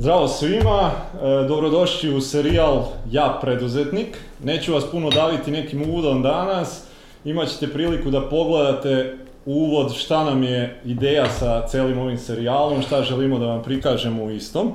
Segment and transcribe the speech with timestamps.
[0.00, 4.18] Zdravo svima, e, dobrodošli u serijal Ja preduzetnik.
[4.44, 6.84] Neću vas puno daviti nekim uvodom danas,
[7.24, 9.16] imat ćete priliku da pogledate
[9.46, 14.30] uvod šta nam je ideja sa celim ovim serijalom, šta želimo da vam prikažemo u
[14.30, 14.72] istom.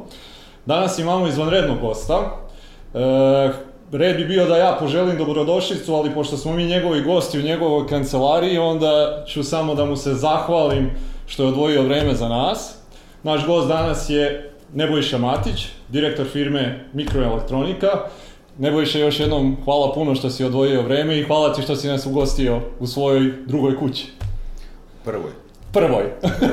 [0.66, 2.20] Danas imamo izvanrednog gosta.
[2.94, 3.00] E,
[3.92, 7.88] red bi bio da ja poželim dobrodošlicu, ali pošto smo mi njegovi gosti u njegovoj
[7.88, 10.92] kancelariji, onda ću samo da mu se zahvalim
[11.28, 12.76] što je odvojio vreme za nas.
[13.24, 17.88] Naš gost danas je Nebojša Matić, direktor firme Mikroelektronika.
[18.58, 22.06] Nebojša, još jednom hvala puno što si odvojio vreme i hvala ti što si nas
[22.06, 24.12] ugostio u svojoj drugoj kući.
[25.06, 25.32] Prvoj.
[25.72, 26.04] Prvoj.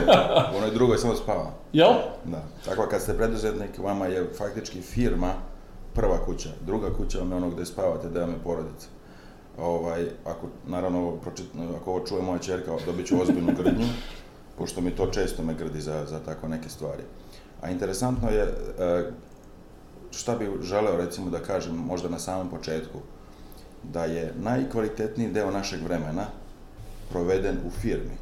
[0.54, 1.50] U onoj drugoj samo spava.
[1.72, 1.92] Jel?
[2.24, 2.42] Da.
[2.64, 5.32] Tako kad ste preduzetnik, vama je faktički firma
[5.94, 6.48] prva kuća.
[6.66, 8.88] Druga kuća vam je ono gde spavate, gde vam je porodica.
[9.58, 11.46] Ovaj, ako, naravno, pročit,
[11.80, 13.86] ako ovo čuje moja čerka, dobit ću ozbiljnu grdnju,
[14.58, 17.02] pošto mi to često me grdi za, za tako neke stvari.
[17.60, 19.10] A interesantno je, e,
[20.10, 22.98] šta bi želeo recimo da kažem možda na samom početku,
[23.82, 26.26] da je najkvalitetniji deo našeg vremena
[27.10, 28.16] proveden u firmi.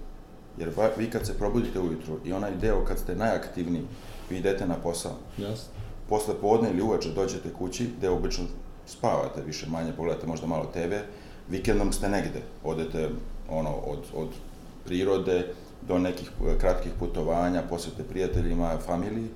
[0.58, 3.84] Jer vi kad se probudite ujutru i onaj deo kad ste najaktivniji,
[4.30, 5.16] vi idete na posao.
[5.38, 5.72] Jasno.
[6.08, 8.44] Posle podne ili uveče dođete kući gde obično
[8.86, 10.94] spavate više manje, pogledate možda malo TV,
[11.48, 13.10] vikendom ste negde, odete
[13.50, 14.28] ono, od, od
[14.84, 19.28] prirode do nekih e, kratkih putovanja, posete prijateljima, familiji,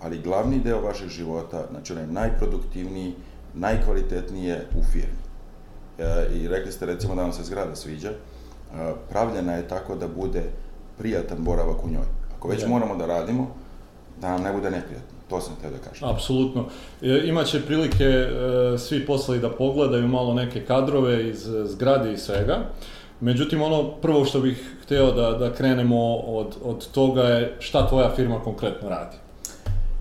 [0.00, 3.14] ali glavni deo vašeg života, znači onaj najproduktivniji,
[3.54, 5.18] najkvalitetniji je u firmi.
[5.98, 8.14] E, I rekli ste recimo da vam se zgrada sviđa, e,
[9.10, 10.42] pravljena je tako da bude
[10.98, 12.06] prijatan boravak u njoj.
[12.36, 12.68] Ako već Da.
[12.68, 13.54] moramo da radimo,
[14.20, 15.18] da nam ne bude neprijatno.
[15.28, 16.08] To sam htio da kažem.
[16.08, 16.64] Apsolutno.
[17.02, 18.28] E, Imaće prilike e,
[18.78, 22.58] svi posle da pogledaju malo neke kadrove iz e, zgrade i svega.
[23.20, 28.14] Međutim, ono prvo što bih hteo da, da krenemo od, od toga je šta tvoja
[28.16, 29.16] firma konkretno radi.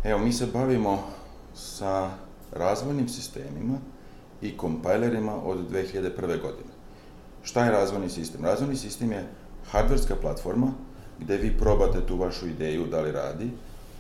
[0.04, 1.04] Evo, mi se bavimo
[1.56, 2.10] sa
[2.52, 3.78] razvojnim sistemima
[4.42, 6.12] i kompajlerima od 2001.
[6.22, 6.70] godine.
[7.44, 8.46] Šta je razvojni sistem?
[8.46, 9.28] Razvojni sistem je
[9.72, 10.72] hardverska platforma
[11.20, 13.50] gde vi probate tu vašu ideju da li radi.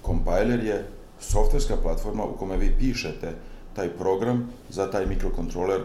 [0.01, 0.87] Kompajler je
[1.19, 3.33] softverska platforma u kome vi pišete
[3.75, 5.83] taj program za taj mikrokontroler e,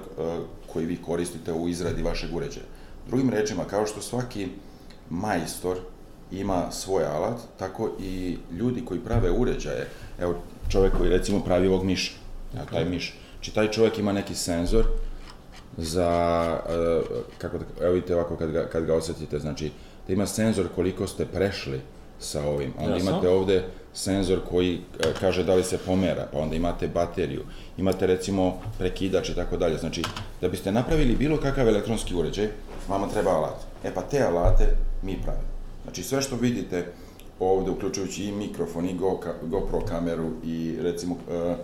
[0.73, 2.67] koji vi koristite u izradi vašeg uređaja.
[3.09, 4.49] Drugim rečima, kao što svaki
[5.11, 5.77] majstor
[6.33, 9.89] ima svoj alat, tako i ljudi koji prave uređaje,
[10.21, 10.35] evo
[10.69, 12.13] čovek koji recimo pravi ovog miša,
[12.55, 14.87] evo taj miš, znači taj čovek ima neki senzor
[15.77, 16.11] za,
[16.69, 17.01] e,
[17.39, 19.71] kako da, evo vidite ovako kad ga, kad ga osetite, znači
[20.07, 21.81] da ima senzor koliko ste prešli
[22.19, 23.11] sa ovim, onda Jasno.
[23.11, 23.65] imate ovde
[23.95, 27.43] senzor koji e, kaže da li se pomera, pa onda imate bateriju,
[27.79, 30.03] imate recimo prekidač i tako dalje, znači
[30.41, 32.49] da biste napravili bilo kakav elektronski uređaj,
[32.89, 33.57] vama treba alat.
[33.85, 35.53] E pa te alate mi pravimo.
[35.83, 36.93] Znači sve što vidite
[37.41, 41.57] ovde, uključujući i mikrofon, i Go, GoPro kameru, i recimo e,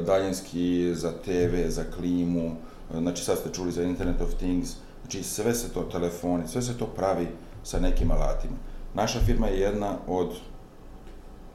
[0.00, 2.56] daljinski za TV, za klimu,
[2.94, 4.70] e, znači sad ste čuli za Internet of Things,
[5.02, 7.28] znači sve se to, telefoni, sve se to pravi
[7.62, 8.56] sa nekim alatima.
[8.94, 10.32] Naša firma je jedna od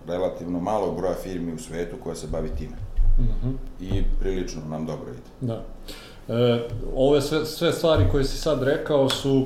[0.08, 2.78] relativno malog broja firmi u svetu koja se bavi time.
[3.20, 3.50] Mhm.
[3.82, 5.48] I prilično nam dobro ide.
[5.54, 5.66] Da.
[6.30, 6.60] E,
[6.96, 9.46] ove sve, sve stvari koje si sad rekao su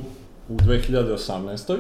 [0.50, 1.78] u 2018.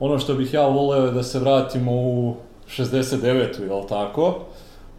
[0.00, 2.34] Ono što bih ja voleo je da se vratimo u
[2.68, 3.62] 69.
[3.68, 4.38] jel tako?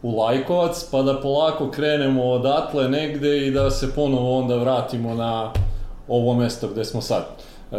[0.01, 5.53] U Lajkovac, pa da polako krenemo odatle negde i da se ponovo onda vratimo na
[6.07, 7.23] ovo mesto gde smo sad.
[7.71, 7.75] E,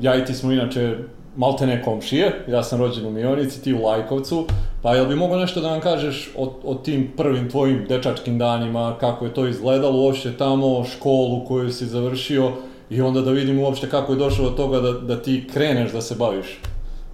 [0.00, 0.96] ja i ti smo inače
[1.36, 4.46] maltene komšije, ja sam rođen u Mionici, ti u Lajkovcu,
[4.82, 8.96] pa jel bi mogao nešto da nam kažeš o, o tim prvim tvojim dečačkim danima,
[9.00, 12.52] kako je to izgledalo uopšte tamo, školu koju si završio
[12.90, 16.00] i onda da vidimo uopšte kako je došlo do toga da, da ti kreneš da
[16.00, 16.58] se baviš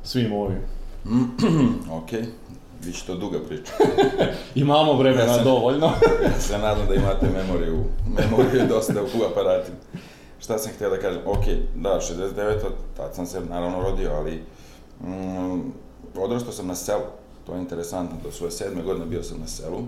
[0.02, 0.58] svim ovim.
[1.98, 2.10] ok,
[2.84, 3.72] bit će to duga priča.
[4.54, 5.86] Imamo vremena Ja sam- dovoljno.
[6.24, 7.84] Ja se nadam da imate memoriju,
[8.18, 9.76] memoriju dosta u aparatima.
[10.42, 11.20] Šta sam htio da kažem?
[11.26, 11.44] Ok,
[11.74, 12.58] da, 69.
[12.96, 14.42] tad sam se naravno rodio, ali
[15.00, 15.60] mm,
[16.16, 17.02] odrastao sam na selu.
[17.46, 19.78] To je interesantno, do svoje sedme godine bio sam na selu.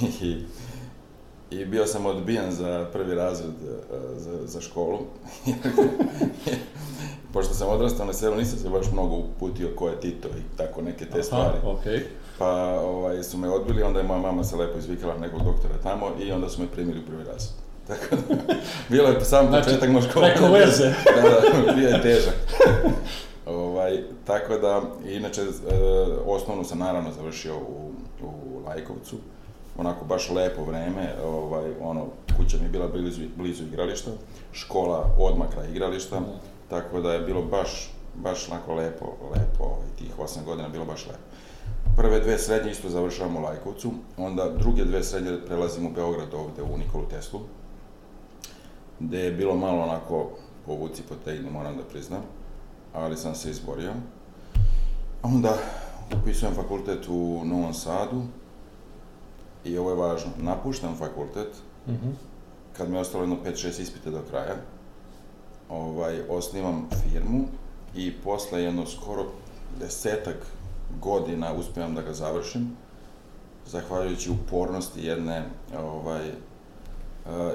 [0.22, 0.44] I,
[1.50, 4.98] i bio sam odbijen za prvi razred e, za, za školu.
[7.32, 10.82] Pošto sam odrastao na selu, nisam se baš mnogo uputio ko je Tito i tako
[10.82, 11.58] neke te stvari.
[11.58, 12.02] Aha, okej.
[12.38, 16.06] Pa ovaj, su me odbili, onda je moja mama se lepo izvikala nekog doktora tamo
[16.20, 17.67] i onda su me primili u prvi razred.
[17.88, 18.54] Tako da,
[18.88, 20.26] bilo je sam Znači, početak škola.
[20.26, 20.94] preko veze.
[21.22, 21.22] da,
[21.66, 22.34] da, bio je težak.
[23.46, 25.46] ovaj, tako da, inače, e,
[26.26, 27.92] osnovnu sam naravno završio u,
[28.22, 29.16] u Lajkovcu.
[29.78, 32.06] Onako baš lepo vreme, ovaj, ono,
[32.36, 34.10] kuća mi je bila blizu, blizu igrališta,
[34.52, 36.20] škola odmah kraj igrališta,
[36.70, 41.06] tako da je bilo baš, baš onako lepo, lepo, ovaj, tih osam godina bilo baš
[41.06, 41.18] lepo.
[41.96, 46.62] Prve dve srednje isto završavam u Lajkovcu, onda druge dve srednje prelazim u Beograd ovde
[46.62, 47.40] u Nikolu Teslu,
[49.00, 50.30] gde je bilo malo onako
[50.66, 52.22] povuci potegni, moram da priznam,
[52.94, 53.92] ali sam se izborio.
[55.22, 55.54] Onda
[56.14, 58.22] upisujem fakultet u Novom Sadu
[59.64, 61.48] i ovo je važno, napuštam fakultet,
[61.86, 62.08] Mhm.
[62.72, 64.54] kad mi je ostalo jedno 5-6 ispita do kraja,
[65.68, 67.44] ovaj, osnivam firmu
[67.94, 69.24] i posle jedno skoro
[69.80, 70.36] desetak
[71.00, 72.76] godina uspevam da ga završim,
[73.66, 75.44] zahvaljujući upornosti jedne,
[75.78, 76.30] ovaj,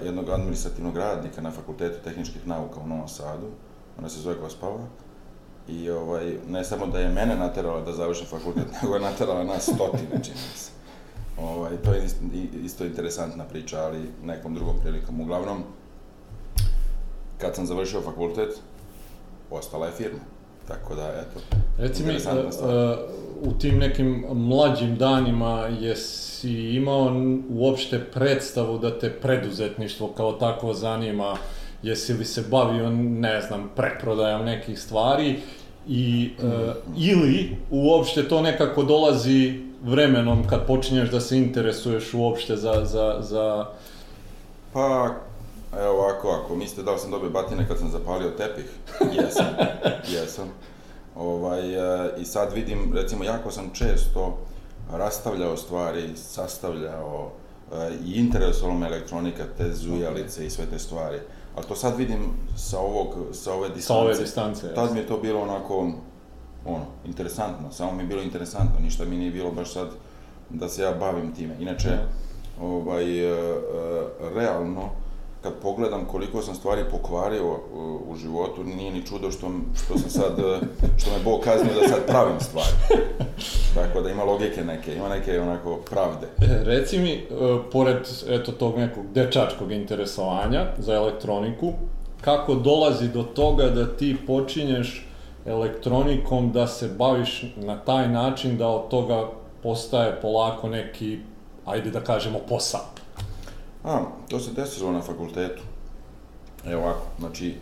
[0.06, 3.48] jednog administrativnog radnika na Fakultetu tehničkih nauka u Novom Sadu,
[4.00, 4.88] ona se zove Gospava,
[5.68, 9.64] i ovaj, ne samo da je mene naterala da završim fakultet, nego je naterala nas
[9.64, 10.72] stotine, čini se.
[11.38, 12.20] Ovaj, to je isto,
[12.64, 15.22] isto interesantna priča, ali nekom drugom prilikom.
[15.22, 15.64] Uglavnom,
[17.38, 18.60] kad sam završio fakultet,
[19.52, 20.33] ostala je firma.
[20.68, 22.38] Tako da, eto, Reci mi, e, stvar.
[22.38, 22.96] e,
[23.42, 27.12] u tim nekim mlađim danima jesi imao
[27.50, 31.36] uopšte predstavu da te preduzetništvo kao tako zanima?
[31.84, 35.40] Jesi li se bavio, ne znam, preprodajom nekih stvari?
[35.88, 42.86] I, e, ili uopšte to nekako dolazi vremenom kad počinješ da se interesuješ uopšte za,
[42.86, 43.66] za, za...
[44.74, 45.16] Pa,
[45.80, 48.66] evo ovako, ako mislite da li sam dobio batine kad sam zapalio tepih,
[49.18, 49.46] jesam,
[50.08, 50.48] jesam.
[51.16, 54.38] Ovaj, e, I sad vidim, recimo, jako sam često
[54.92, 57.32] rastavljao stvari, sastavljao
[57.74, 61.18] e, i interesovalo me elektronika, te zujalice i sve te stvari.
[61.56, 63.88] Ali to sad vidim sa ovog, sa ove distance.
[63.88, 65.92] Sa ove distance, Tad mi je to bilo onako,
[66.66, 69.88] ono, interesantno, samo mi je bilo interesantno, ništa mi nije bilo baš sad
[70.50, 71.56] da se ja bavim time.
[71.60, 72.06] Inače, Da.
[72.66, 73.36] ovaj, e,
[74.36, 74.90] realno,
[75.44, 77.58] kad pogledam koliko sam stvari pokvario e,
[78.08, 79.52] u životu, nije ni čudo što,
[79.86, 80.60] što sam sad, e,
[80.98, 83.04] što me Bog kaznio da sad pravim stvari.
[83.76, 86.28] Tako da ima logike neke, ima neke onako pravde.
[86.42, 87.24] E, Reci mi, e,
[87.72, 87.98] pored
[88.30, 91.74] eto tog nekog dečačkog interesovanja za elektroniku,
[92.22, 95.08] kako dolazi do toga da ti počinješ
[95.46, 99.30] elektronikom da se baviš na taj način da od toga
[99.64, 101.20] postaje polako neki,
[101.66, 103.03] ajde da kažemo, posao?
[103.84, 105.62] A, to se desilo na fakultetu.
[106.66, 107.56] Evo ovako, znači,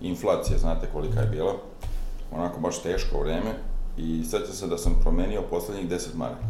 [0.00, 1.52] inflacija, znate kolika je bila,
[2.32, 3.54] onako baš teško vreme
[3.96, 6.44] i sećam se da sam promenio poslednjih 10 maraka.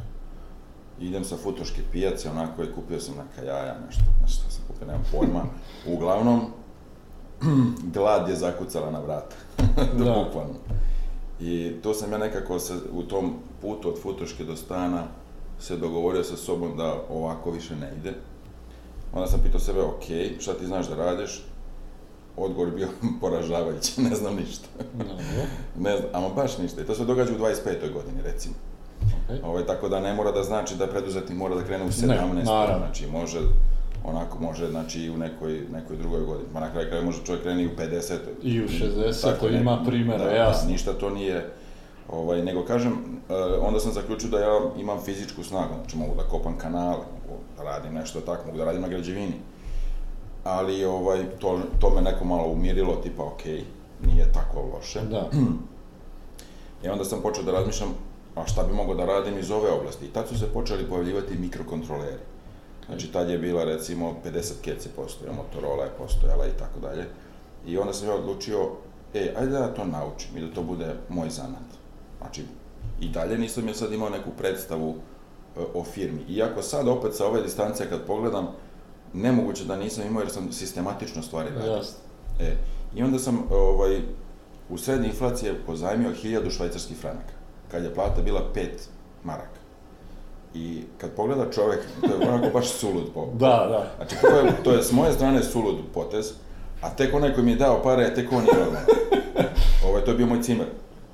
[1.01, 5.05] Idem sa futoške pijace, onako je kupio sam neka jaja, nešto, nešto sam kupio, nemam
[5.13, 5.45] pojma.
[5.87, 6.41] Uglavnom,
[7.95, 9.37] glad je zakucala na vrata,
[9.77, 10.05] Da.
[10.05, 10.25] da.
[10.25, 10.55] bukvalno.
[11.41, 15.05] I to sam ja nekako se, u tom putu od futoške do stana
[15.59, 18.15] se dogovorio sa sobom da ovako više ne ide.
[19.13, 20.03] Onda sam pitao sebe, ok,
[20.41, 21.43] šta ti znaš da radiš?
[22.37, 22.89] Odgovor je bio
[23.21, 24.69] poražavajući, ne znam ništa.
[25.79, 26.81] Ne znam, ama baš ništa.
[26.81, 27.55] I to se događa u 25.
[27.93, 28.55] godini, recimo.
[29.25, 29.41] okej.
[29.45, 32.07] Ovaj, tako da ne mora da znači da preduzetnik mora da krene u 17.
[32.07, 32.79] Ne, naravno.
[32.79, 33.39] Znači, može,
[34.05, 36.49] onako, može, znači, i u nekoj, nekoj drugoj godini.
[36.55, 38.15] Ma na kraju kraja može čovjek krene i u 50.
[38.43, 40.67] I u 60, Tako ne- ima primjera, da, jasno.
[40.67, 41.51] Da, ništa to nije,
[42.09, 42.93] ovaj, nego kažem,
[43.31, 47.22] e, onda sam zaključio da ja imam fizičku snagu, znači mogu da kopam kanale, da
[47.59, 49.35] radim nešto tako, mogu da radim na građevini.
[50.45, 53.45] Ali ovaj, to, to me neko malo umirilo, tipa, ok,
[54.07, 55.01] nije tako loše.
[55.01, 55.31] Da.
[56.85, 57.89] I onda sam počeo da razmišljam,
[58.35, 60.07] a šta bi mogao da radim iz ove oblasti.
[60.07, 62.23] I tad su se počeli pojavljivati mikrokontroleri.
[62.87, 67.07] Znači, tad je bila, recimo, 50 kec je postojala, Motorola je postojala i tako dalje.
[67.67, 68.71] I onda sam ja odlučio,
[69.15, 71.69] e, ajde da ja to naučim i da to bude moj zanat.
[72.19, 72.45] Znači,
[73.01, 74.97] i dalje nisam ja sad imao neku predstavu
[75.75, 76.25] o firmi.
[76.29, 78.49] Iako sad opet sa ove distance kad pogledam,
[79.13, 81.73] nemoguće da nisam imao jer sam sistematično stvari radio.
[81.73, 81.99] Jasno.
[82.41, 82.57] E,
[82.95, 84.01] I onda sam ovaj,
[84.69, 87.33] u srednje inflacije pozajmio 1000 švajcarskih franaka,
[87.71, 88.67] kad je plata bila 5
[89.25, 89.63] maraka.
[90.55, 93.27] I kad pogleda čovek, to je onako baš sulud po.
[93.39, 93.93] Da, da.
[93.97, 96.33] Znači, to je, to je s moje strane sulud potez,
[96.83, 98.85] a tek onaj koji mi je dao pare, tek on je normalan.
[99.89, 100.67] Ovaj, to je bio moj cimer,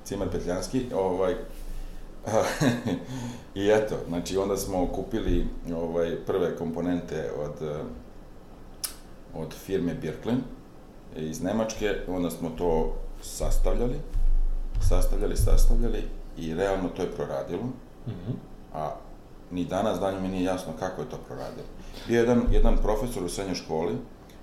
[0.04, 1.35] cimer petljanski, ovaj,
[3.54, 7.80] I eto, znači onda smo kupili ovaj, prve komponente od, eh,
[9.35, 10.40] od firme Birklen
[11.16, 13.97] iz Nemačke, onda smo to sastavljali,
[14.88, 16.02] sastavljali, sastavljali
[16.37, 17.62] i realno to je proradilo,
[18.06, 18.32] Mhm.
[18.75, 18.90] a
[19.50, 21.66] ni danas danju mi nije jasno kako je to proradilo.
[22.06, 23.97] Bio je jedan, jedan profesor u srednjoj školi,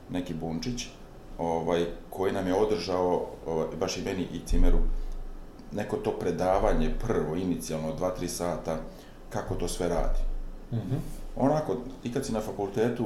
[0.09, 0.87] neki Bunčić,
[1.37, 4.77] ovaj, koji nam je održao, ovaj, baš i meni i Cimeru,
[5.75, 8.77] neko to predavanje prvo, inicijalno, dva, tri sata,
[9.29, 10.19] kako to sve radi.
[10.73, 10.95] Mhm.
[11.35, 13.05] Onako, ti kad si na fakultetu,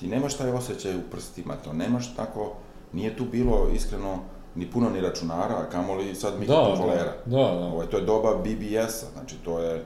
[0.00, 2.52] ti nemaš taj osjećaj u prstima, to nemaš tako,
[2.92, 4.18] nije tu bilo iskreno
[4.54, 7.12] ni puno ni računara, a kamoli sad mikrokontrolera.
[7.24, 7.66] Da, da, da.
[7.66, 9.84] Ovaj, to je doba BBS-a, znači to je,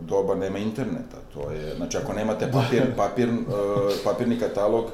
[0.00, 3.36] doba nema interneta, to je, znači ako nemate papir, papir, uh,
[4.04, 4.84] papirni katalog,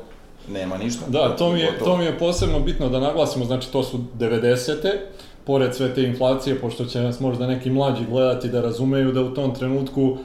[0.48, 1.04] nema ništa.
[1.08, 4.98] Da, to mi, je, to mi je posebno bitno da naglasimo, znači to su 90.
[5.44, 9.34] Pored sve te inflacije, pošto će nas možda neki mlađi gledati da razumeju da u
[9.34, 10.16] tom trenutku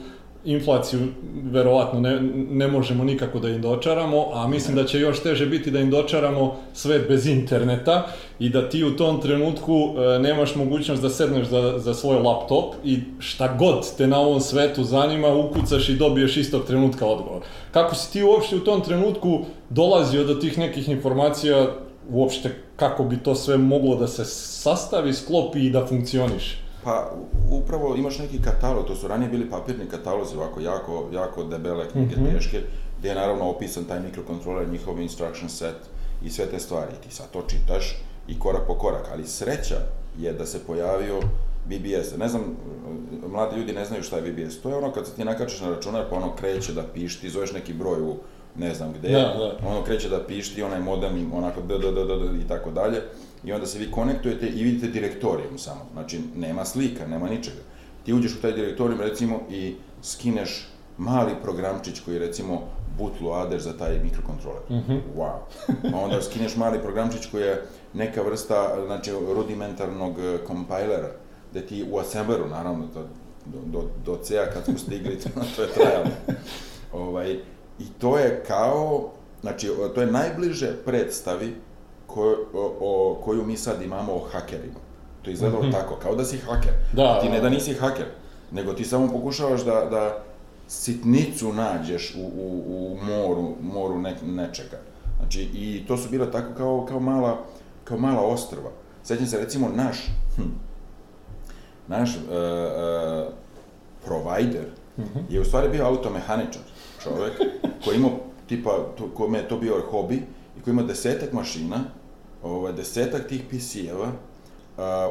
[0.46, 1.00] inflaciju
[1.42, 2.20] verovatno ne,
[2.50, 5.90] ne možemo nikako da im dočaramo, a mislim da će još teže biti da im
[5.90, 8.06] dočaramo svet bez interneta
[8.38, 12.74] i da ti u tom trenutku e, nemaš mogućnost da sedneš za, za svoj laptop
[12.84, 17.42] i šta god te na ovom svetu zanima, ukucaš i dobiješ istog trenutka odgovor.
[17.70, 21.66] Kako si ti uopšte u tom trenutku dolazio do tih nekih informacija,
[22.10, 26.56] uopšte kako bi to sve moglo da se sastavi, sklopi i da funkcioniše?
[26.84, 27.10] Pa,
[27.50, 32.16] upravo imaš neki katalog, to su ranije bili papirni katalozi, ovako jako, jako debele knjige,
[32.16, 32.32] mm -hmm.
[32.32, 32.62] teške,
[32.98, 35.76] gde je naravno opisan taj mikrokontroler, njihov instruction set
[36.24, 36.92] i sve te stvari.
[37.02, 37.96] Ti sad to čitaš
[38.28, 39.76] i korak po korak, ali sreća
[40.18, 41.20] je da se pojavio
[41.64, 42.16] BBS.
[42.18, 42.42] Ne znam,
[43.28, 44.60] mladi ljudi ne znaju šta je BBS.
[44.60, 47.30] To je ono kad se ti nakačeš na računar, pa ono kreće da piš, ti
[47.30, 48.16] zoveš neki broj u
[48.58, 49.68] ne znam gde, da, da.
[49.68, 53.02] ono kreće da pišti, onaj modem onako d, d, d, d, d, i tako dalje
[53.44, 55.80] i onda se vi konektujete i vidite direktorijum samo.
[55.92, 57.60] Znači, nema slika, nema ničega.
[58.04, 62.62] Ti uđeš u taj direktorijum, recimo, i skineš mali programčić koji, recimo,
[62.98, 64.62] bootloader za taj mikrokontroler.
[64.70, 65.00] Mm -hmm.
[65.16, 65.36] Wow.
[65.92, 67.62] Pa onda skineš mali programčić koji je
[67.94, 71.10] neka vrsta, znači, rudimentarnog e, kompajlera,
[71.50, 72.86] gde ti u assembleru, naravno,
[73.44, 75.18] do, do, do C-a kad smo stigli,
[75.56, 76.06] to je trajalo.
[76.92, 77.38] ovaj,
[77.78, 81.54] I to je kao, znači, to je najbliže predstavi
[82.06, 84.80] ko, o, o, koju mi sad imamo o hakerima.
[85.22, 85.72] To je izgledalo mm -hmm.
[85.72, 86.72] tako, kao da si haker.
[86.92, 88.06] Da, ti ne da nisi haker,
[88.50, 90.22] nego ti samo pokušavaš da, da
[90.68, 94.78] sitnicu nađeš u, u, u moru, moru ne, nečega.
[95.18, 97.44] Znači, i to su bila tako kao, kao, mala,
[97.84, 98.70] kao mala ostrva.
[99.04, 100.06] Sjećam se, recimo, naš,
[100.36, 100.42] hm,
[101.88, 103.32] naš uh, uh,
[104.04, 104.66] provider
[104.96, 105.22] mm -hmm.
[105.28, 106.62] je u stvari bio automehaničar,
[107.02, 107.32] čovek,
[107.86, 108.10] koji imao,
[108.48, 110.22] tipa, to, kome je to bio hobi,
[110.58, 111.76] i koji ima desetak mašina,
[112.42, 114.10] ovaj, desetak tih PC-eva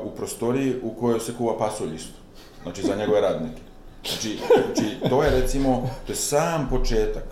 [0.03, 2.19] u prostoriji u kojoj se kuva pasulj isto.
[2.63, 3.61] Znači, za njegove radnike.
[4.09, 7.23] Znači, znači, to je recimo, to je sam početak.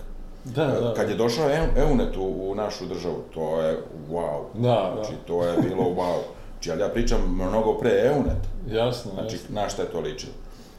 [0.44, 0.94] Da, da.
[0.94, 3.78] Kad je došao EUNET u, u našu državu, to je
[4.10, 4.42] wow.
[4.54, 4.92] Da, da.
[4.94, 6.20] Znači, to je bilo wow.
[6.52, 8.42] Znači, ali ja pričam mnogo pre EUNET.
[8.68, 9.54] Jasno, Znači, jasno.
[9.54, 10.32] na šta je to ličilo.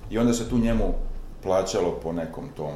[0.09, 0.93] I onda se tu njemu
[1.43, 2.73] plaćalo po nekom tom,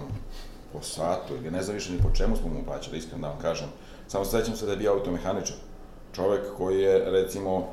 [0.73, 3.39] po satu, ili ne znam više ni po čemu smo mu plaćali, iskreno da vam
[3.41, 3.67] kažem.
[4.07, 5.55] Samo sećam se da je bio automehaničar
[6.15, 7.67] čovek koji je, recimo,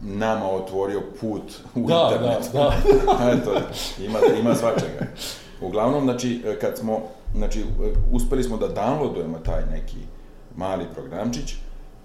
[0.00, 1.42] nama otvorio put
[1.74, 2.52] u da, internet.
[2.52, 2.72] Da,
[3.06, 3.32] da.
[3.32, 3.60] Eto,
[4.00, 5.06] ima, ima svačega.
[5.60, 7.00] Uglavnom, znači, kad smo,
[7.34, 7.64] znači,
[8.12, 9.98] uspeli smo da downloadujemo taj neki
[10.56, 11.54] mali programčić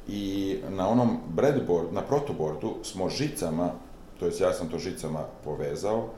[0.07, 3.71] i na onom breadboard, na protoboardu smo žicama,
[4.19, 6.09] to jest ja sam to žicama povezao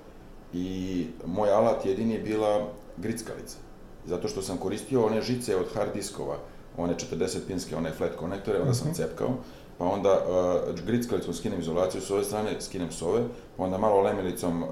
[0.53, 2.67] i moj alat jedini je bila
[2.97, 3.57] grickalica.
[4.05, 6.37] Zato što sam koristio one žice od hard diskova,
[6.77, 8.95] one 40 pinske, one flat konektore, onda sam mhm.
[8.95, 9.29] cepkao,
[9.77, 13.23] pa onda uh, grickalicom skinem izolaciju s ove strane, skinem s ove,
[13.57, 14.69] pa onda malo lemilicom uh,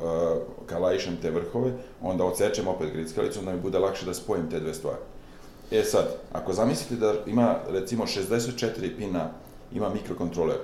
[0.66, 1.72] kalajšem te vrhove,
[2.02, 4.98] onda odsečem opet grickalicom da mi bude lakše da spojim te dve stvari.
[5.72, 9.30] E sad, ako zamislite da ima recimo 64 pina
[9.74, 10.58] ima mikrokontroler,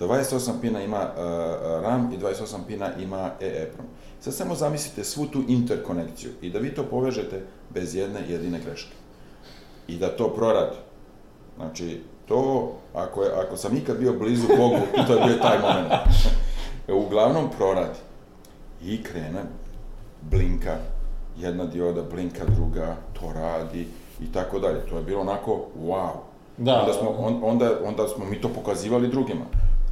[0.00, 3.86] 28 pina ima uh, RAM i 28 pina ima EEPROM.
[4.20, 7.42] Sad samo zamislite svu tu interkonekciju i da vi to povežete
[7.74, 8.94] bez jedne jedine greške
[9.88, 10.76] i da to proradi.
[11.56, 15.92] Znači, to, ako, je, ako sam ikad bio blizu Bogu, to je bio taj moment.
[17.06, 17.98] Uglavnom proradi.
[18.82, 19.42] I krene,
[20.22, 20.76] blinka,
[21.38, 23.86] jedna dioda blinka, druga, to radi
[24.20, 24.86] i tako dalje.
[24.86, 26.10] To je bilo onako, wow.
[26.58, 26.80] Da.
[26.80, 29.44] Onda smo, on, onda, onda smo mi to pokazivali drugima.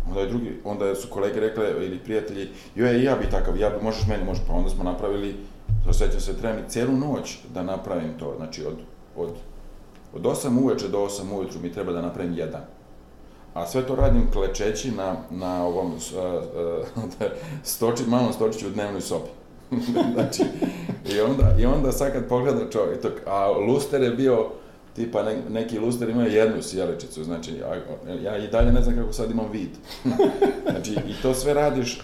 [0.08, 3.84] Onda, je drugi, onda su kolege rekle, ili prijatelji, joj, ja bi takav, ja bi,
[3.84, 5.36] možeš meni, možeš, pa onda smo napravili,
[5.92, 8.76] sećam se, treba mi celu noć da napravim to, znači od,
[9.16, 9.30] od
[10.14, 12.62] Od 8 uveče do 8 ujutru mi treba da napravim jedan.
[13.54, 15.98] A sve to radim klečeći na, na ovom uh,
[17.04, 17.04] uh,
[17.62, 19.28] stoči, malom stočiću u dnevnoj sobi.
[20.14, 20.42] znači,
[21.14, 24.46] i onda, i onda sad kad pogleda čovjek, to, a luster je bio,
[24.96, 27.74] tipa ne, neki luster imao jednu sjeličicu, znači ja,
[28.22, 29.70] ja i dalje ne znam kako sad imam vid.
[30.70, 32.00] znači, i to sve radiš,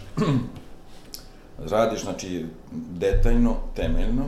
[1.59, 4.25] radiš, znači, detaljno, temeljno,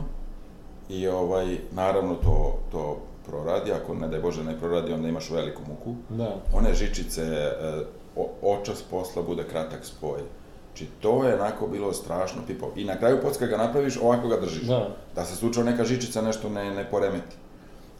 [0.89, 5.61] i ovaj, naravno to, to proradi, ako ne daj Bože ne proradi, onda imaš veliku
[5.69, 5.95] muku.
[6.09, 6.35] Da.
[6.53, 7.83] One žičice, e,
[8.41, 10.19] očas posla bude kratak spoj.
[10.67, 14.37] Znači, to je onako bilo strašno, tipo, i na kraju pods ga napraviš, ovako ga
[14.37, 14.63] držiš.
[14.63, 14.95] Da.
[15.15, 17.35] Da se slučao neka žičica nešto ne, ne poremeti.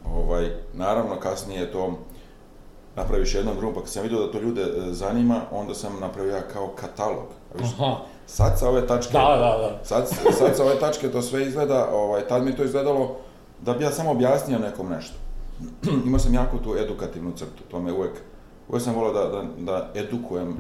[0.05, 1.97] Ovaj, naravno, kasnije to
[2.95, 6.35] napraviš jednom drugom, pa kad sam vidio da to ljude e, zanima, onda sam napravio
[6.35, 7.27] ja kao katalog.
[7.59, 7.97] Viš, Aha.
[8.29, 9.79] Sad sa ove tačke, Da, da, da.
[9.83, 10.07] sad,
[10.37, 13.15] sad sa ove tačke to sve izgleda, ovaj, tad mi to izgledalo
[13.61, 15.13] da bi ja samo objasnio nekom nešto.
[16.05, 18.11] Imao sam jako tu edukativnu crtu, to me uvek,
[18.69, 20.55] uvek sam volio da, da, da edukujem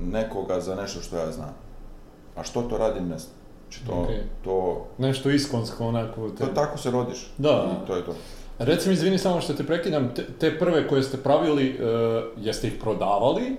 [0.00, 1.54] nekoga za nešto što ja znam.
[2.36, 3.32] A što to radim, ne znam.
[3.62, 4.22] Znači to, Okej.
[4.44, 6.28] to, Nešto iskonsko onako.
[6.28, 6.54] to, Te...
[6.54, 7.32] tako se rodiš.
[7.38, 7.66] Da.
[7.84, 8.14] I to je to.
[8.58, 11.82] Reci mi, izvini samo što te prekidam, te, te prve koje ste pravili, e,
[12.36, 13.56] jeste ih prodavali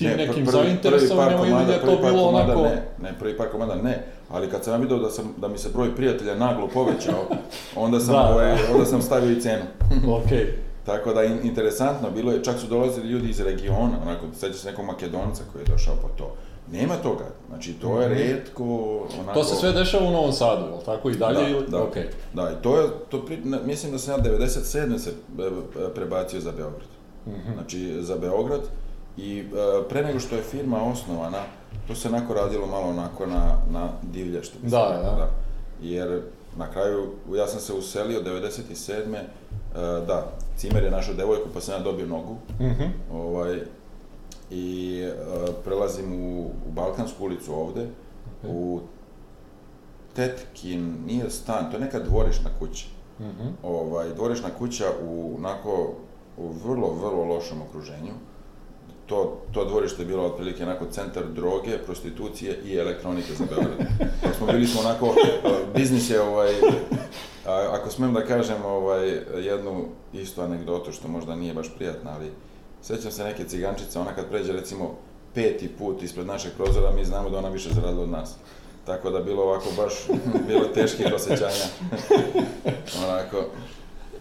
[0.00, 2.62] tim Ne, nekim prvi- zainteresovanima prvi par ili je komada- prvi to bilo komada onako...
[2.64, 3.94] Ne, ne, prvi par komada ne,
[4.28, 7.24] ali kad sam ja vidio da, sam, da mi se broj prijatelja naglo povećao,
[7.76, 8.28] onda sam, Da, da.
[8.28, 9.64] ovaj, onda sam stavio i cenu.
[10.18, 10.46] Okej.
[10.86, 14.70] Tako da in, interesantno bilo je, čak su dolazili ljudi iz regiona, onako, seća se
[14.70, 16.34] nekog Makedonca koji je došao po to.
[16.72, 18.64] Nema toga, znači to je redko,
[18.96, 19.20] onako...
[19.22, 19.32] Mhm.
[19.34, 21.34] To se sve dešava u Novom Sadu, je tako i dalje?
[21.36, 21.66] Da, ili...
[21.68, 21.82] da.
[21.82, 22.06] Okej.
[22.34, 24.58] Da, i to je, to pri, mislim da sam ja 97.
[24.98, 26.88] se e, e, prebacio za Beograd.
[27.26, 27.52] Mhm.
[27.54, 28.60] Znači, za Beograd
[29.16, 31.38] i e, pre nego što je firma osnovana,
[31.88, 34.80] to se onako radilo malo onako na, na divlje, što bi se Da,
[35.18, 35.30] da.
[35.82, 36.22] Jer
[36.56, 39.16] na kraju, ja sam se uselio 97.
[39.16, 39.24] E,
[40.06, 40.26] da,
[40.56, 42.36] Cimer je našao devojku, pa sam ja dobio nogu.
[42.60, 42.84] Mhm.
[43.12, 43.60] Ovaj,
[44.50, 45.12] I e,
[45.64, 47.86] prelazim u, u Balkansku ulicu ovde,
[48.44, 48.80] u
[50.14, 52.86] Tetkin, nije stan, to je neka dvorišna kuća.
[53.20, 53.48] Mhm.
[53.62, 55.92] Ovaj, dvorišna kuća u onako,
[56.36, 58.12] u vrlo, vrlo lošem okruženju.
[59.10, 63.88] To, to dvorište je bilo otprilike onako centar droge, prostitucije i elektronike za Beograd.
[64.22, 66.50] Dok smo bili smo onako, e, biznis je ovaj,
[67.46, 72.30] a, ako smem da kažem ovaj, jednu istu anegdotu što možda nije baš prijatna, ali
[72.82, 74.94] sećam se neke cigančice, ona kad pređe recimo
[75.34, 78.34] peti put ispred našeg prozora, mi znamo da ona više zaradila od nas.
[78.86, 79.92] Tako da bilo ovako baš,
[80.48, 81.66] bilo teških osjećanja.
[83.06, 83.44] onako,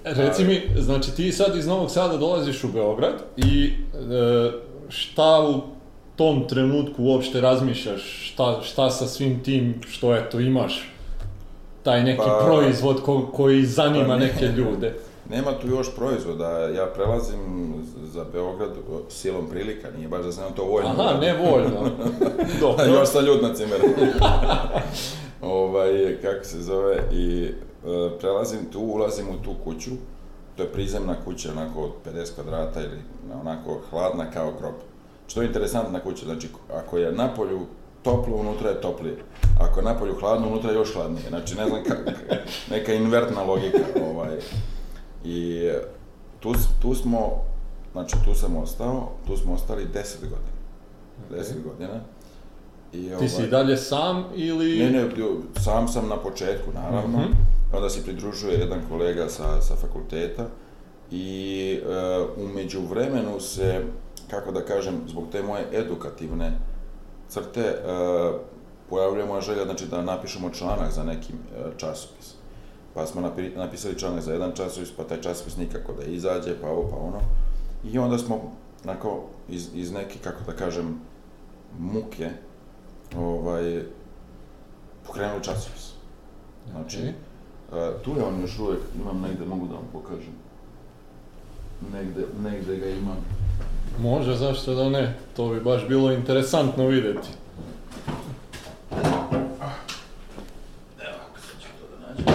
[0.04, 5.62] Reci mi, znači ti sad iz Novog Sada dolaziš u Beograd i e, šta u
[6.16, 10.92] tom trenutku uopšte razmišljaš, šta, šta sa svim tim što eto imaš,
[11.84, 14.26] taj neki Pa- proizvod ko- koji zanima Pa ne.
[14.26, 14.94] neke ljude.
[15.36, 17.40] Nema tu još proizvoda, ja prelazim
[18.04, 18.70] za Beograd
[19.10, 20.90] silom prilika, nije baš da sam to voljno.
[20.90, 21.20] Aha, uradio.
[21.22, 21.90] nevoljno.
[22.62, 22.86] Dobro.
[22.86, 23.80] još sam ljud na cimer.
[25.42, 27.52] ovaj, kako se zove, i e,
[28.20, 29.90] prelazim tu, ulazim u tu kuću,
[30.60, 32.98] to je prizemna kuća, onako od 50 kvadrata ili
[33.42, 34.74] onako hladna kao grob.
[35.28, 37.60] Što je interesantna kuća, znači ako je napolju
[38.04, 39.18] toplo, unutra je toplije.
[39.60, 41.30] Ako je napolju hladno, unutra je još hladnije.
[41.30, 42.14] Znači, ne znam, ka-
[42.72, 43.80] neka invertna logika.
[44.12, 44.38] Ovaj.
[45.24, 45.70] I
[46.40, 47.44] tu, tu smo,
[47.92, 49.90] znači tu sam ostao, tu smo ostali 10
[50.22, 51.44] godina.
[51.44, 52.00] 10 godina.
[52.94, 54.80] I, Ti si ovaj, i dalje sam ili...
[54.80, 55.10] Ne, ne,
[55.60, 57.18] sam sam na početku, naravno.
[57.18, 57.32] Mhm.
[57.74, 60.46] Onda se pridružuje jedan kolega sa, sa fakulteta
[61.12, 63.84] i e, u međuvremenu se,
[64.30, 66.60] kako da kažem, zbog te moje edukativne
[67.30, 67.82] crte, e,
[68.90, 72.34] pojavljuje moja želja znači, da napišemo članak za neki e, časopis.
[72.94, 76.68] Pa smo napi- napisali članak za jedan časopis, pa taj časopis nikako da izađe, pa
[76.68, 77.22] ovo, pa ono.
[77.84, 78.52] I onda smo,
[78.84, 81.00] onako, iz, iz neke, kako da kažem,
[81.80, 82.30] muke,
[83.18, 83.84] ovaj,
[85.08, 85.94] pokrenuli časopis.
[86.72, 87.29] Znači, Okej.
[87.74, 90.34] E, tu je on još uvijek, imam negde, mogu da vam pokažem.
[91.94, 93.18] Negde, negde ga imam.
[94.02, 95.18] Može, zašto da ne?
[95.36, 97.28] To bi baš bilo interesantno vidjeti.
[101.00, 101.18] Evo,
[101.92, 102.26] da nađem.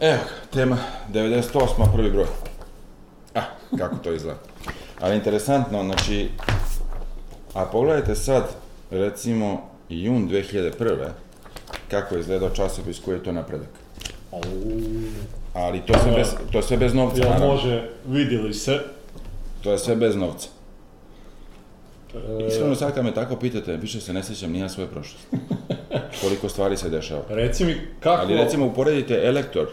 [0.00, 0.78] Evo ga, tema
[1.12, 1.92] 98.
[1.92, 2.26] prvi broj.
[3.34, 3.44] Ah,
[3.78, 4.38] kako to izgleda.
[5.00, 6.28] Ali interesantno, znači,
[7.54, 8.44] a pogledajte sad,
[8.90, 11.08] recimo, jun 2001.
[11.90, 13.68] kako je izgledao časopis koji je to napredak.
[15.54, 17.46] Ali to sve bez, to sve bez novca, Jel naravno.
[17.46, 18.78] može, vidjeli se.
[19.62, 20.48] To je sve bez novca.
[22.14, 25.26] E, Iskreno sad kad me tako pitate, više se ne sjećam ni ja svoje prošlosti.
[26.20, 27.22] Koliko stvari se dešava.
[27.28, 28.22] Reci mi kako...
[28.22, 29.66] Ali recimo uporedite Elektor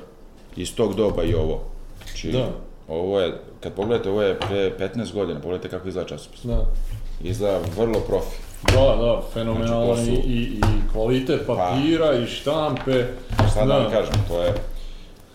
[0.56, 1.64] iz tog doba i ovo.
[2.06, 2.48] Znači, Da.
[2.88, 6.40] ovo je, kad pogledate, ovo je pre 15 godina, pogledajte kako izgleda časopis.
[6.44, 6.66] Da,
[7.24, 8.38] Izgleda vrlo profi.
[8.66, 10.62] Da, da fenomenalan Znači, su- i, i, i
[10.94, 13.06] kvalitet papira i štampe.
[13.52, 13.90] Šta da vam Da.
[13.92, 14.54] kažem, to je,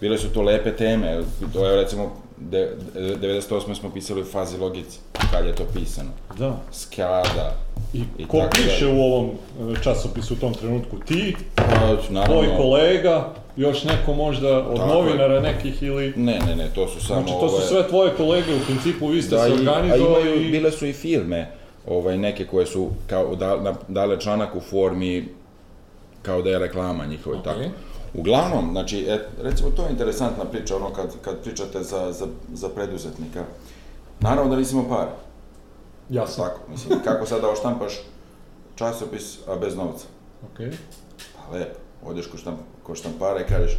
[0.01, 1.21] bile su to lepe teme,
[1.53, 3.41] to je recimo, de, 98.
[3.75, 4.99] smo pisali u fazi logici,
[5.33, 6.11] kad je to pisano.
[6.39, 6.57] Da.
[6.73, 7.55] Skada.
[7.95, 8.93] I, I ko piše dalje.
[8.93, 9.31] u ovom
[9.71, 10.97] e, časopisu u tom trenutku?
[10.99, 11.63] Ti, Pa,
[12.11, 14.95] naravno, tvoj kolega, još neko možda od Tako je.
[14.95, 16.13] novinara nekih ili...
[16.17, 19.23] Ne, ne, ne, to su samo Znači to su sve tvoje kolege, u principu vi
[19.23, 20.51] ste Da, se i, a organizovali imaju, i...
[20.51, 21.51] bile su i firme,
[21.91, 25.29] ovaj, neke koje su kao da, dale članak u formi
[26.23, 27.45] kao da je reklama njihova i Ok.
[27.45, 27.61] tako.
[28.15, 32.69] Uglavnom, znači, et, recimo, to je interesantna priča, ono, kad, kad pričate za, za, za
[32.69, 33.45] preduzetnika.
[34.21, 35.11] Naravno da nisi imao pare.
[36.11, 36.45] Jasno.
[36.45, 37.93] Tako, mislim, kako sad da oštampaš
[38.75, 40.07] časopis, a bez novca?
[40.43, 40.59] Ok.
[41.37, 43.73] Pa lepo, odeš kod, štamp, kod štampara i kažeš,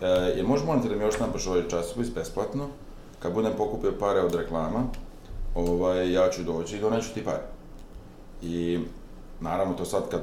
[0.00, 0.06] e,
[0.36, 2.68] jel možeš molim te da mi oštampaš ovaj časopis besplatno,
[3.18, 4.84] kad budem pokupio pare od reklama,
[5.58, 7.42] ovaj, ja ću doći i doneću ti pare.
[8.42, 8.78] I
[9.40, 10.20] naravno to sad kad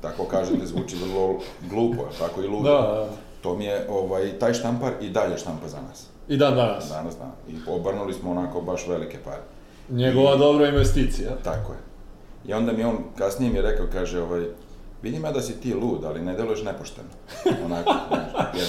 [0.00, 2.70] tako kažete zvuči vrlo glupo, tako i ludo.
[2.70, 3.08] Da, da.
[3.40, 6.06] To mi je ovaj, taj štampar i dalje štampa za nas.
[6.28, 6.88] I dan danas.
[6.88, 7.30] Danas, da.
[7.48, 9.42] I obrnuli smo onako baš velike pare.
[9.90, 11.30] Njegova dobra investicija.
[11.44, 11.78] Tako je.
[12.46, 14.44] I onda mi on kasnije mi je rekao, kaže, ovaj,
[15.02, 17.08] vidim ja da si ti lud, ali ne deluješ nepošteno.
[17.64, 18.66] Onako, znaš, jer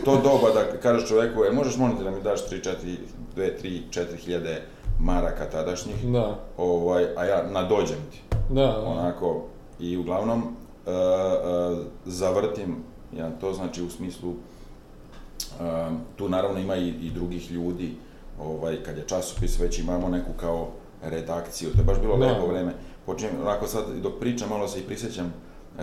[0.00, 2.96] u to doba da kažeš čoveku, e, možeš molim te da mi daš 3, 4,
[3.36, 4.62] 2, 3, 4 hiljade
[5.00, 8.22] maraka tadašnjih, Da, ovaj, a ja nadođem ti.
[8.50, 8.84] da, da.
[8.86, 9.42] Onako,
[9.80, 10.48] i uglavnom, uh,
[10.86, 12.76] uh, zavrtim,
[13.16, 17.94] ja, to znači u smislu, um, tu naravno ima i, i drugih ljudi,
[18.40, 20.68] ovaj, kad je časopis, već imamo neku kao
[21.02, 22.26] redakciju, to je baš bilo Da.
[22.26, 22.72] lepo vreme.
[23.06, 25.32] Počinjem, onako sad, dok pričam, malo se i prisjećam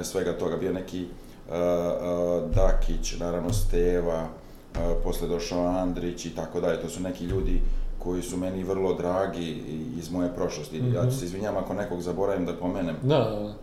[0.01, 1.06] svega toga, bio neki
[1.47, 7.23] uh, uh, Dakić, naravno Steva, uh, posle došao Andrić i tako dalje, to su neki
[7.25, 7.62] ljudi
[8.06, 9.63] koji su meni vrlo dragi
[9.98, 10.78] iz moje prošlosti.
[10.78, 11.10] Ja Mhm.
[11.10, 13.54] ću se izvinjam ako nekog zaboravim da pomenem, Da, da, da.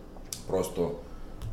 [0.47, 0.91] prosto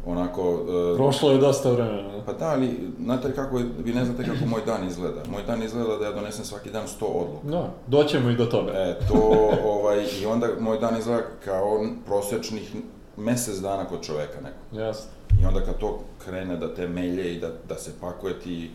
[0.07, 0.50] onako...
[0.53, 2.09] uh, Prošlo je dosta vremena.
[2.26, 5.20] pa da, ali znate kako je, vi ne znate kako moj dan izgleda.
[5.29, 7.46] Moj dan izgleda da ja donesem svaki dan 100 odluka.
[7.48, 8.72] Da, doćemo i do toga.
[8.72, 9.31] E, to,
[9.64, 12.74] ovaj, i onda moj dan izgleda kao prosječnih
[13.16, 14.81] mesec dana kod čoveka nekog.
[14.81, 15.11] Jasno.
[15.42, 18.70] I onda kad to krene da te melje i da, da se pakuje ti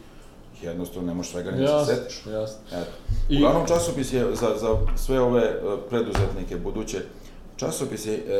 [0.61, 2.25] jednostavno ne možeš svega ni da se setiš.
[2.25, 2.57] jasno.
[2.71, 2.91] Eto.
[3.29, 7.01] I- Uglavnom časopis je za, za sve ove e, preduzetnike buduće,
[7.55, 8.33] časopis je, e,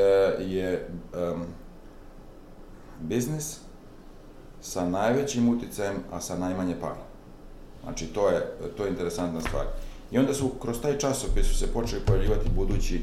[0.43, 1.43] je em,
[3.01, 3.57] biznis
[4.61, 7.05] sa najvećim uticajem, a sa najmanje para.
[7.83, 8.41] Znači, to je,
[8.77, 9.65] to je interesantna stvar.
[10.11, 13.01] I onda su, kroz taj časopis su se počeli pojavljivati budući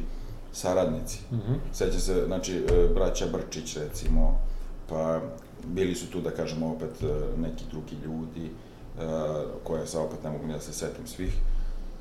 [0.53, 1.18] saradnici.
[1.33, 1.53] Mhm.
[1.72, 4.40] Seća se, znači, e, braća Brčić, recimo,
[4.88, 5.20] pa
[5.66, 6.90] bili su tu, da kažemo, opet
[7.38, 8.51] neki drugi ljudi,
[9.65, 11.35] koje sad opet ne mogu ni da se setim svih.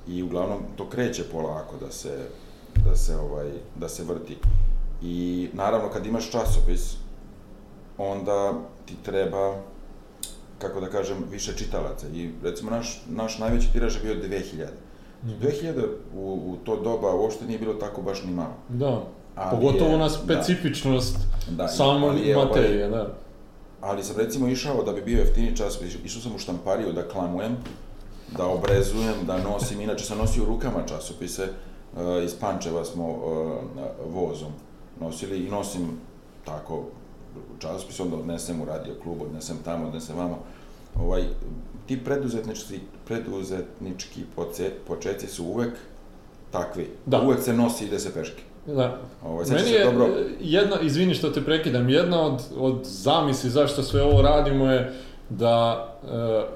[0.08, 2.18] I uglavnom, to kreće polako da se,
[2.86, 4.38] da se, ovaj, da se vrti.
[5.02, 6.94] I naravno, kad imaš časopis,
[7.98, 8.54] onda
[8.86, 9.56] ti treba,
[10.60, 12.08] kako da kažem, više čitalaca.
[12.08, 14.66] I recimo, naš, naš najveći tiraž je bio 2000.
[15.24, 15.32] Mhm.
[15.42, 18.54] 2000 u, u to doba uopšte nije bilo tako baš ni malo.
[18.70, 19.04] Da.
[19.36, 20.10] Ali Pogotovo je- na da.
[20.10, 21.18] specifičnost
[21.50, 23.14] Da, samo ali je, ovaj, materije, da.
[23.82, 27.58] Ali sam recimo išao da bi bio jeftini časopis, išao sam u štampariju da klamujem,
[28.38, 33.18] da obrezujem, da nosim, inače sam nosio u rukama časopise, e, iz Pančeva smo e,
[34.10, 34.52] vozom
[35.00, 35.88] nosili i nosim
[36.46, 36.84] tako
[37.60, 40.40] časopis, onda odnesem u radio klub, odnesem tamo, odnesem vamo.
[40.96, 41.24] Ovaj,
[41.88, 45.74] ti preduzetnički, preduzetnički poce, počeci su uvek
[46.52, 46.90] takvi.
[47.06, 47.22] Da.
[47.22, 48.51] Uvek se nosi i ide se peške.
[48.66, 48.98] Da.
[49.44, 50.08] Sećaš Meni je dobro,
[50.40, 54.94] jedna, izvini što te prekidam, jedna od, od zamisli zašto sve ovo radimo je
[55.30, 56.08] da e,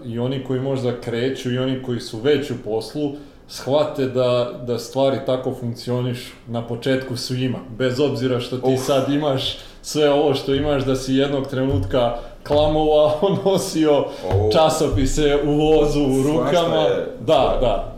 [0.05, 3.11] i oni koji možda kreću i oni koji su već u poslu
[3.47, 8.79] shvate da, da stvari tako funkcioniš na početku svima, bez obzira što ti Uf.
[8.79, 13.11] sad imaš sve ovo što imaš, da si jednog trenutka klamovao,
[13.45, 16.75] nosio Ovo- časopise u vozu, u rukama.
[16.77, 17.95] je- da, da.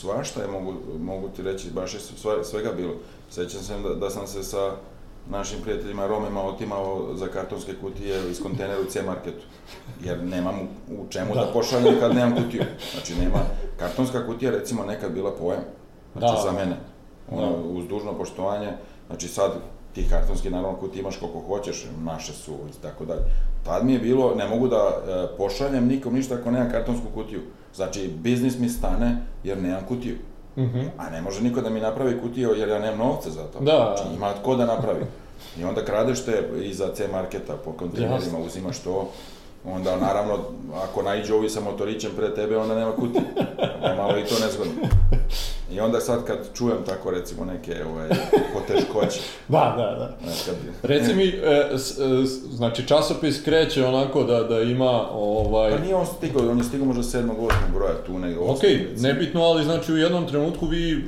[0.00, 2.94] Svašta je, mogu, mogu ti reći, baš je sva- svega bilo.
[3.30, 4.72] Sećam se da, da sam se sa
[5.30, 9.44] našim prijateljima Romima otimao za kartonske kutije iz kontejnera u C-marketu.
[10.04, 11.40] Jer nemam u, čemu da.
[11.40, 11.52] Da.
[11.52, 12.62] pošaljem kad nemam kutiju.
[12.92, 13.38] Znači nema,
[13.78, 15.62] kartonska kutija recimo nekad bila pojam.
[16.12, 16.42] Znači Da.
[16.42, 16.76] za mene.
[17.30, 17.56] Ono, Da.
[17.58, 18.68] uz dužno poštovanje,
[19.06, 19.52] znači sad
[19.94, 23.20] ti kartonski naravno kutije imaš koliko hoćeš, naše su i tako dalje.
[23.64, 27.40] Tad mi je bilo, ne mogu da e, pošaljem nikom ništa ako nemam kartonsku kutiju.
[27.78, 30.16] Znači, biznis mi stane jer nemam kutiju.
[30.56, 30.80] Mhm.
[30.96, 33.60] A ne može niko da mi napravi kutiju jer ja nemam novca za to.
[33.60, 33.94] Da.
[33.96, 35.04] Znači, ima tko da napravi.
[35.58, 39.10] I onda kradeš te iza C marketa po kontejnerima, uzimaš to.
[39.68, 40.38] Onda, naravno,
[40.74, 42.92] ako naiđu ovi sa motorićem pre tebe, onda nema
[43.82, 44.72] je malo i to nezgodno.
[45.72, 48.08] I onda sad kad čujem tako, recimo, neke ovaj,
[48.54, 50.16] poteškoće, Da, da, da.
[50.46, 50.54] kad...
[50.82, 55.70] Reci mi, e, s- e, s- znači časopis kreće onako da, da ima ovaj...
[55.70, 59.08] Pa nije on stigao, on je stigao možda sedmog, osmog broja, tu negdje Ok, recimo.
[59.08, 60.98] nebitno, ali znači u jednom trenutku vi e,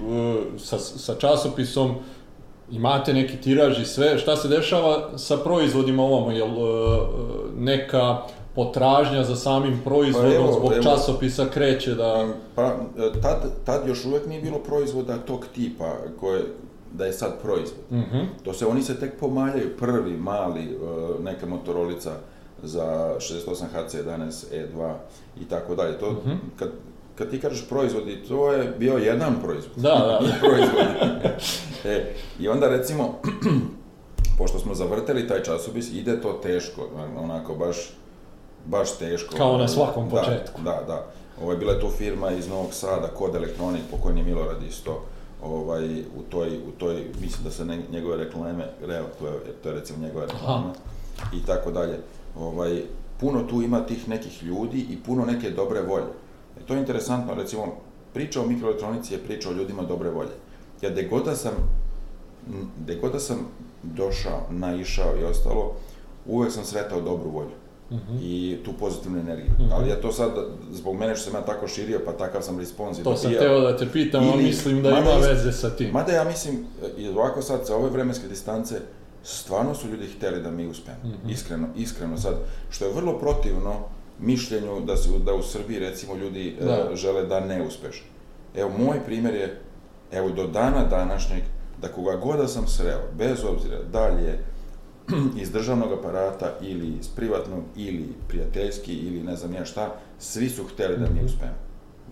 [0.58, 1.94] sa, sa časopisom
[2.70, 7.00] imate neki tiraž i sve, šta se dešava sa proizvodima ovamo, jel e,
[7.56, 8.18] neka
[8.54, 10.82] potražnja za samim proizvodom Pa evo, zbog evo.
[10.82, 12.28] časopisa kreće da...
[12.54, 12.72] Pa, e,
[13.22, 16.42] tad, tad još uvek nije bilo proizvoda tog tipa, koje,
[16.92, 17.80] da je sad proizvod.
[17.92, 18.18] Mhm.
[18.44, 20.76] To se, oni se tek pomaljaju, prvi, mali, e,
[21.22, 22.12] neka motorolica
[22.62, 22.84] za
[23.18, 24.94] 68 HC11 E2
[25.40, 25.98] i tako dalje.
[25.98, 26.32] To, Mhm.
[26.56, 26.68] kad,
[27.14, 29.76] kad ti kažeš proizvodi, to je bio jedan proizvod.
[29.76, 30.20] Da, da.
[30.40, 30.84] proizvod.
[31.84, 33.14] e, I onda recimo,
[34.38, 37.76] pošto smo zavrteli taj časopis, ide to teško, onako baš,
[38.66, 39.36] baš teško.
[39.36, 40.62] Kao na svakom da, početku.
[40.62, 41.06] Da, da.
[41.42, 45.02] Ovo je bila je tu firma iz Novog Sada, Kod Elektronik, pokojni Milorad isto,
[45.42, 49.68] ovaj, u toj, u toj, mislim da se ne, njegove reklame, evo, to je, to
[49.68, 50.72] je recimo njegova reklama,
[51.34, 51.98] i tako dalje.
[52.38, 52.82] Ovaj,
[53.20, 56.12] puno tu ima tih nekih ljudi i puno neke dobre volje.
[56.60, 57.66] E, to je interesantno, recimo,
[58.14, 60.32] priča o mikroelektronici je priča o ljudima dobre volje.
[60.82, 61.52] Ja gde god da sam,
[62.80, 63.38] gde god da sam
[63.82, 65.72] došao, naišao i ostalo,
[66.26, 67.59] uvek sam sretao dobru volju.
[67.90, 68.12] Uh Mhm.
[68.12, 68.18] -huh.
[68.22, 69.46] i tu pozitivnu energiju.
[69.50, 69.72] Uh -huh.
[69.72, 70.30] Ali ja to sad,
[70.72, 73.60] zbog mene što sam ja tako širio, pa takav sam respons i To sam teo
[73.60, 75.90] da te pitam, ali mislim da ima is- veze sa tim.
[75.90, 76.64] Mada ja mislim,
[76.98, 78.74] i ovako sad sa ove vremenske distance,
[79.22, 80.96] stvarno su ljudi hteli da mi uspemo.
[81.04, 81.30] Mhm.
[81.30, 82.34] Iskreno, iskreno sad.
[82.70, 83.74] Što je vrlo protivno
[84.20, 86.88] mišljenju da, se, da u Srbiji recimo ljudi Da.
[86.92, 88.04] e, žele da ne uspeš.
[88.56, 89.60] Evo, moj primjer je,
[90.12, 91.42] evo do dana današnjeg,
[91.82, 94.44] da koga god da sam sreo, bez obzira da li je
[95.42, 100.64] iz državnog aparata ili iz privatnog ili prijateljski ili ne znam ja šta, svi su
[100.64, 101.54] hteli da mi uspemo.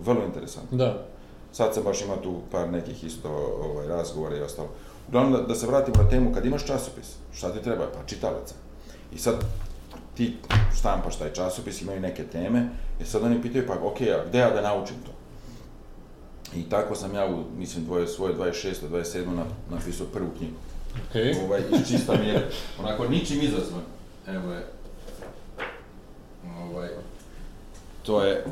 [0.04, 0.78] Vrlo interesantno.
[0.78, 1.06] Da.
[1.52, 3.28] Sad sam baš imao tu par nekih isto
[3.62, 4.68] ovaj, razgovora i ostalo.
[5.08, 7.87] Uglavnom, da, da se vratimo na temu, kad imaš časopis, šta ti treba?
[7.94, 8.54] Pa čitalaca.
[9.14, 9.34] I sad
[10.14, 10.37] ti
[10.78, 12.68] štampaš taj časopis, imaju neke teme,
[13.00, 15.12] i sad oni pitaju, pa ok, a gde ja da naučim to?
[16.56, 18.74] I tako sam ja u, mislim, dvoje, svoje 26.
[18.90, 19.37] 27.
[19.37, 20.56] Na, napisao prvu knjigu.
[21.11, 21.35] Okej.
[21.44, 22.48] Ovaj, iz čista je,
[22.81, 23.83] onako, ničim izazvan.
[24.29, 24.66] Evo je.
[26.62, 26.88] Ovaj,
[28.03, 28.44] to je,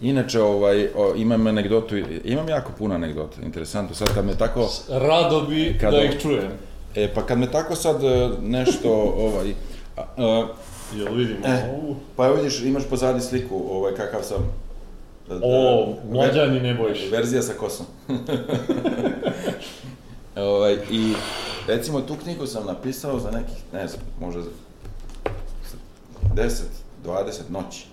[0.00, 5.40] Inače, ovaj, o, imam anegdotu, imam jako puno anegdota, interesantno, sad kad me tako, Rado
[5.40, 6.50] bi Kada- da ih čujem.
[6.94, 9.54] e, pa kad me tako sad e, nešto, ovaj,
[9.96, 10.46] a, a,
[10.94, 11.70] Jel vidimo E.
[11.72, 11.96] ovu?
[12.16, 14.42] pa evo vidiš, imaš pozadi sliku, ovaj, kakav sam.
[15.30, 17.04] e, O, e, mlađani Nebojša.
[17.10, 17.86] Verzija sa kosom.
[20.36, 21.12] ovaj, I
[21.68, 24.50] recimo tu knjigu sam napisao za nekih, ne znam, možda za
[26.34, 26.50] 10,
[27.04, 27.86] 20 noći.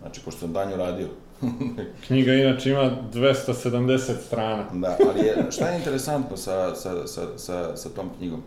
[0.00, 1.08] Znači, pošto sam danju radio.
[2.06, 4.64] Knjiga inače ima 270 strana.
[4.72, 8.42] Da, ali je, šta je interesantno sa, sa, sa, sa, sa tom knjigom?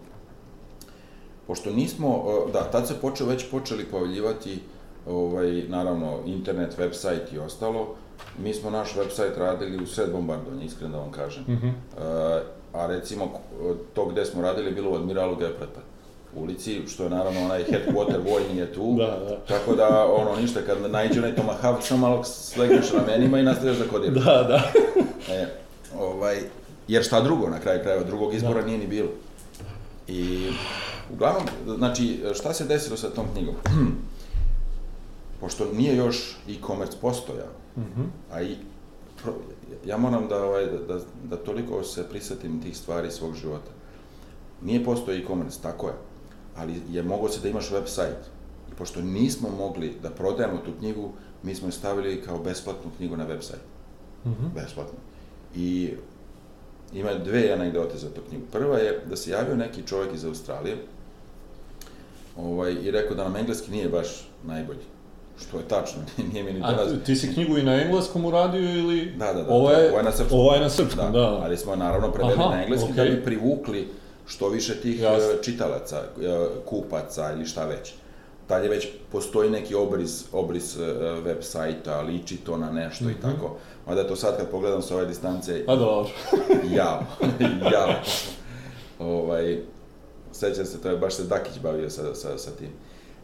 [1.47, 4.59] Pošto nismo, da, tad se počeo, već počeli pojavljivati,
[5.07, 7.95] ovaj, naravno, internet, website i ostalo.
[8.39, 11.43] Mi smo naš website radili u sred bombardovanja, iskreno da vam kažem.
[11.43, 11.67] Mhm.
[11.67, 11.73] E,
[12.75, 13.31] a recimo,
[13.93, 15.79] to gde smo radili bilo u Admiralu Geprata
[16.35, 18.95] ulici, što je naravno onaj headquarter vojni je tu.
[18.97, 19.38] Da, da.
[19.39, 23.88] Tako da, ono, ništa, kad naiđe onaj tomahawk, samo malo slegneš ramenima i nastavljaš da
[23.88, 24.23] kodiraš.
[24.25, 24.61] Da, da.
[25.33, 25.47] E,
[25.99, 26.38] ovaj,
[26.88, 29.09] jer šta drugo na kraju krajeva, drugog izbora nije ni bilo.
[30.07, 30.49] I
[31.13, 33.55] uglavnom, znači, šta se desilo sa tom knjigom?
[35.39, 36.17] Pošto nije još
[36.49, 38.01] e-commerce postojao, Mhm.
[38.31, 38.55] a i
[39.23, 39.33] pro,
[39.86, 43.71] ja moram da, ovaj, da, da, da toliko se prisetim tih stvari svog života.
[44.62, 45.93] Nije postojao e-commerce, tako je,
[46.56, 48.24] ali je mogo se da imaš website.
[48.71, 51.10] I pošto nismo mogli da prodajemo tu knjigu,
[51.43, 53.63] mi smo je stavili kao besplatnu knjigu na website
[54.26, 54.45] Mhm.
[54.56, 55.00] besplatno.
[55.56, 55.93] I
[56.93, 58.43] ima dve anegdote za tu knjigu.
[58.52, 60.78] Prva je da se javio neki čovjek iz Australije
[62.38, 64.80] ovaj, i rekao da nam engleski nije baš najbolji.
[65.39, 67.04] Što je tačno, nije mi ni A danas.
[67.06, 69.06] ti si knjigu i na engleskom uradio ili...
[69.12, 69.54] Da, da, da.
[69.54, 70.39] Ovo je, ovo je na srpskom.
[70.39, 71.19] Ovo je na srpskom, da.
[71.19, 71.39] da.
[71.43, 73.15] Ali smo naravno preveli Aha, na engleski da okej.
[73.15, 73.88] bi privukli
[74.28, 75.30] što više tih Jasno.
[75.30, 76.04] e, čitalaca, e,
[76.65, 77.93] kupaca ili šta već.
[78.50, 80.82] Dalje već postoji neki obris, obris e,
[81.15, 83.13] web sajta, liči to na nešto Mhm.
[83.13, 83.56] i tako.
[83.88, 86.10] Mada to sad kad pogledam sa ove distance, Pa dobro.
[86.78, 87.04] jao,
[87.74, 87.89] jao.
[89.00, 89.60] ovaj,
[90.32, 92.69] sećam se, to je baš se Dakić bavio sa, sa, sa tim.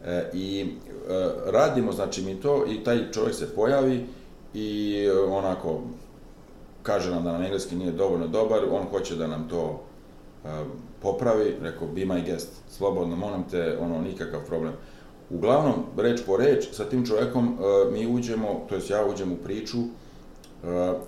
[0.05, 4.05] E, I e, radimo, znači mi to, i taj čovjek se pojavi
[4.53, 5.81] i e, onako,
[6.83, 9.83] kaže nam da nam engleski nije dovoljno dobar, on hoće da nam to
[10.45, 10.47] e,
[11.01, 14.73] popravi, rekao, be my guest, slobodno, molim te, ono, nikakav problem.
[15.29, 17.57] Uglavnom, reč po reč, sa tim čovjekom
[17.91, 19.77] mi uđemo, to jest ja uđem u priču,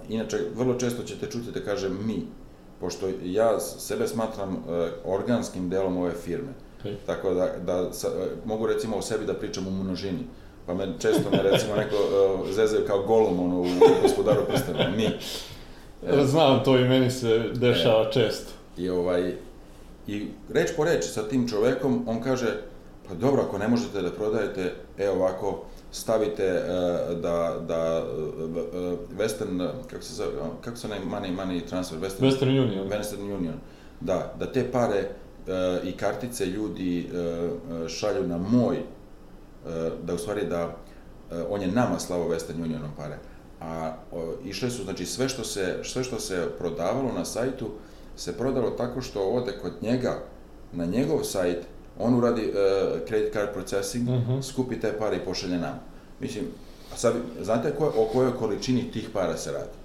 [0.09, 2.27] inače, vrlo često ćete čuti da kažem mi,
[2.79, 4.63] pošto ja sebe smatram
[5.05, 6.53] organskim delom ove firme.
[6.83, 6.95] Okej.
[7.05, 10.19] Tako da, da sa, e, mogu recimo o sebi da pričam u množini.
[10.65, 13.65] Pa me često me recimo neko uh, zezaju kao golom ono, u
[14.01, 15.05] gospodaru prstena, mi.
[15.05, 18.51] E, Znam, to i meni se dešava često.
[18.77, 19.33] I ovaj,
[20.07, 22.47] i reč po reč sa tim čovekom, on kaže,
[23.07, 26.61] pa dobro, ako ne možete da prodajete, evo ovako, stavite e,
[27.15, 28.19] da, da e,
[28.79, 32.89] e, Western, kako se zove, kako se onaj money, money transfer, Western, Western Union.
[32.89, 33.55] Western Union,
[33.99, 35.09] da, da te pare e,
[35.83, 37.49] i kartice ljudi e, e,
[37.89, 38.81] šalju na moj, e,
[40.03, 40.75] da u stvari da
[41.49, 43.17] on je nama slavo Western Unionom pare,
[43.61, 43.93] a
[44.45, 47.69] išle su, znači sve što, se, sve što se prodavalo na sajtu
[48.15, 50.19] se prodalo tako što ode kod njega
[50.73, 51.57] na njegov sajt,
[51.99, 52.53] on uradi uh,
[53.07, 54.41] credit card processing, Mhm.
[54.41, 55.79] skupi te pare i pošalje nam.
[56.19, 56.45] Mislim,
[56.93, 59.77] a sad, znate ko, o kojoj količini tih para se radi?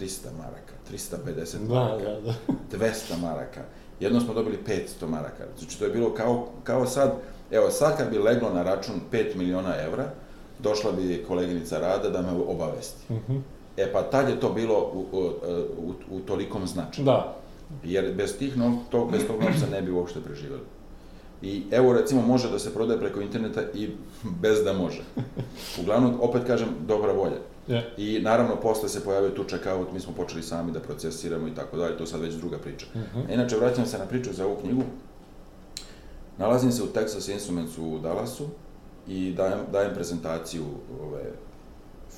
[0.00, 2.34] 300 maraka, 350 Da, maraka, da, da.
[2.78, 3.60] 200 maraka.
[4.00, 5.44] Jednom smo dobili 500 maraka.
[5.58, 7.12] Znači, to je bilo kao, kao sad,
[7.50, 10.04] evo, sad kad bi leglo na račun 5 miliona evra,
[10.58, 13.12] došla bi koleginica Rada da me obavesti.
[13.12, 13.36] Mhm.
[13.76, 15.20] E pa tad je to bilo u, u,
[15.78, 17.04] u, u tolikom značaju.
[17.04, 17.36] Da,
[17.84, 20.62] Jer bez, tih nov, to, bez tog novca ne bi uopšte preživjeli.
[21.42, 23.90] I evo recimo može da se prodaje preko interneta i
[24.40, 25.02] bez da može.
[25.80, 27.36] Uglavnom, opet kažem, dobra volja.
[27.68, 27.94] Je.
[27.96, 31.76] I naravno posle se pojavio tu checkout, mi smo počeli sami da procesiramo i tako
[31.76, 32.86] dalje, to sad već druga priča.
[32.94, 33.32] Mhm.
[33.32, 34.82] Inače, vraćam se na priču za ovu knjigu.
[36.38, 38.44] Nalazim se u Texas Instruments u Dallasu
[39.08, 40.64] i dajem, dajem prezentaciju
[41.02, 41.32] ove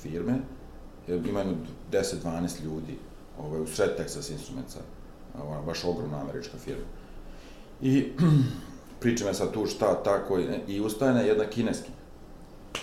[0.01, 0.33] firme.
[1.07, 1.53] E, Ima jedno
[1.91, 2.97] 10-12 ljudi
[3.39, 4.79] ovaj, u sred Texas Instrumentsa,
[5.43, 6.85] ona baš ogromna američka firma.
[7.81, 8.11] I
[9.01, 11.89] pričam ja sad tu šta, tako, i, i ustane jedna kineski.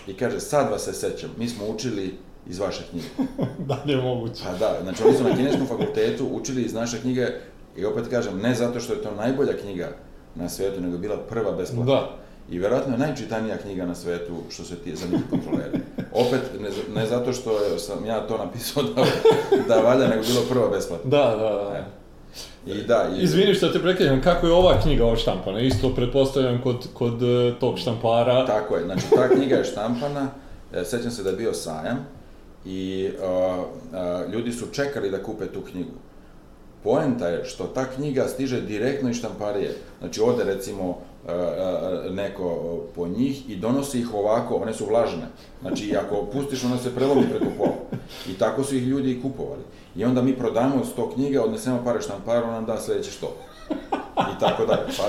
[0.06, 3.06] I kaže, sad vas se sećam, mi smo učili iz vaše knjige.
[3.68, 4.42] da li je moguće?
[4.44, 7.26] Pa da, znači oni su na kineskom fakultetu učili iz naše knjige
[7.76, 9.88] i opet kažem, ne zato što je to najbolja knjiga
[10.34, 11.94] na svetu, nego je bila prva besplatna.
[11.94, 12.10] Da.
[12.50, 15.78] I verovatno je najčitanija knjiga na svetu što se ti za njih kontroleri.
[16.12, 19.04] Opet, ne, ne zato što je, sam ja to napisao da,
[19.68, 21.10] da valja, nego bilo prva besplatna.
[21.10, 21.76] Da, da, da.
[21.76, 21.84] E.
[22.66, 25.60] I da, i, Izvini što te prekidam, kako je ova knjiga odštampana?
[25.60, 28.46] Isto pretpostavljam kod, kod e, tog štampara.
[28.46, 30.28] Tako je, znači ta knjiga je štampana,
[30.72, 32.06] e, sećam se da je bio sajam
[32.64, 35.90] i a, a, ljudi su čekali da kupe tu knjigu.
[36.84, 39.76] Poenta je što ta knjiga stiže direktno iz štamparije.
[39.98, 40.98] Znači ode recimo
[41.28, 45.26] a, a, neko po njih i donosi ih ovako, one su vlažne.
[45.60, 47.76] Znači ako pustiš, ona se prelomi preko pola.
[48.28, 49.62] I tako su ih ljudi i kupovali.
[49.96, 53.26] I onda mi prodamo 100 knjiga, odnesemo pare štamparu, nam da sledeće 100
[54.36, 54.86] i tako dalje.
[54.96, 55.04] Pa,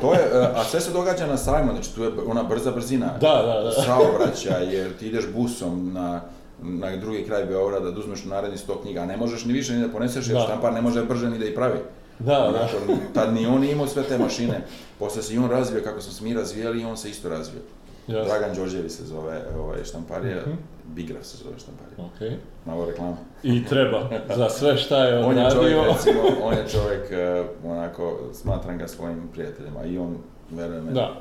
[0.00, 0.20] to je,
[0.56, 3.06] a sve se događa na sajmu, znači tu je ona brza brzina.
[3.20, 3.72] Da, da, da.
[3.72, 6.20] Saobraćaj, jer ti ideš busom na,
[6.60, 9.82] na drugi kraj Beograda da uzmeš naredni 100 knjiga, a ne možeš ni više ni
[9.82, 10.40] da poneseš, jer Da.
[10.40, 11.78] štampar ne može brže ni da ih pravi.
[12.18, 12.68] Da, da.
[13.14, 14.64] Tad ni on imao sve te mašine.
[14.98, 17.60] Posle se i on razvio kako smo se mi razvijali i on se isto razvio.
[18.08, 18.24] Jasno.
[18.24, 20.50] Dragan Đorđević se zove ovaj, štamparija, Mhm.
[20.86, 22.06] Bigraf se zove štamparija.
[22.06, 22.36] Okej.
[22.66, 23.16] Malo reklama.
[23.42, 25.52] I treba, za sve šta je On je odradio.
[25.70, 30.16] čovjek, recimo, on je čovjek, eh, onako, smatram ga svojim prijateljima i on,
[30.50, 30.86] verujem.
[30.86, 31.20] Da.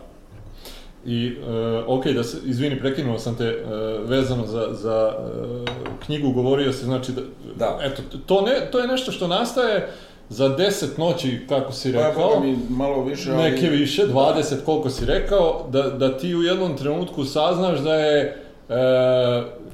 [1.07, 3.63] I, e, ok, da se, izvini, prekinuo sam te, e,
[4.05, 5.71] vezano za, za e,
[6.05, 7.21] knjigu, govorio se, znači, da,
[7.55, 7.79] Da.
[7.81, 9.89] eto, to, ne, to je nešto što nastaje
[10.29, 13.43] za 10 noći, kako si Pa, rekao, boga mi malo više, ali...
[13.43, 18.37] neke više, 20 koliko si rekao, da, da ti u jednom trenutku saznaš da je
[18.69, 18.73] e,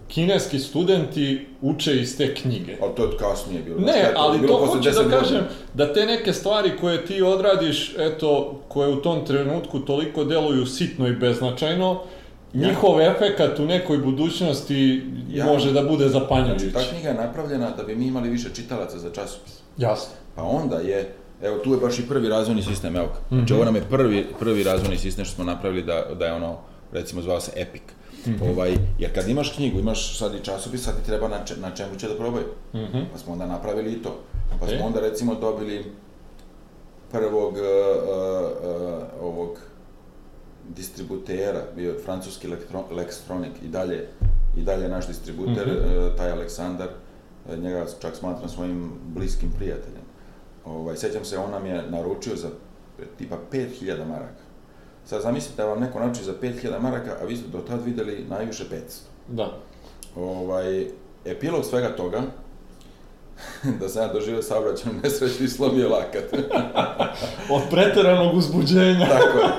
[0.08, 2.76] kineski studenti uče iz te knjige.
[2.82, 3.78] Ali to je kasnije bilo.
[3.78, 5.19] Ne, Znaš šta je ali bilo to hoću 10 da godina.
[5.19, 5.41] kažem,
[5.73, 11.08] da te neke stvari koje ti odradiš, eto, koje u tom trenutku toliko deluju sitno
[11.08, 12.02] i beznačajno,
[12.54, 12.67] Ja.
[12.67, 15.45] njihov efekat u nekoj budućnosti Ja.
[15.45, 16.69] može da bude zapanjujući.
[16.69, 19.54] Znači, ta knjiga je napravljena da bi mi imali više čitalaca za časopis.
[19.78, 20.13] Jasno.
[20.36, 23.08] Pa onda je, evo tu je baš i prvi razvojni sistem, evo.
[23.30, 26.58] Znači ovo nam je prvi, prvi razvojni sistem što smo napravili da, da je ono,
[26.91, 27.82] recimo zvao se Epic.
[28.27, 28.49] Mhm.
[28.49, 31.71] Ovaj, jer kad imaš knjigu, imaš sad i časopis, sad ti treba na, če- na
[31.71, 32.45] čemu će da probaju.
[32.73, 32.99] Mhm.
[33.12, 34.19] Pa smo onda napravili i to.
[34.49, 34.77] Pa Okej.
[34.77, 35.86] smo onda recimo dobili
[37.12, 38.12] prvog uh, uh,
[39.19, 39.57] uh, ovog
[40.69, 42.47] distributera, bio je francuski
[42.91, 44.07] Lextronic i dalje,
[44.57, 45.97] i dalje naš distributer, Mhm.
[45.97, 46.88] uh, taj Aleksandar,
[47.47, 50.03] uh, njega čak smatram svojim bliskim prijateljem.
[50.65, 52.47] Ovaj, sećam se, on nam je naručio za
[52.99, 54.42] e, tipa 5000 maraka.
[55.06, 58.26] Sad zamislite da vam neko naruči za 5000 maraka, a vi ste do tad videli
[58.30, 58.78] najviše 500.
[59.28, 59.54] Da.
[60.16, 60.86] Ovaj,
[61.26, 62.22] epilog svega toga,
[63.80, 66.24] da sam ja doživio saobraćajnu nesreću i slomio lakat.
[67.56, 69.06] Od preteranog uzbuđenja.
[69.08, 69.50] tako je.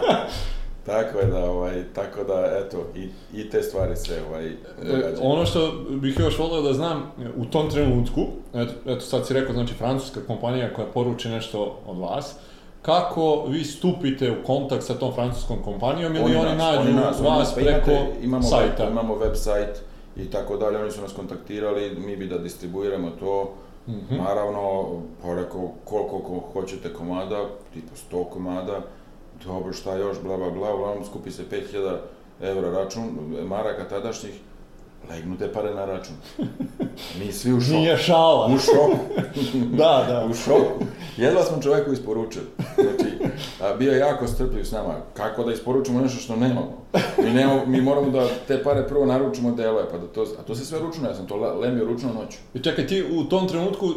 [0.87, 5.17] Tako je da, ovaj, tako da, eto, i, i te stvari se ovaj, E, događaju.
[5.23, 8.21] ono što bih još volio da znam, u tom trenutku,
[8.55, 12.35] eto, eto sad si rekao, znači francuska kompanija koja poruči nešto od vas,
[12.85, 17.21] kako vi stupite u kontakt sa tom francuskom kompanijom ili oni, nas, nađu oni nas,
[17.21, 18.83] oni vas pa imate- preko imamo sajta?
[18.83, 19.83] Web, imamo web sajt
[20.17, 23.51] i tako dalje, oni su nas kontaktirali, mi bi da distribuiramo to.
[23.89, 24.17] Mhm.
[24.17, 24.85] Naravno,
[25.23, 28.81] pa rekao, koliko ko hoćete komada, tipa 100 komada,
[29.45, 31.97] dobro, šta još, bla, bla, bla, uglavnom skupi se 5000
[32.43, 33.03] evra račun,
[33.49, 34.35] maraka tadašnjih,
[35.11, 36.15] legnu te pare na račun.
[37.19, 37.75] Mi svi u šoku.
[37.75, 38.47] Nije šala.
[38.47, 38.99] U šoku.
[39.77, 40.27] Da, da.
[40.31, 40.85] u šoku.
[41.17, 42.45] Jedva smo čoveku isporučili.
[42.75, 43.13] Znači,
[43.63, 44.95] a, bio je jako strpljiv s nama.
[45.15, 46.85] Kako da isporučimo nešto što nemamo?
[47.19, 50.55] Mi, nemamo, mi moramo da te pare prvo naručimo delove, pa da to, a to
[50.55, 52.39] se sve ručno, ja sam to le- lemio ručno noću.
[52.55, 53.93] I čekaj, ti u tom trenutku, e,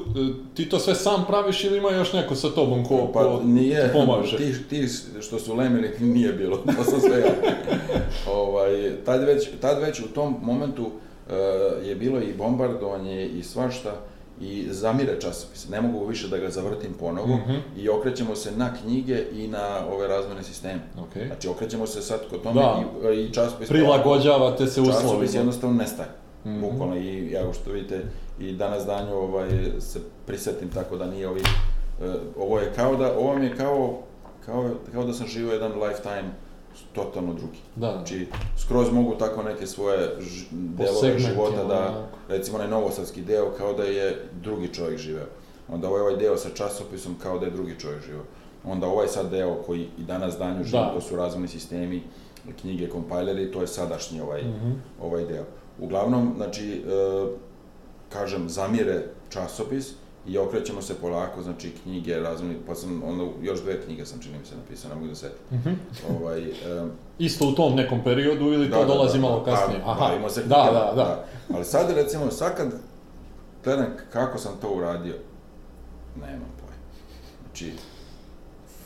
[0.56, 3.94] ti to sve sam praviš ili ima još neko sa tobom ko, Pa ko nije,
[3.94, 4.38] pomaže?
[4.38, 4.88] ti, ti
[5.22, 7.32] što su lemili nije bilo, to sam sve ja.
[8.28, 10.92] ovaj, tad, već, tad već u tom momentu
[11.84, 13.94] je bilo i bombardovanje i svašta
[14.42, 15.70] i zamire časopis.
[15.70, 17.54] Ne mogu više da ga zavrtim ponovo Mhm.
[17.78, 20.80] i okrećemo se na knjige i na ove razvojne sisteme.
[21.00, 21.28] Okej.
[21.28, 22.84] Znači okrećemo se sad kod tome Da.
[23.12, 23.68] i, i časopis...
[23.70, 25.32] Prilagođavate se Časopis uslovima.
[25.34, 26.10] jednostavno nestaje.
[26.46, 26.62] Mhm.
[26.62, 28.02] Bukvalno i ja što vidite
[28.40, 29.50] i danas danju ovaj,
[29.80, 31.42] se prisetim tako da nije ovi,
[32.02, 32.06] e,
[32.38, 34.00] ovo je kao da, ovo mi je kao,
[34.46, 36.30] kao, kao da sam živio jedan lifetime
[36.94, 37.58] totalno drugi.
[37.76, 37.94] Da, da.
[37.94, 42.04] Znači, skroz mogu tako neke svoje ž, delove života da, onako.
[42.30, 45.26] recimo onaj novosadski deo kao da je drugi čovjek živeo.
[45.70, 48.24] Onda ovaj, ovaj deo sa časopisom kao da je drugi čovjek živeo.
[48.64, 50.92] Onda ovaj sad deo koji i danas danju živi, Da.
[50.94, 52.04] to su razvojni sistemi,
[52.62, 54.72] knjige, kompajleri, to je sadašnji ovaj, Mhm.
[55.02, 55.44] ovaj deo.
[55.80, 57.28] Uglavnom, znači, e,
[58.10, 59.94] kažem, zamire časopis
[60.28, 64.38] i okrećemo se polako, znači knjige, razvojni, pa sam, onda još dve knjige sam čini
[64.40, 65.58] mi se napisao, ne mogu da se setim.
[65.58, 65.74] Mhm.
[66.10, 66.52] ovaj, e,
[67.20, 69.82] Isto u tom nekom periodu ili to da, da, dolazi da, malo da, kasnije?
[69.86, 71.26] Pa, bavimo se da, knjigama, da, da.
[71.54, 72.68] Ali sad, recimo, sad kad
[73.64, 75.16] gledam kako sam to uradio,
[76.16, 76.84] nemam pojma.
[77.46, 77.74] Znači,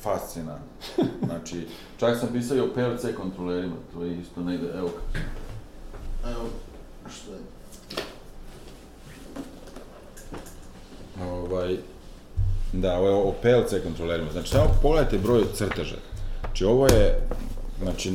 [0.01, 0.65] fascinantno.
[1.25, 1.67] Znači,
[1.97, 5.19] čak sam pisao i o PLC kontrolerima, to je isto negde, evo ga.
[6.29, 6.45] Evo,
[7.09, 7.39] što je.
[11.21, 11.75] Ovaj,
[12.73, 14.31] da, ovo je o PLC kontrolerima.
[14.31, 15.95] Znači, samo pogledajte broj crteža.
[16.41, 17.19] Znači, ovo je,
[17.81, 18.13] znači,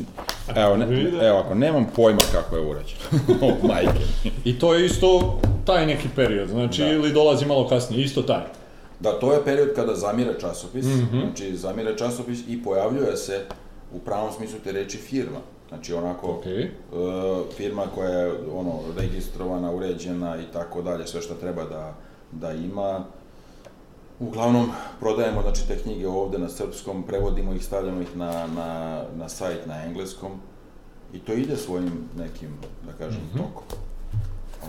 [0.56, 0.86] evo, ne,
[1.22, 3.00] evo, ako nemam pojma kako je urađeno.
[3.42, 4.04] o, majke.
[4.44, 6.88] I to je isto taj neki period, znači Da.
[6.88, 8.42] ili dolazi malo kasnije, isto taj.
[9.00, 11.20] Da, to je period kada zamire časopis, Mhm.
[11.20, 13.40] znači zamire časopis i pojavljuje se
[13.92, 15.38] u pravom smislu te reči firma.
[15.68, 16.62] Znači onako, Okej.
[16.62, 16.68] e,
[17.56, 21.94] firma koja je ono, registrovana, uređena i tako dalje, sve što treba da,
[22.32, 23.04] da ima.
[24.20, 24.70] Uglavnom,
[25.00, 28.68] prodajemo znači, te knjige ovde na srpskom, prevodimo ih, stavljamo ih na, na,
[29.14, 30.32] na sajt na engleskom
[31.12, 32.48] i to ide svojim nekim,
[32.86, 33.38] da kažem, Mhm.
[33.38, 33.62] tokom.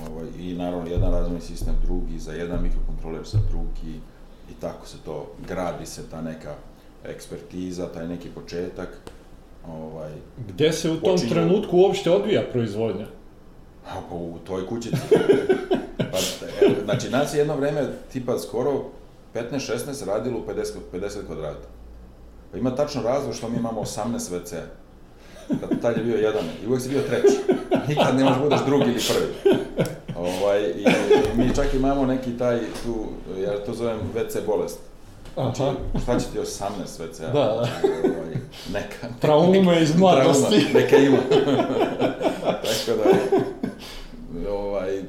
[0.04, 3.96] Ovaj, I naravno, jedan razvojni sistem drugi, za jedan mikrokontroler za drugi
[4.50, 5.16] i tako se to,
[5.48, 6.56] gradi se ta neka
[7.06, 8.90] ekspertiza, taj neki početak.
[9.70, 10.12] Ovaj,
[10.48, 13.06] Gde se u tom Počinju- trenutku uopšte odvija proizvodnja?
[13.90, 14.98] A pa u toj kućici.
[16.12, 16.18] pa,
[16.62, 18.84] evo, znači, nas je jedno vreme, tipa skoro
[19.34, 20.64] 15-16 radilo u 50,
[20.94, 21.68] 50 kvadrata.
[22.52, 24.56] Pa ima tačno razlog što mi imamo 18 WC.
[25.48, 27.38] Kad tad je bio jedan i uvek si bio treći.
[27.88, 29.58] Nikad ne možeš budeš drugi ili prvi.
[30.16, 33.06] Ovaj, i, i mi čak imamo neki taj tu,
[33.42, 34.80] ja to zovem WC bolest.
[35.34, 35.74] Znači, Aha.
[36.04, 36.64] šta će ti 18
[37.00, 37.20] WC?
[37.20, 37.68] Da, da.
[38.04, 38.36] Ovaj,
[38.74, 39.08] neka.
[39.20, 40.60] Traume iz mladosti.
[40.60, 41.18] Trauma, neka ima.
[42.42, 43.38] Tako da,
[44.50, 45.02] ovaj,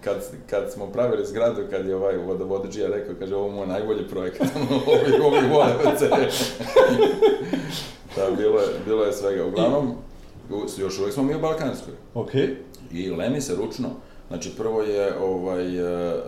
[0.00, 0.16] kad,
[0.46, 4.48] kad smo pravili zgradu, kad je ovaj vodovodeđija rekao, kaže, ovo je moj najbolji projekat,
[4.86, 5.66] ovi, ovi vole
[8.16, 9.46] da, bilo je, bilo je svega.
[9.46, 9.90] Uglavnom,
[10.50, 11.94] u- još uvijek smo mi u Balkanskoj.
[12.14, 12.56] Okej.
[12.92, 13.88] I lemi se ručno.
[14.28, 16.18] Znači, prvo je ovaj, e, e, e,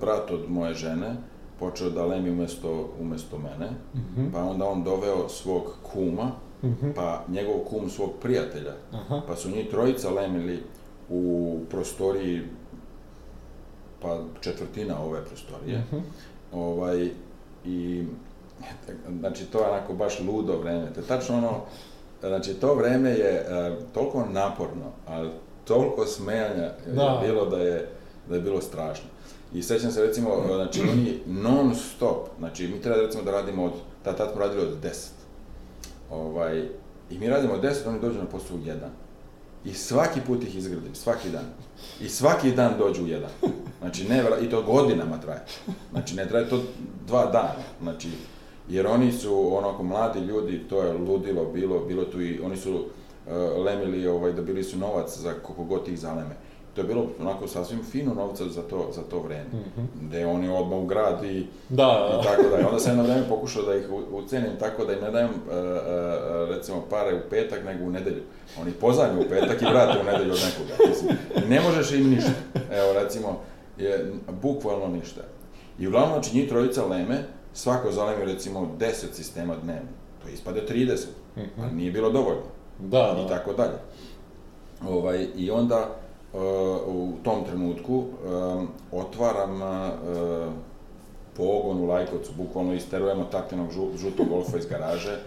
[0.00, 1.16] brat od moje žene
[1.58, 4.26] počeo da lemi umesto, umesto mene, Mhm.
[4.32, 6.30] pa onda on doveo svog kuma,
[6.62, 6.90] Mhm.
[6.90, 9.22] pa njegov kum svog prijatelja, Aha.
[9.28, 10.62] pa su njih trojica lemili
[11.10, 12.42] u prostoriji,
[14.02, 15.78] pa četvrtina ove prostorije.
[15.78, 15.96] Mhm.
[16.52, 17.10] Ovaj,
[17.64, 18.04] i,
[19.20, 20.92] znači, to je onako baš ludo vreme.
[20.94, 21.60] To je tačno ono,
[22.20, 23.44] znači, to vreme je e,
[23.94, 25.30] toliko naporno, ali
[25.64, 27.20] toliko smejanja je Da.
[27.24, 27.88] bilo da je,
[28.28, 29.06] da je bilo strašno.
[29.54, 33.72] I sećam se recimo, znači oni non stop, znači mi treba recimo da radimo od,
[34.02, 35.08] tad, tad smo radili od 10.
[36.10, 36.68] Ovaj,
[37.10, 38.72] I mi radimo od 10, oni dođu na posao u 1.
[39.66, 41.44] I svaki put ih izgradim, svaki dan.
[42.00, 43.30] I svaki dan dođu u jedan.
[43.80, 45.44] Znači, ne, i to godinama traje.
[45.92, 46.62] Znači, ne traje to
[47.06, 47.64] dva dana.
[47.82, 48.08] Znači,
[48.68, 52.74] jer oni su onako mladi ljudi, to je ludilo bilo, bilo tu i oni su
[52.74, 52.84] uh,
[53.64, 56.36] lemili, ovaj, dobili su novac za koliko god ih zaleme.
[56.76, 59.44] To je bilo onako sasvim fino novca za to, za to vreme.
[59.46, 59.86] Mhm.
[60.02, 62.60] Gde oni odmah u grad i Da, i tako da.
[62.60, 65.54] I onda sam jedno vreme pokušao da ih ucenim tako da im ne dajem, e,
[65.54, 65.66] e,
[66.46, 68.22] recimo, pare u petak, nego u nedelju.
[68.60, 70.88] Oni pozajme u petak i vrate u nedelju od nekoga.
[70.88, 72.30] Mislim, i ne možeš im ništa.
[72.72, 73.40] Evo, recimo,
[73.78, 75.20] je bukvalno ništa.
[75.78, 77.18] I uglavnom, znači, njih trojica leme,
[77.52, 79.88] svako zalemi, recimo, 10 sistema dnevno.
[80.22, 81.06] To ispade 30,
[81.36, 81.60] Mhm.
[81.60, 82.42] ali nije bilo dovoljno
[82.78, 83.28] da, i da.
[83.28, 83.78] tako dalje.
[84.88, 85.88] Ovaj, I onda,
[86.86, 88.04] u tom trenutku
[88.92, 89.60] otvaram
[91.36, 95.18] pogon u Lajkovcu, bukvalno isterujemo tatinog žutog golfa iz garaže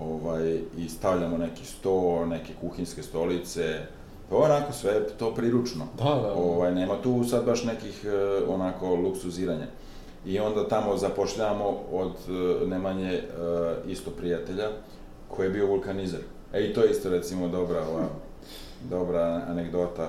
[0.00, 3.80] ovaj, i stavljamo neki sto, neke kuhinske stolice,
[4.30, 5.86] pa onako sve to priručno.
[5.98, 6.34] Da, da.
[6.34, 8.04] Ovaj, nema tu sad baš nekih
[8.48, 9.66] onako luksuziranja.
[10.26, 12.12] I onda tamo zapošljavamo od
[12.66, 13.22] Nemanje
[13.86, 14.68] isto prijatelja
[15.28, 16.20] koji je bio vulkanizer.
[16.52, 18.06] E i to je isto recimo dobra, ova,
[18.90, 20.08] dobra anegdota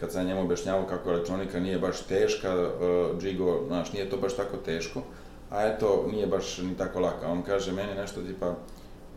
[0.00, 4.36] kad sam njemu objašnjavao kako elektronika nije baš teška, uh, Džigo, znaš, nije to baš
[4.36, 5.02] tako teško,
[5.50, 7.28] a eto, nije baš ni tako laka.
[7.28, 8.54] On kaže meni nešto tipa,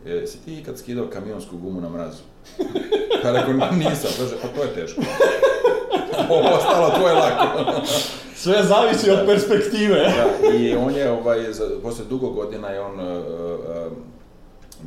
[0.06, 2.22] e, si ti ikad skidao kamionsku gumu na mrazu?
[3.22, 5.00] Pa rekao, nisam, kaže, pa to je teško.
[6.30, 7.80] Ovo ostalo, to je lako.
[8.42, 9.96] Sve zavisi od perspektive.
[9.96, 13.92] da, i on je, ovaj, za, posle dugo godina je on uh, uh,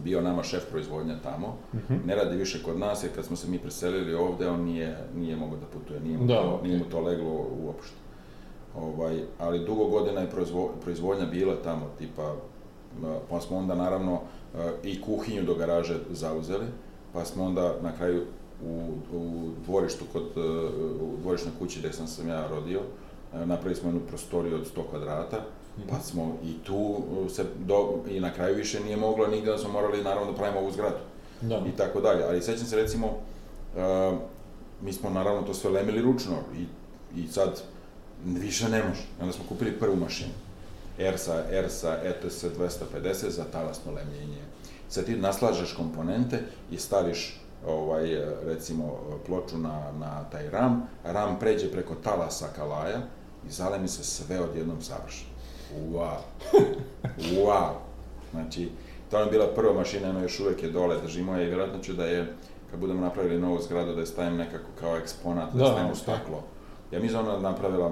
[0.03, 1.93] bio nama šef proizvodnja tamo, uh mhm.
[1.93, 2.05] -huh.
[2.05, 5.35] ne radi više kod nas, jer kad smo se mi preselili ovde, on nije, nije
[5.35, 6.67] mogao da putuje, nije mu, da, to, okay.
[6.67, 7.95] nije mu to leglo uopšte.
[8.75, 12.35] Ovaj, ali dugo godina je proizvo, proizvodnja bila tamo, tipa,
[13.29, 14.21] pa smo onda naravno
[14.83, 16.65] i kuhinju do garaže zauzeli,
[17.13, 18.23] pa smo onda na kraju
[18.65, 20.23] u, u dvorištu kod,
[21.01, 22.79] u dvorišnoj kući gde sam sam ja rodio,
[23.33, 25.37] napravili smo jednu prostoriju od 100 kvadrata,
[25.89, 29.57] Pa smo i tu uh, se do, i na kraju više nije moglo nigde da
[29.57, 30.97] smo morali naravno da pravimo ovu zgradu.
[31.41, 31.61] Da.
[31.67, 32.23] I tako dalje.
[32.23, 34.17] Ali sećam se recimo, uh,
[34.81, 36.65] mi smo naravno to sve lemili ručno i,
[37.19, 37.61] i sad
[38.25, 39.01] više ne može.
[39.21, 40.31] Onda smo kupili prvu mašinu.
[40.99, 44.41] ERSA, ERSA ETS 250 za talasno lemljenje.
[44.89, 46.39] Sad ti naslažeš komponente
[46.71, 53.01] i staviš ovaj, recimo ploču na, na taj ram, ram pređe preko talasa kalaja
[53.47, 55.32] i zalemi se sve odjednom savršeno
[55.91, 56.17] wow,
[57.45, 57.71] wow.
[58.31, 58.69] Znači,
[59.11, 61.93] to je bila prva mašina, ono još uvek je dole, držimo je i vjerojatno ću
[61.93, 62.33] da je,
[62.71, 65.95] kad budemo napravili novu zgradu, da je stavim nekako kao eksponat, da, da stavim u
[65.95, 66.43] staklo.
[66.91, 67.91] Ja mi ona napravila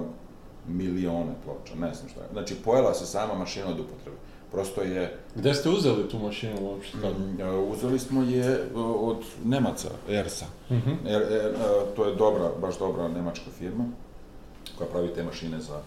[0.68, 2.26] milione ploča, ne znam šta je.
[2.32, 4.16] Znači, pojela se sama mašina od upotrebe.
[4.52, 5.18] Prosto je...
[5.34, 6.98] Gde ste uzeli tu mašinu uopšte?
[6.98, 8.68] Mm, uzeli smo je
[9.00, 10.46] od Nemaca, Ersa.
[10.70, 10.96] Mm -hmm.
[11.06, 11.54] er, er,
[11.96, 13.84] to je dobra, baš dobra nemačka firma
[14.78, 15.80] koja pravi te mašine za,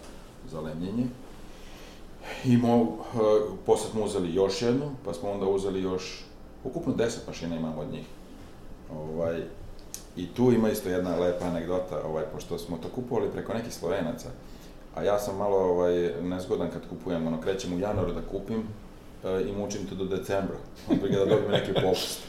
[0.50, 1.06] za lemljenje.
[2.44, 2.96] I mo, uh,
[3.66, 6.24] posle smo uzeli još jednu, pa smo onda uzeli još,
[6.64, 8.06] ukupno 10 mašina imamo od njih.
[8.92, 9.42] Ovaj,
[10.16, 14.28] I tu ima isto jedna lepa anegdota, ovaj, pošto smo to kupovali preko nekih Slovenaca,
[14.94, 19.48] a ja sam malo ovaj, nezgodan kad kupujem, ono, krećem u januaru da kupim uh,
[19.48, 20.56] i mučim to do decembra,
[20.88, 22.20] onda da dobijem neki popust.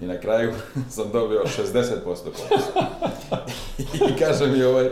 [0.00, 0.52] I na kraju
[0.96, 2.70] sam dobio 60% popust.
[4.10, 4.90] I kaže mi ovaj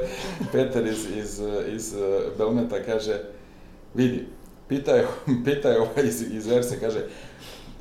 [0.52, 1.94] Peter iz, iz, iz
[2.38, 3.20] Belmeta, kaže,
[3.94, 4.26] vidi,
[4.68, 5.06] Pita je,
[5.44, 7.04] pita je ovaj iz, iz Verse, kaže,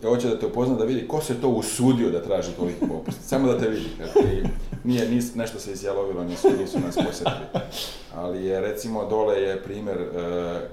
[0.03, 3.21] hoće da te upozna da vidi ko se to usudio da traži toliko popust.
[3.21, 3.89] Samo da te vidi.
[4.15, 4.47] I
[4.83, 7.61] nije, nis, nešto se izjalovilo, nisu, nisu nas posetili.
[8.15, 10.07] Ali je, recimo, dole je primer e,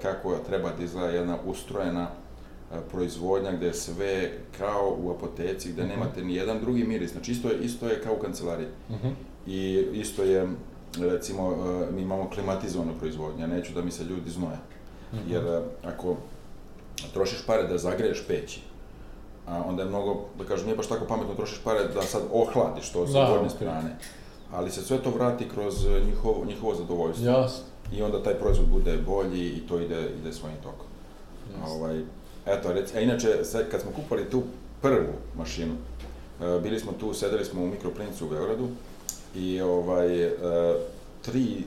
[0.02, 2.08] kako treba da izgleda jedna ustrojena
[2.72, 5.94] e, proizvodnja gde je sve kao u apoteci, gde uh mhm.
[5.94, 5.98] -huh.
[5.98, 7.12] nemate ni jedan drugi miris.
[7.12, 8.68] Znači, isto je, isto je kao u kancelariji.
[8.88, 9.06] Uh mhm.
[9.06, 9.12] -huh.
[9.46, 10.48] I isto je,
[10.98, 14.56] recimo, e, mi imamo klimatizovanu proizvodnju, ja neću da mi se ljudi znoje.
[15.18, 15.32] -hmm.
[15.32, 16.16] Jer e, ako
[17.14, 18.60] trošiš pare da zagreješ peći,
[19.46, 22.90] a onda je mnogo, da kažem, nije baš tako pametno trošiš pare da sad ohladiš
[22.90, 23.56] to sa da, gornje okay.
[23.56, 23.96] strane.
[24.52, 27.26] Ali se sve to vrati kroz njihovo, njihovo zadovoljstvo.
[27.26, 27.64] Jasno.
[27.92, 30.86] I onda taj proizvod bude bolji i to ide, ide svojim tokom.
[31.60, 31.74] Jasno.
[31.74, 32.02] Ovaj,
[32.46, 34.42] eto, rec, a inače, sve, kad smo kupali tu
[34.82, 35.74] prvu mašinu,
[36.40, 38.68] e, bili smo tu, sedeli smo u Mikroplincu u Beogradu
[39.34, 40.32] i ovaj, e,
[41.22, 41.64] tri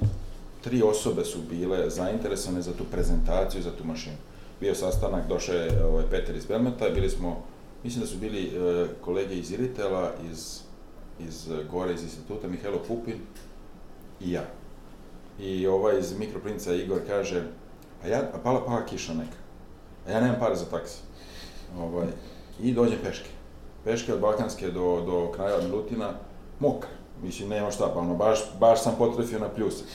[0.67, 4.15] tri osobe su bile zainteresovane za tu prezentaciju, za tu mašinu.
[4.59, 7.43] Bio sastanak, došao je ovaj, Peter iz Belmeta, bili smo,
[7.83, 10.59] mislim da su bili e, kolege iz Iritela, iz,
[11.19, 13.15] iz gore, iz instituta, Mihajlo Pupin
[14.21, 14.43] i ja.
[15.39, 17.43] I ovaj iz Mikroprinca Igor kaže,
[18.03, 19.37] a ja, a pala, pala kiša neka,
[20.07, 20.97] a ja nemam pare za taksi.
[21.79, 22.07] Ovaj,
[22.61, 23.29] I dođem peške.
[23.83, 26.13] Peške od Balkanske do, do kraja Milutina,
[26.59, 26.96] mokar.
[27.23, 29.87] Mislim, nema šta, pa ono, baš, baš sam potrefio na pljusak.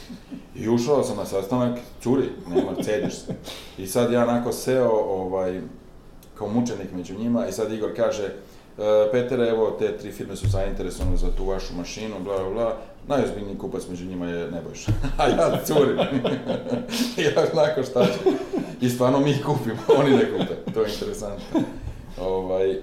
[0.54, 3.34] I ušao sam na sastanak, curi, nema, cediš se.
[3.78, 5.60] I sad ja onako seo, ovaj,
[6.38, 8.34] kao mučenik među njima, i sad Igor kaže,
[8.78, 12.76] e, evo, te tri firme su zainteresovane za tu vašu mašinu, bla, bla, bla,
[13.08, 14.92] najozbiljniji kupac među njima je Nebojša.
[15.18, 15.98] A ja curim.
[17.24, 18.30] Ja onako šta ću.
[18.80, 20.72] I stvarno mi ih kupimo, oni ne kupe.
[20.74, 21.60] To je interesantno.
[22.20, 22.80] Ovaj,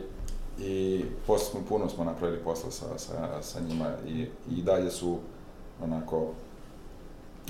[0.61, 4.25] i posle smo, puno smo napravili posla sa, sa, sa njima i,
[4.57, 5.17] i dalje su
[5.83, 6.27] onako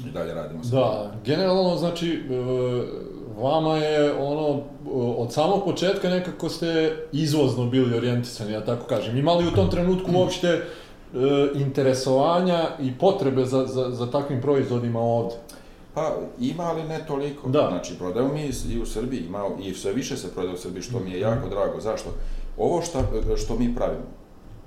[0.07, 2.36] i dalje radimo sa Da, generalno znači e,
[3.41, 4.62] vama je ono
[5.18, 9.18] od samog početka nekako ste izvozno bili orijentisani, ja tako kažem.
[9.18, 10.62] Imali u tom trenutku uopšte
[11.55, 15.36] interesovanja i potrebe za, za, za takvim proizvodima ovde?
[15.93, 17.49] Pa ima, ali ne toliko.
[17.49, 17.68] Da.
[17.70, 20.99] Znači, prodaju mi i u Srbiji, ima, i sve više se prodaje u Srbiji, što
[20.99, 21.82] mi je jako drago.
[21.82, 22.10] Zašto?
[22.60, 23.03] Ovo šta,
[23.38, 24.03] što mi pravimo,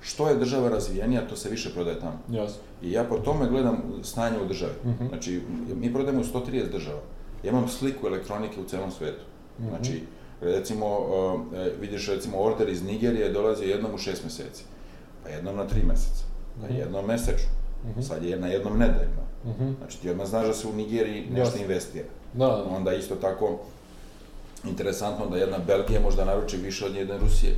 [0.00, 2.18] što je država razvijenija, to se više prodaje tamo.
[2.30, 2.60] Jasno.
[2.82, 4.72] I ja po tome gledam stanje u državi.
[4.84, 5.06] Mhm.
[5.08, 5.40] Znači,
[5.74, 7.00] mi prodajemo u 130 država.
[7.42, 9.24] Ja imam sliku elektronike u celom svetu.
[9.58, 9.68] Mhm.
[9.68, 10.02] Znači,
[10.40, 11.40] recimo, uh,
[11.80, 14.64] vidiš recimo order iz Nigerije dolazi jednom u šest meseci,
[15.22, 16.24] pa jednom na tri meseca,
[16.60, 16.76] pa Mhm.
[16.76, 17.48] jednom mesečno,
[17.84, 18.00] Mhm.
[18.02, 19.22] sad je na jednom nedeljno.
[19.46, 19.70] Mhm.
[19.78, 21.60] Znači, ti odmah znaš da se u Nigeriji nešto Jasno.
[21.60, 22.06] investira.
[22.32, 22.64] Da, da.
[22.66, 23.58] Onda isto tako,
[24.64, 27.54] interesantno da jedna Belgija možda naruči više od jedne Rusije.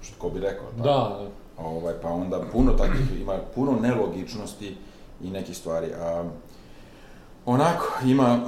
[0.00, 0.82] Što ko bi rekao, tako?
[0.82, 1.20] Da,
[1.58, 4.76] Ovaj, pa onda puno takvih, ima puno nelogičnosti
[5.22, 5.86] i nekih stvari.
[5.94, 6.24] A,
[7.46, 8.40] onako, ima,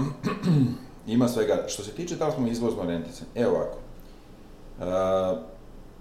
[1.06, 1.64] ima svega.
[1.68, 3.76] Što se tiče da li smo izvozno orijentisani, evo ovako.
[4.80, 5.36] A,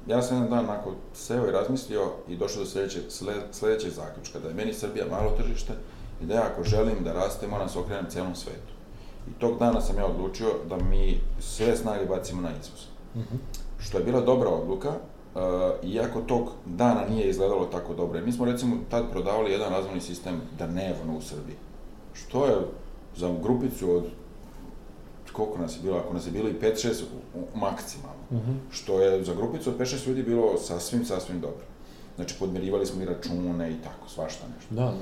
[0.07, 4.39] ja sam jedan dan onako seo i razmislio i došao do sledećeg, sle- sledećeg zaključka,
[4.39, 5.73] da je meni Srbija malo tržište
[6.21, 8.73] i da ja ako želim da raste, moram se okrenem celom svetu.
[9.27, 12.81] I tog dana sam ja odlučio da mi sve snage bacimo na izvoz
[13.15, 13.35] Mhm.
[13.79, 14.91] što je bila dobra odluka,
[15.83, 18.21] iako tog dana nije izgledalo tako dobro.
[18.21, 21.55] Mi smo recimo tad prodavali jedan razvojni sistem dnevno u Srbiji,
[22.13, 22.55] što je
[23.15, 24.03] za grupicu od
[25.33, 28.51] koliko nas je bilo, ako nas je bilo i 5-6 u- u- maksimalno, Mhm.
[28.71, 31.65] što je za grupicu od 5-6 ljudi bilo sasvim, sasvim dobro.
[32.15, 34.75] Znači, podmirivali smo i račune i tako, svašta nešto.
[34.75, 34.93] Da,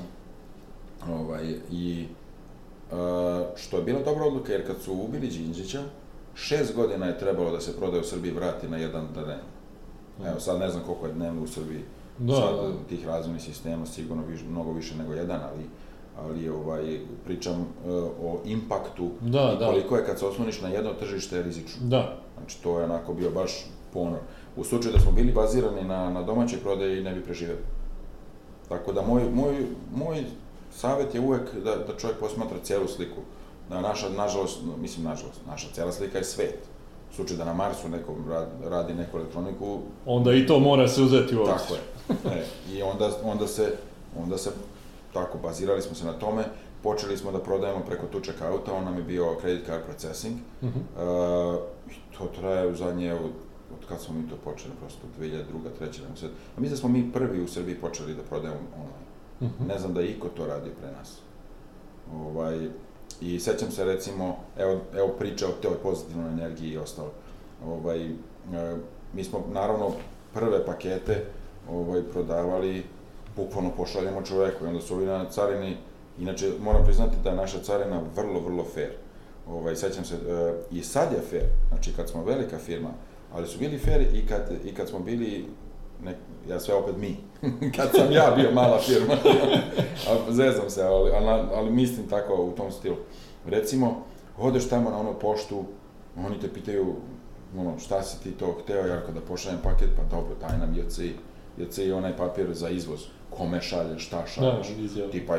[1.06, 1.14] da.
[1.14, 2.06] Ovaj, I
[2.84, 2.96] uh,
[3.56, 5.82] što je bila dobra odluka, jer kad su ubili Đinđića,
[6.34, 9.38] šest godina je trebalo da se prodaje u Srbiji vrati na jedan dan.
[10.24, 11.84] Evo, sad ne znam koliko je dnevno u Srbiji
[12.18, 12.88] Da, sad da.
[12.88, 15.64] tih razvojnih sistema, sigurno više, mnogo više nego jedan, ali
[16.18, 17.66] ali ovaj, pričam uh,
[18.22, 19.66] o impaktu Da, i da.
[19.66, 21.80] koliko je kad se osloniš na jedno tržište rizično.
[21.88, 24.18] Da, Znači, to je onako bio baš ponor.
[24.56, 27.58] U slučaju da smo bili bazirani na, na domaćoj prodaji, ne bi preživeli.
[28.68, 30.24] Tako da moj, moj, moj
[30.72, 33.20] savjet je uvek da, da čovjek posmatra celu sliku.
[33.68, 36.58] Da naša, nažalost, mislim nažalost, naša cela slika je svet.
[37.16, 38.14] Slučaju da na Marsu neko
[38.64, 41.54] radi, neku elektroniku, onda i to mora se uzeti u obzir.
[41.56, 41.74] tako
[42.28, 42.36] je.
[42.36, 43.72] E, I onda, onda se,
[44.18, 44.50] onda se,
[45.12, 46.44] tako, bazirali smo se na tome,
[46.82, 50.68] počeli smo da prodajemo preko tu checkouta, on nam je bio credit card processing, Mhm.
[50.68, 51.56] Uh,
[51.90, 53.30] i to traje u zadnje, od,
[53.72, 55.34] od kad smo mi to počeli, prosto 2002.
[55.80, 56.00] 3.
[56.10, 56.30] ne sad.
[56.56, 59.06] A mislim da smo mi prvi u Srbiji počeli da prodajemo online.
[59.42, 59.68] Mhm.
[59.68, 61.18] Ne znam da je iko to radio pre nas.
[62.14, 62.68] Ovaj,
[63.20, 67.10] I sećam se recimo, evo, evo priča o toj pozitivnoj energiji i ostalo.
[67.66, 68.12] Ovaj, e,
[69.12, 69.90] mi smo naravno
[70.34, 71.24] prve pakete
[71.70, 72.84] ovaj, prodavali,
[73.36, 75.76] bukvalno pošaljemo čoveku i onda su ovi na carini,
[76.18, 78.90] inače moram priznati da je naša carina vrlo, vrlo fair.
[79.48, 82.90] Ovaj, sećam se, e, i sad je fair, znači kad smo velika firma,
[83.32, 85.46] ali su bili fair i kad, i kad smo bili,
[86.04, 86.16] nek,
[86.48, 87.16] ja sve opet mi,
[87.76, 89.14] kad sam ja bio mala firma,
[90.38, 92.96] zezam se, ali, ali, ali mislim tako u tom stilu.
[93.46, 94.04] Recimo,
[94.38, 95.64] odeš tamo na ono poštu,
[96.26, 96.94] oni te pitaju,
[97.58, 101.14] ono, šta si ti to hteo, ja kada pošaljem paket, pa dobro, daj nam JCI,
[101.58, 105.10] JCI onaj papir za izvoz, kome šalješ, šta Da, šalješ, izjava.
[105.10, 105.36] tipa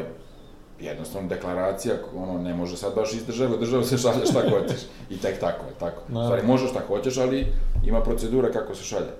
[0.79, 4.81] jednostavno deklaracija, ono, ne može sad baš iz države, u državu se šalje šta hoćeš.
[5.09, 6.01] I tek tako, je tako.
[6.07, 6.27] Naravno.
[6.27, 7.47] stvari, možeš šta hoćeš, ali
[7.85, 9.11] ima procedura kako se šalje.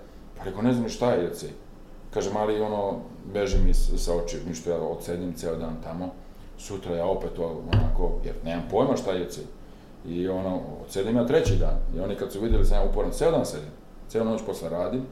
[0.47, 1.43] Rekao, ne znam šta je JC.
[2.13, 2.99] Kaže, mali, ono,
[3.33, 6.13] beže mi sa očiju, ništa, ja odsedim ceo dan tamo,
[6.57, 9.39] sutra ja opet onako, jer nemam pojma šta je JC.
[10.05, 11.77] I ono, odsedim ja treći dan.
[11.95, 13.69] I oni kad su vidjeli da sam ja uporan, ceo dan sedim,
[14.09, 15.05] ceo noć posle radim,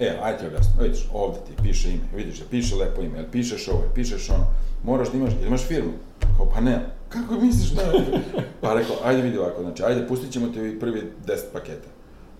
[0.00, 3.26] E, ajde ti objasnim, vidiš, ovde ti piše ime, vidiš da piše lepo ime, jel
[3.32, 4.46] pišeš ovo, pišeš ono,
[4.84, 5.92] moraš da imaš, imaš firmu?
[6.36, 7.82] Kao, pa ne, kako misliš da?
[8.60, 11.88] pa rekao, ajde vidi ovako, znači, ajde, pustit ćemo ti prvi 10 paketa,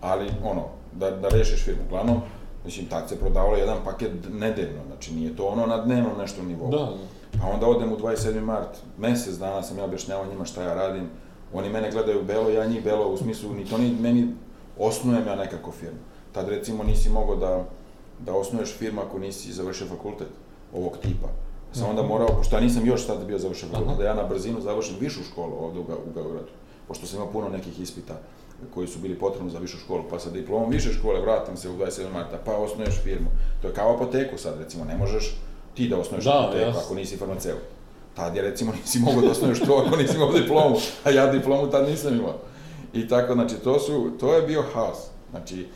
[0.00, 1.82] ali, ono, da, da rešiš firmu.
[1.86, 2.20] Uglavnom,
[2.64, 6.70] mislim, tad se prodavalo jedan paket nedeljno, znači, nije to ono na dnevnom nešto nivou.
[6.70, 6.96] Da, da.
[7.40, 8.40] Pa onda odem u 27.
[8.40, 11.10] mart, mesec dana sam ja objašnjavao njima šta ja radim,
[11.52, 14.28] oni mene gledaju belo, ja njih belo, u smislu, ni to ni meni
[14.78, 15.98] osnujem ja nekako firmu.
[16.32, 17.64] Tad recimo nisi mogao da,
[18.18, 20.28] da osnuješ firmu ako nisi završio fakultet
[20.74, 21.28] ovog tipa.
[21.72, 23.94] Sam onda morao, pošto ja nisam još tad bio fakultet, Aha.
[23.94, 25.84] da ja na brzinu završim višu školu ovde u
[26.14, 26.48] Beogradu,
[26.88, 28.14] pošto sam imao puno nekih ispita
[28.74, 31.76] koji su bili potrebni za višu školu, pa sa diplomom više škole vratim se u
[31.76, 32.12] 27.
[32.12, 33.30] marta, pa osnuješ firmu.
[33.62, 35.36] To je kao apoteku sad, recimo, ne možeš
[35.74, 36.80] ti da osnuješ Da, apoteku jasno.
[36.84, 37.60] ako nisi farmaceut.
[38.14, 41.70] Tad je recimo nisi mogao da osnuješ to ako nisi imao diplomu, a ja diplomu
[41.70, 42.34] tad nisam imao.
[42.92, 44.98] I tako, znači, to su, to je bio haos.
[45.30, 45.66] Znači,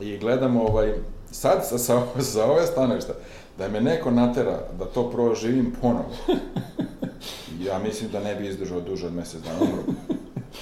[0.00, 0.94] i gledamo ovaj,
[1.30, 3.12] sad sa, sa, sa ove stanovišta,
[3.58, 6.10] da me neko natera da to proživim ponovo,
[7.68, 9.70] ja mislim da ne bi izdržao duže od mesec dana.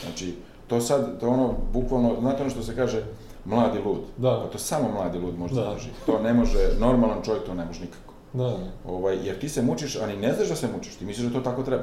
[0.03, 0.35] Znači,
[0.73, 3.03] to sad, to ono, bukvalno, znate ono što se kaže,
[3.45, 3.99] mladi lud.
[4.17, 4.41] Da.
[4.41, 5.61] Pa to samo mladi lud može Da.
[5.61, 5.89] da drži.
[6.07, 8.13] To ne može, normalan čovjek to ne može nikako.
[8.33, 8.57] Da.
[8.87, 11.35] Ovaj, jer ti se mučiš, a ni ne znaš da se mučiš, ti misliš da
[11.35, 11.83] to tako treba.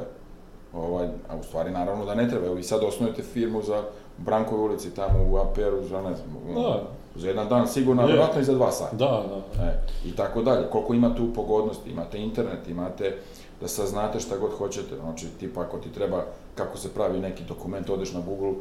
[0.73, 2.45] Ovaj, a u stvari naravno da ne treba.
[2.45, 3.83] Evo vi sad osnujete firmu za
[4.17, 6.81] Brankove ulici tamo u APR-u za ne znam, Da.
[7.15, 8.07] za jedan dan sigurno, Je.
[8.07, 8.95] vjerojatno i za dva sata.
[8.95, 9.23] Da,
[9.55, 9.63] da.
[9.63, 9.71] E,
[10.05, 10.69] I tako dalje.
[10.69, 13.17] Koliko ima tu pogodnosti, imate internet, imate
[13.61, 14.95] da saznate šta god hoćete.
[15.01, 18.53] Znači, tipa ako ti treba kako se pravi neki dokument, odeš na Google,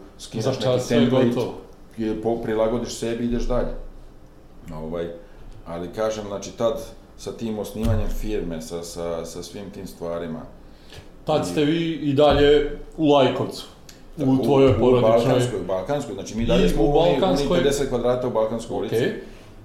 [0.60, 1.54] čas neki template, gotovo.
[1.98, 3.74] i po- prilagodiš sebi i ideš dalje.
[4.74, 5.06] Ovaj,
[5.66, 6.80] ali kažem, znači tad
[7.18, 10.40] sa tim osnivanjem firme, sa, sa, sa svim tim stvarima,
[11.24, 13.66] Tad ste vi i dalje u Lajkovcu.
[14.18, 15.10] U tvojoj u porodičnoj...
[15.10, 17.58] Balkanskoj, Balkanskoj, znači mi dalje smo u u Balkanskoj...
[17.58, 19.12] Balkanskoj- 50 kvadrata u Balkanskoj ulici.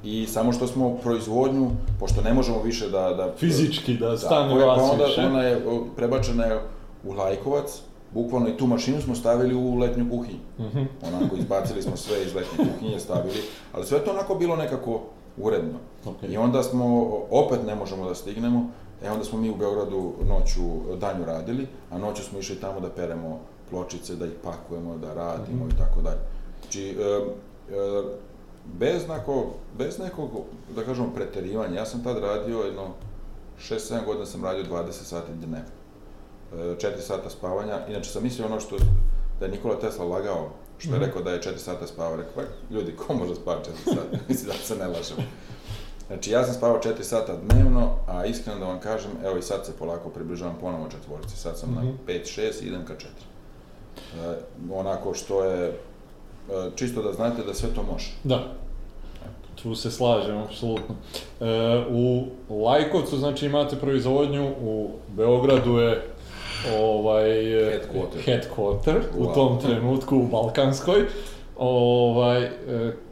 [0.04, 3.14] I samo što smo proizvodnju, pošto ne možemo više da...
[3.14, 5.22] da Fizički da stane je, vas pa onda više.
[5.22, 5.62] ona je
[5.96, 6.62] prebačena je
[7.04, 7.82] u Lajkovac,
[8.14, 10.40] bukvalno i tu mašinu smo stavili u letnju kuhinju.
[10.60, 10.84] Mhm.
[11.08, 13.42] Onako, izbacili smo sve iz letnje kuhinje, stavili,
[13.74, 15.02] ali sve to onako bilo nekako
[15.38, 15.80] uredno.
[16.06, 16.30] Okej.
[16.30, 18.70] I onda smo, opet ne možemo da stignemo,
[19.04, 20.62] e onda smo mi u Beogradu noću,
[21.00, 23.40] danju radili, a noću smo išli tamo da peremo
[23.70, 26.20] pločice, da ih pakujemo, da radimo i tako dalje.
[26.62, 27.04] Znači, e,
[27.76, 28.04] e,
[28.66, 30.30] bez, nako, bez nekog,
[30.76, 32.88] da kažemo, preterivanja, ja sam tad radio jedno
[33.60, 35.58] 6-7 godina sam radio 20 sati dnevno.
[36.54, 38.78] E, 4 sata spavanja, inače sam mislio ono što
[39.40, 41.06] da je Nikola Tesla lagao, što je Mhm.
[41.06, 42.42] rekao da je 4 sata spavao, rekao, pa
[42.76, 44.18] ljudi, ko može spavati 4 sata?
[44.30, 45.22] Mislim da se ne lažemo.
[46.08, 49.66] Znači, ja sam spavao 4 sata dnevno, a iskreno da vam kažem, evo i sad
[49.66, 51.80] se polako približavam ponovo četvorci, sad sam Mhm.
[51.80, 53.08] na 5-6 i idem ka 4.
[54.16, 54.36] E,
[54.72, 55.74] onako što je, e,
[56.76, 58.12] čisto da znate da sve to može.
[58.24, 58.44] Da.
[59.64, 60.96] Tu se slažem, apsolutno.
[61.42, 61.46] E,
[61.90, 62.26] u
[62.64, 66.04] Lajkovcu, znači, imate proizvodnju, u Beogradu je
[66.80, 67.30] ovaj,
[67.76, 68.26] e, Headquarter.
[68.26, 69.34] headquarter, u Wow.
[69.34, 71.02] tom trenutku u Balkanskoj.
[71.58, 72.52] Ovaj, e,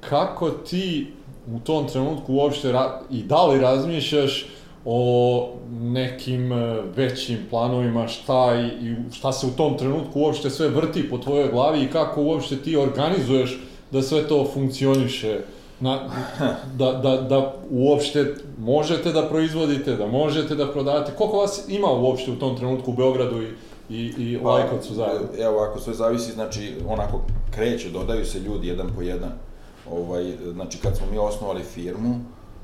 [0.09, 1.13] kako ti
[1.55, 2.73] u tom trenutku uopšte
[3.09, 4.47] i da li razmišljaš
[4.86, 10.67] o nekim e, većim planovima, šta, i, i šta se u tom trenutku uopšte sve
[10.67, 13.59] vrti po tvojoj glavi i kako uopšte ti organizuješ
[13.91, 15.39] da sve to funkcioniše,
[15.79, 16.09] na,
[16.79, 21.11] da, da, da uopšte možete da proizvodite, da možete da prodate.
[21.17, 23.47] Koliko vas ima uopšte u tom trenutku u Beogradu i,
[23.89, 25.27] i, i Lajkovcu zajedno?
[25.38, 27.21] Pa, Evo, ako sve zavisi, znači, onako
[27.51, 29.32] kreće, dodaju se ljudi jedan po jedan.
[29.91, 32.15] Ovaj, znači, kad smo mi osnovali firmu,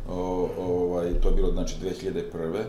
[0.10, 2.64] o, ovaj, to je bilo, znači, 2001.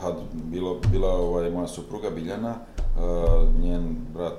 [0.00, 2.54] Tad bilo, bila ovaj, moja supruga Biljana,
[2.98, 4.38] a, njen brat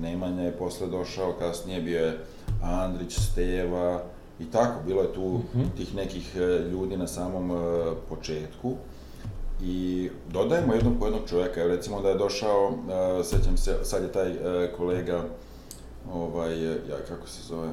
[0.00, 2.18] Nemanja je posle došao, kasnije bio je
[2.62, 4.02] Andrić, Steva
[4.40, 5.64] i tako, bilo je tu Mhm.
[5.76, 7.54] tih nekih e, ljudi na samom e,
[8.08, 8.72] početku.
[9.62, 12.72] I dodajemo jednog po jednog čovjeka, evo recimo da je došao,
[13.20, 15.22] e, sećam se, sad je taj e, kolega,
[16.12, 17.68] ovaj, ja, kako se zove,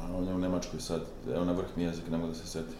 [0.00, 1.00] a on je u Nemačkoj sad,
[1.34, 2.74] evo na vrh mi jezik, ne mogu da se seti.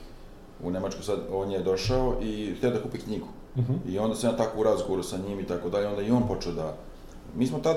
[0.65, 3.27] U Nemačku sad, on je došao i htio da kupi knjigu.
[3.57, 3.73] Mhm.
[3.89, 6.29] I onda sam ja tako u razgovoru sa njim i tako dalje, onda i on
[6.29, 6.75] počeo da...
[7.37, 7.77] Mi smo tad,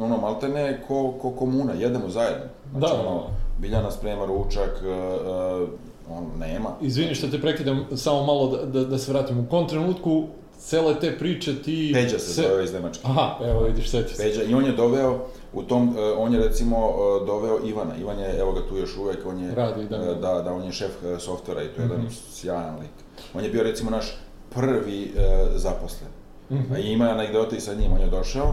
[0.00, 2.44] ono, maltene ko, ko komuna, jedemo zajedno.
[2.70, 3.26] Znači, Da, da, ono, da.
[3.58, 5.66] Biljana sprema ručak, e, e,
[6.10, 6.70] on nema.
[6.80, 9.38] Izvini što te prekidam, samo malo da, da, da se vratim.
[9.38, 10.26] U kom trenutku
[10.62, 11.90] cele te priče ti...
[11.94, 13.02] Peđa se zove iz Nemačke.
[13.04, 14.22] Aha, evo vidiš, seti se.
[14.22, 15.18] Peđa, i on je doveo,
[15.52, 17.96] u tom, e, on je recimo e, doveo Ivana.
[17.96, 19.96] Ivan je, evo ga tu još uvek, on je, Radi, da.
[19.96, 22.08] e, da, da, on je šef softvera i to je jedan Mhm.
[22.30, 22.90] sjajan lik.
[23.34, 24.16] On je bio recimo naš
[24.50, 25.12] prvi
[25.54, 26.10] zaposlen.
[26.50, 26.74] Mhm.
[26.74, 28.52] A ima anegdota i sa njim, on je došao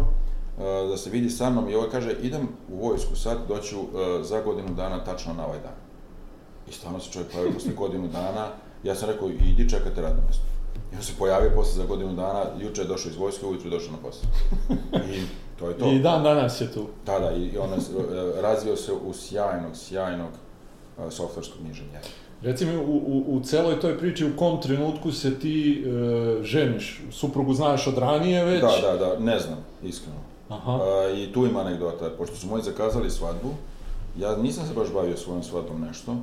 [0.89, 3.78] da se vidi sa mnom i ovaj kaže, idem u vojsku sad, doću
[4.22, 5.74] za godinu dana tačno na ovaj dan.
[6.70, 8.47] I stvarno se čovjek pojavio posle godinu dana,
[8.84, 10.43] ja sam rekao, idi čekate radno mjesto.
[10.94, 13.72] I on se pojavio posle za godinu dana, juče je došao iz vojske, ujutro je
[13.72, 14.30] došao na posao.
[15.16, 15.22] I
[15.60, 15.92] to je to.
[15.92, 16.88] I dan danas je tu.
[17.06, 17.78] Da, da, i on e,
[18.42, 20.32] razvio se u sjajnog, sjajnog
[21.00, 22.08] e, softverskog inženjera.
[22.42, 27.02] Reci mi, u, u, u celoj toj priči, u kom trenutku se ti e, ženiš?
[27.12, 28.62] Suprugu znaš od ranije već?
[28.62, 30.20] Da, da, da, ne znam, iskreno.
[30.50, 30.72] Aha.
[30.72, 33.50] A, I tu ima anegdota, pošto su moji zakazali svadbu,
[34.18, 36.16] ja nisam se baš bavio svojom svadbom nešto,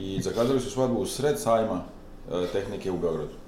[0.00, 1.84] i zakazali su svadbu u sred sajma
[2.32, 3.41] e, tehnike u Beogradu.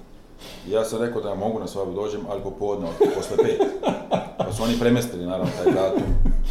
[0.67, 3.61] Ja sam rekao da ja mogu na svadbu dođem, ali popodne, od- posle pet.
[4.37, 6.03] Pa su oni premestili, naravno, taj datum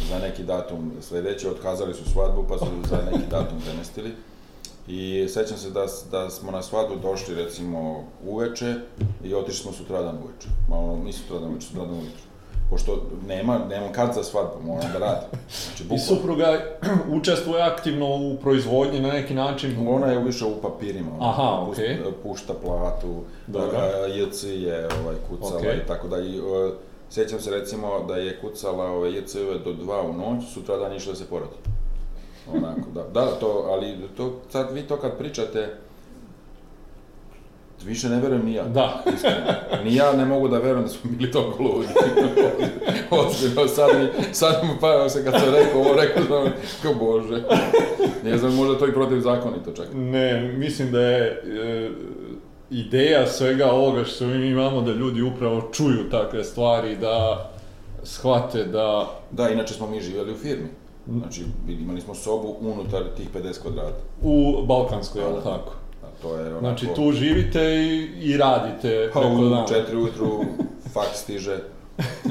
[0.09, 4.11] za neki datum sledeći, otkazali su svadbu, pa su za neki datum premestili.
[4.87, 8.75] I sećam se da, da smo na svadbu došli, recimo, uveče
[9.23, 10.47] i otišli smo sutradan uveče.
[10.69, 12.23] Ma ono, ni sutradan uveče, sutradan ujutru.
[12.69, 15.29] Pošto nema, nemam kad za svadbu, moram da radim.
[15.65, 16.59] Znači, I supruga
[17.17, 19.87] učestvuje aktivno u proizvodnji na neki način?
[19.89, 21.11] Ona je više u papirima.
[21.19, 21.97] ona Aha, okej.
[22.23, 23.77] Pušta platu, Dobro.
[23.77, 25.77] a, JC je ovaj, kucala Okej.
[25.83, 26.17] i tako da.
[26.19, 26.71] I, o,
[27.09, 29.35] sjećam se recimo da je kucala ove JC
[29.65, 31.55] do dva u noć, sutra dan išla da se porodi.
[32.53, 35.75] Onako, da, da, to, ali to, sad vi to kad pričate,
[37.85, 38.63] više ne verujem ni ja.
[38.63, 39.03] Da.
[39.15, 39.37] Iskreno.
[39.83, 41.87] Ni ja ne mogu da verujem da smo bili toliko ludi.
[43.11, 47.43] Ozbiljno, sad mi, sad mi pa se kad sam rekao ovo, rekao sam, kao bože.
[48.23, 49.87] Ne znam, možda to i protivzakonito čak.
[49.93, 51.89] Ne, mislim da je e,
[52.69, 57.49] ideja svega ovoga što mi imamo da ljudi upravo čuju takve stvari, da
[58.03, 59.09] shvate da...
[59.31, 60.67] Da, inače smo mi živjeli u firmi.
[61.07, 63.97] Znači, imali smo sobu unutar tih 50 kvadrata.
[64.21, 65.41] U Balkanskoj, je li Da.
[65.41, 65.73] tako?
[66.25, 66.59] To je onako...
[66.59, 69.67] Znači, tu živite i, i radite Pa preko u dana.
[69.67, 70.39] četiri ujutru
[70.93, 71.59] faks stiže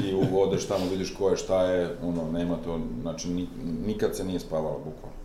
[0.03, 3.47] i odeš tamo, vidiš ko je, šta je, ono, nema to, znači ni,
[3.87, 5.17] nikad se nije spavalo, bukvalno.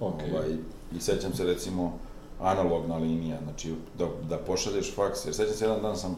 [0.00, 0.30] Okej.
[0.32, 0.48] Ovaj,
[0.96, 1.98] I sećam se recimo
[2.40, 6.16] analogna linija, znači da, da pošalješ faks, jer sećam se jedan dan sam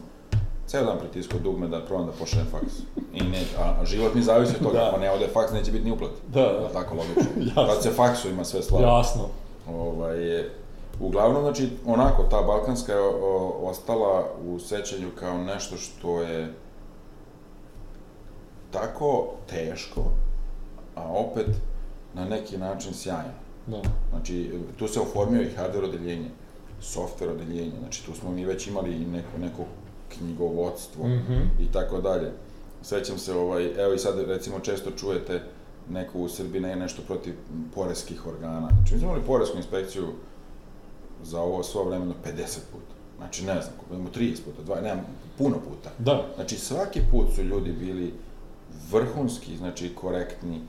[0.67, 2.73] ceo dan pritiskao dugme da probam da pošaljem faks.
[3.13, 4.89] I ne, a, život mi zavisi od toga, Da.
[4.89, 6.11] ako ne ode faks neće biti ni uplat.
[6.33, 6.69] Da, da.
[6.73, 7.31] Tako logično.
[7.47, 7.67] Jasno.
[7.73, 8.83] Kad se faksu ima sve slabo.
[8.85, 9.27] Jasno.
[9.69, 10.49] Ovaj, je,
[11.01, 16.53] uglavnom, znači, onako, ta balkanska je o, ostala u sećanju kao nešto što je
[18.71, 20.01] tako teško,
[20.95, 21.47] a opet
[22.13, 23.31] na neki način sjajno.
[23.67, 23.81] Da.
[24.09, 26.29] Znači, tu se oformio i hardware odeljenje,
[26.81, 29.63] software odeljenje, znači tu smo mi već imali i neko, neko
[30.17, 31.39] knjigovodstvo Mhm.
[31.59, 32.31] i tako dalje.
[32.81, 35.41] Sećam se, ovaj, evo i sad recimo često čujete
[35.89, 37.33] neko u Srbiji ne nešto protiv
[37.75, 38.69] poreskih organa.
[38.77, 40.07] Znači, mi smo imali poresku inspekciju
[41.23, 42.37] za ovo svo vremeno 50
[42.71, 42.93] puta.
[43.17, 45.05] Znači, ne znam, imamo 30 puta, dva, nemam,
[45.37, 45.89] puno puta.
[45.99, 46.25] Da.
[46.35, 48.13] Znači, svaki put su ljudi bili
[48.91, 50.61] vrhunski, znači, korektni, e,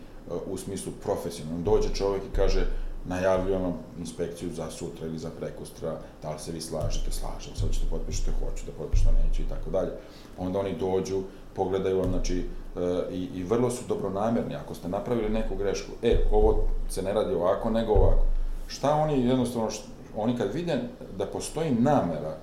[0.46, 1.62] u smislu profesionalno.
[1.62, 2.66] Dođe čovjek i kaže,
[3.08, 7.66] najavljujem vam inspekciju za sutra ili za prekustra, da li se vi slažete, slažem se,
[7.66, 9.90] hoćete potpišete, hoću da potpišete, neću i tako dalje.
[10.38, 11.22] Onda oni dođu,
[11.54, 12.38] pogledaju vam, znači,
[12.76, 14.54] e, i, i vrlo su dobronamerni.
[14.54, 18.22] Ako ste napravili neku grešku, e, ovo se ne radi ovako, nego ovako.
[18.66, 19.70] Šta oni jednostavno,
[20.16, 20.78] oni kad vide
[21.18, 22.36] da postoji namera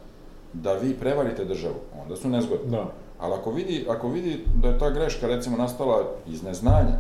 [0.53, 2.72] da vi prevarite državu, onda su nezgodni.
[2.72, 2.86] Da.
[3.20, 6.99] Ali ako vidi, ako vidi da je ta greška recimo nastala iz neznanja,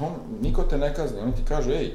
[0.00, 1.92] on, niko te ne kazni, oni ti kažu, ej,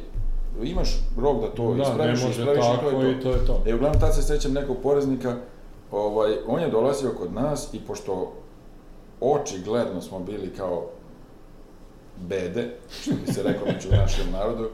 [0.64, 3.20] imaš rok da to da, ispraviš, ispraviš tako i to je to.
[3.20, 3.64] i to je to.
[3.66, 5.36] E, uglavnom, tad se sećam nekog poreznika,
[5.92, 8.34] ovaj, on je dolazio kod nas i pošto
[9.22, 10.86] očigledno smo bili kao
[12.18, 12.70] bede,
[13.02, 14.70] što bi se rekao među našem narodu,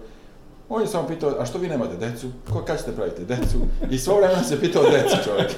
[0.70, 2.28] on je samo pitao, a što vi nemate decu?
[2.54, 3.58] Ko, kad ćete praviti decu?
[3.92, 5.52] I svo vremena se pitao o deci čovjek.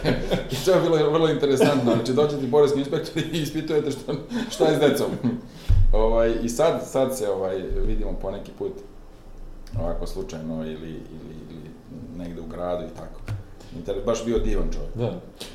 [0.52, 1.94] I to je bilo vrlo interesantno.
[1.96, 4.14] Znači, dođe ti poreski inspektor i ispitujete što,
[4.50, 5.08] šta je s decom.
[5.94, 8.74] ovaj, I sad, sad se ovaj, vidimo poneki put
[9.80, 11.70] ovako slučajno ili, ili, ili
[12.18, 13.20] negde u gradu i tako.
[13.76, 14.96] Inter, baš bio divan čovjek.
[14.96, 15.14] Da.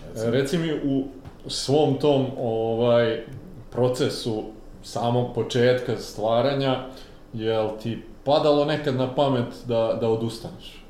[0.09, 0.31] Recimo.
[0.31, 1.05] Reci mi u
[1.47, 3.25] svom tom ovaj
[3.71, 4.45] procesu
[4.83, 6.87] samog početka stvaranja,
[7.33, 10.85] jel ti padalo nekad na pamet da, da odustaneš?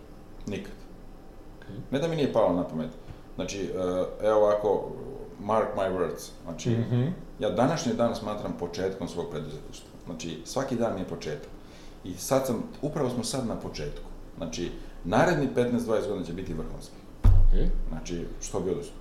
[0.46, 0.72] Nikad.
[1.58, 1.76] Okej.
[1.90, 2.90] Ne da mi nije palo na pamet.
[3.34, 3.70] Znači, eh,
[4.22, 4.90] evo ovako,
[5.40, 6.30] mark my words.
[6.44, 7.04] Znači, Mhm.
[7.38, 9.88] ja današnji dan smatram početkom svog preduzetništva.
[10.06, 11.48] Znači, svaki dan mi je početak.
[12.04, 14.04] I sad sam, upravo smo sad na početku.
[14.36, 14.70] Znači,
[15.04, 16.94] naredni 15-20 godina će biti vrhunski.
[17.48, 17.68] Okej.
[17.88, 18.96] Znači, što bi odustao?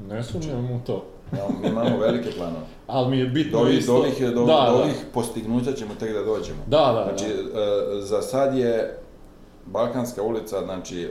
[0.00, 1.04] Ne sumnjam u to.
[1.32, 2.64] Imamo, mi imamo velike planove.
[2.86, 3.92] Ali mi je Do bitno ovih, isto...
[3.92, 4.72] do ovih, do, da, do da.
[4.72, 6.58] ovih postignuća ćemo tek da dođemo.
[6.66, 7.60] Da, da, Znači, da.
[7.60, 8.98] e, za sad je
[9.66, 11.08] Balkanska ulica, znači,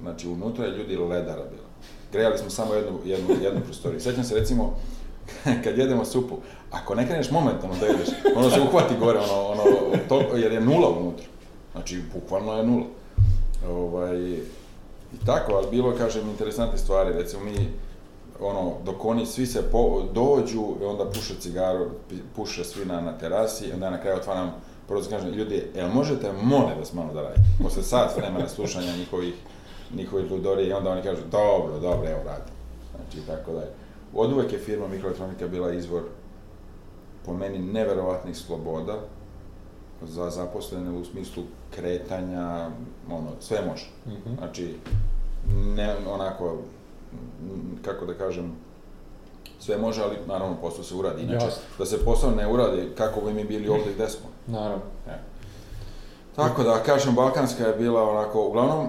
[0.00, 1.68] znači unutra je ljudi ledara bila.
[2.12, 4.00] Grejali smo samo jednu, jednu, jednu prostoriju.
[4.00, 4.76] Sećam se recimo,
[5.64, 6.36] kad jedemo supu,
[6.70, 9.62] ako ne kreneš momentalno da jedeš, ono se uhvati gore, ono, ono,
[10.08, 11.26] to, jer je nula unutra.
[11.72, 12.84] Znači, bukvalno je nula.
[13.68, 14.20] Ovaj,
[15.14, 17.12] I tako, ali bilo, kažem, interesantne stvari.
[17.12, 17.68] Recimo, mi,
[18.42, 21.86] ono, dok oni svi se po, dođu i onda puše cigaru,
[22.36, 24.52] puše svi na, na terasi, i onda na kraju otvaram
[24.88, 27.42] prozor kažem, ljudi, jel možete, molim vas malo da radite?
[27.62, 29.34] Posle sat vremena slušanja njihovih,
[29.94, 32.54] njihovih ludorija i onda oni kažu, dobro, dobro, evo radim.
[32.96, 33.70] Znači, tako dalje.
[34.14, 36.02] Od uvek je firma Mikroelektronika bila izvor,
[37.26, 38.94] po meni, neverovatnih sloboda
[40.02, 41.42] za zaposlene u smislu
[41.74, 42.70] kretanja,
[43.10, 43.86] ono, sve može.
[44.06, 44.34] Mhm.
[44.38, 44.76] Znači,
[45.76, 46.58] ne, onako,
[47.82, 48.52] kako da kažem,
[49.58, 51.22] sve može, ali naravno posao se uradi.
[51.22, 51.62] Inače, Jasno.
[51.78, 54.26] da se posao ne uradi, kako bi mi bili ovdje gde smo.
[54.48, 54.82] Naravno.
[56.36, 58.88] Tako da, kažem, Balkanska je bila onako, uglavnom, e,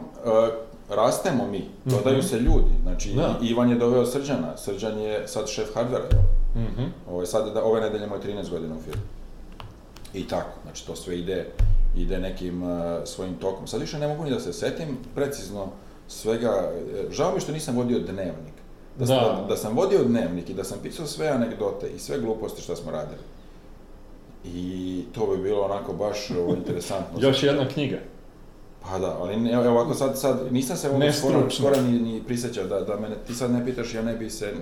[0.89, 2.27] rastemo mi, dodaju Mhm.
[2.27, 2.71] se ljudi.
[2.83, 3.35] Znači, Da.
[3.41, 6.21] Ivan je doveo Srđana, Srđan je sad šef hardvera, jel?
[6.63, 6.83] Mhm.
[7.09, 9.01] Ovo sad, ove nedelje je 13 godina u firmi.
[10.13, 11.47] I tako, znači to sve ide,
[11.95, 12.69] ide nekim uh,
[13.05, 13.67] svojim tokom.
[13.67, 15.67] Sad više ne mogu ni da se setim precizno
[16.11, 18.53] svega, e, žao mi što nisam vodio dnevnik.
[18.99, 19.41] Da, sam, Da.
[19.41, 22.75] da, da sam vodio dnevnik i da sam pisao sve anegdote i sve gluposti što
[22.75, 23.21] smo radili.
[24.45, 27.19] I to bi bilo onako baš ovo, interesantno.
[27.19, 27.97] Još jedna knjiga.
[28.81, 32.63] Pa da, ali ne, ovako sad, sad nisam se ovog skoro, skoro ni, ni prisjećao
[32.65, 34.53] da, da mene ti sad ne pitaš, ja ne bi se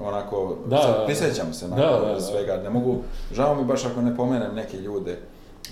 [0.00, 1.04] onako, Da, sad da, da.
[1.06, 2.20] prisjećam se Da, nakon da, da.
[2.20, 2.96] svega, ne mogu,
[3.32, 5.18] žao mi baš ako ne pomenem neke ljude,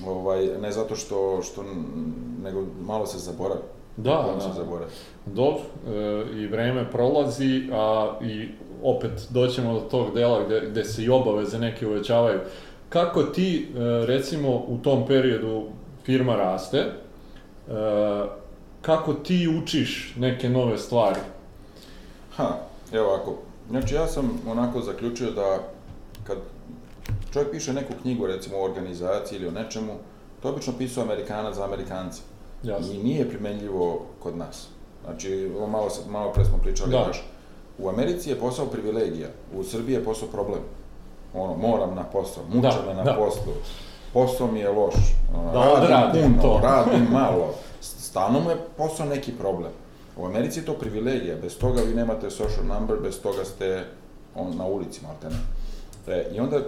[0.07, 1.65] ovaj, ne zato što, što,
[2.43, 3.61] nego malo se zaboravi.
[3.97, 4.41] Da, da.
[4.41, 4.91] se zaboravi.
[5.27, 8.49] Dobro, e, i vreme prolazi, a i
[8.83, 12.41] opet doćemo do tog dela gde, gde se i obaveze neke uvećavaju.
[12.89, 15.63] Kako ti, e, recimo, u tom periodu
[16.05, 16.93] firma raste, e,
[18.83, 21.21] kako ti učiš neke nove stvari?
[22.37, 22.49] Ha,
[22.93, 23.37] evo ovako,
[23.71, 25.59] znači ja sam onako zaključio da
[26.25, 26.39] kad
[27.33, 29.93] čovjek piše neku knjigu, recimo o organizaciji ili o nečemu,
[30.43, 32.23] to obično pisao Amerikanac za Amerikanci.
[32.65, 32.93] Jasno.
[32.93, 34.69] I nije primenljivo kod nas.
[35.05, 35.31] Znači,
[35.63, 37.03] malo, malo pre smo pričali, Da.
[37.05, 37.25] znaš,
[37.79, 40.61] u Americi je posao privilegija, u Srbiji je posao problem.
[41.35, 43.15] Ono, moram na posao, muče Da, me na da.
[43.15, 43.53] poslu,
[44.13, 44.95] posao mi je loš,
[45.37, 46.61] ono, Da radim odradim puno, to.
[46.63, 49.73] radim malo, stalno mu je posao neki problem.
[50.17, 53.85] U Americi je to privilegija, bez toga vi nemate social number, bez toga ste
[54.35, 55.37] on, na ulici, maltene.
[56.09, 56.59] E, I onda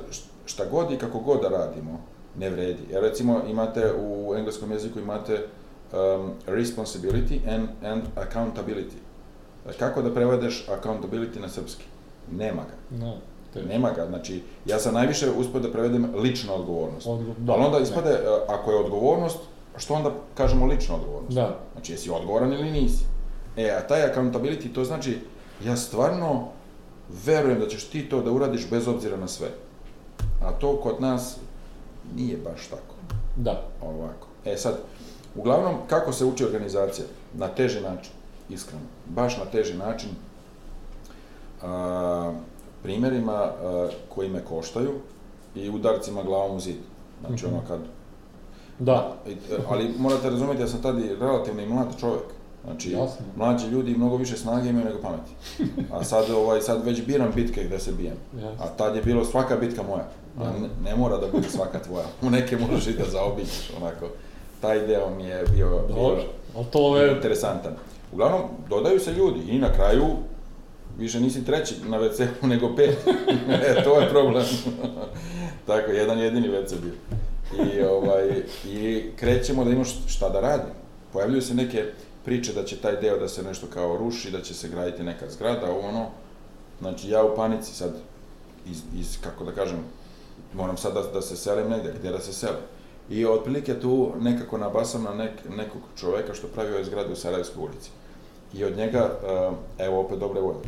[0.46, 2.00] šta god i kako god da radimo,
[2.38, 2.82] ne vredi.
[2.90, 5.46] Jer recimo imate u engleskom jeziku imate
[5.92, 8.96] um, responsibility and, and accountability.
[9.66, 11.84] E, Kako da prevedeš accountability na srpski?
[12.32, 12.96] Nema ga.
[12.96, 13.16] Da,
[13.52, 14.06] te, Nema ga.
[14.06, 17.06] Znači, ja sam najviše uspio da prevedem lična odgovornost.
[17.06, 17.82] Odgo- da, Ali onda ne.
[17.82, 18.18] ispade, e,
[18.48, 19.38] ako je odgovornost,
[19.76, 21.34] što onda kažemo lična odgovornost?
[21.34, 23.04] Da, Znači, jesi odgovoran ili nisi?
[23.56, 25.18] E, a taj accountability, to znači,
[25.64, 26.48] ja stvarno
[27.24, 29.48] verujem da ćeš ti to da uradiš bez obzira na sve.
[30.42, 31.36] A to kod nas
[32.14, 32.94] nije baš tako.
[33.36, 34.26] da, Ovako.
[34.44, 34.74] E sad,
[35.38, 37.06] uglavnom, kako se uči organizacija?
[37.34, 38.12] Na teži način,
[38.48, 38.84] iskreno.
[39.06, 40.10] Baš na teži način.
[41.62, 42.32] A,
[42.82, 44.92] primjerima a, koji me koštaju
[45.54, 46.76] i udarcima glavom u zid.
[47.26, 47.80] Znači, ono kad
[48.78, 49.34] da, e,
[49.68, 52.22] ali morate razumjeti, ja sam tad i relativno i mlad čovjek.
[52.64, 53.26] Znači, Jasno.
[53.36, 55.32] mlađi ljudi mnogo više snage imaju nego pameti.
[55.92, 58.16] A sad, ovaj, sad već biram bitke gde se bijem.
[58.34, 58.64] Jasno.
[58.64, 60.08] A tad je bilo svaka bitka moja.
[60.38, 60.50] A Da.
[60.50, 62.06] ne, ne mora da bude svaka tvoja.
[62.22, 64.06] U neke možeš i da zaobiđeš, onako.
[64.66, 66.16] Taj deo mi je bio, dobro,
[66.54, 67.72] bio to je, interesantan.
[68.12, 70.06] Uglavnom, dodaju se ljudi i na kraju
[70.98, 72.98] više nisi treći na WC-u nego pet.
[73.48, 74.44] e, to je problem.
[75.66, 76.92] Tako, jedan jedini WC bio.
[77.64, 80.70] I, ovaj, I krećemo da imaš šta da radim.
[81.12, 81.84] Pojavljuju se neke
[82.24, 85.30] priče da će taj deo da se nešto kao ruši, da će se graditi neka
[85.30, 86.06] zgrada, ovo ono.
[86.80, 87.94] Znači, ja u panici sad,
[88.66, 89.78] iz, iz kako da kažem,
[90.54, 92.75] moram sad da, da se selim negde, gdje da se selim.
[93.10, 97.62] I otprilike tu nekako nabasam na nek, nekog čoveka što pravi ove zgrade u Sarajevskoj
[97.64, 97.90] ulici.
[98.54, 100.58] I od njega, eh, evo opet dobre volje,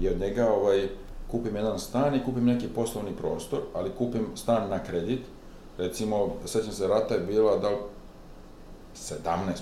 [0.00, 0.88] i od njega ovaj,
[1.30, 5.20] kupim jedan stan i kupim neki poslovni prostor, ali kupim stan na kredit.
[5.78, 7.76] Recimo, sećam se, rata je bila da li
[8.94, 9.52] 17%.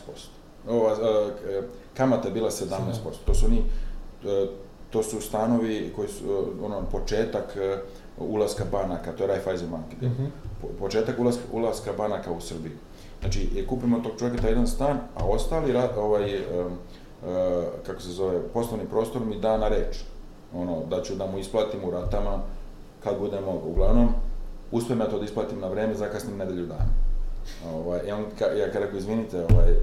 [0.69, 1.63] Ova, eh,
[1.95, 2.93] kamata je bila 17%.
[3.27, 4.47] To su eh,
[4.91, 7.79] to su stanovi koji su, eh, ono, početak eh,
[8.19, 10.03] ulaska banaka, to je Raiffeisen bank.
[10.03, 10.25] Mhm.
[10.25, 12.73] Po- početak ulaska, ulaska banaka u Srbiji.
[13.21, 16.43] Znači, je kupimo tog čovjeka taj jedan stan, a ostali, ovaj, em,
[17.27, 19.97] e, kako se zove, poslovni prostor mi da na reč.
[20.55, 22.43] Ono, da ću da mu isplatim u ratama
[23.05, 24.09] kad budemo, uglavnom,
[24.71, 26.91] uspijem ja to da isplatim na vreme, zakasnim nedelju dana.
[27.75, 29.77] Ovaj, I on, ka, ja kad rekao, izvinite, ovaj, e,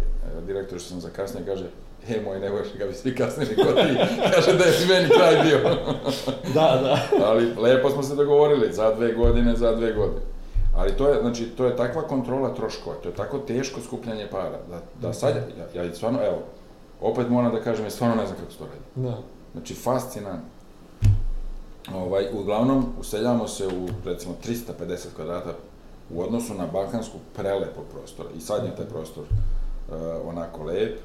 [0.47, 1.65] direktor što sam zakasnio, kaže,
[2.07, 3.97] he, moj, ne možeš ga bi svi kasnili kod ti.
[4.36, 5.59] kaže da je meni kraj bio.
[6.53, 6.99] da, da,
[7.30, 10.21] Ali lepo smo se dogovorili, za dve godine, za dve godine.
[10.78, 14.59] Ali to je, znači, to je takva kontrola troškova, to je tako teško skupljanje para,
[14.69, 15.36] da, da sad,
[15.75, 16.38] ja, ja stvarno, evo,
[17.01, 18.80] opet moram da kažem, ja stvarno ne znam kako se to radi.
[18.95, 19.17] da,
[19.53, 20.49] Znači, fascinantno.
[21.95, 25.53] Ovaj, uglavnom, useljavamo se u, recimo, 350 kvadrata
[26.09, 28.30] u odnosu na balkansku prelepog prostora.
[28.38, 30.99] I sad je taj prostor uh, onako lep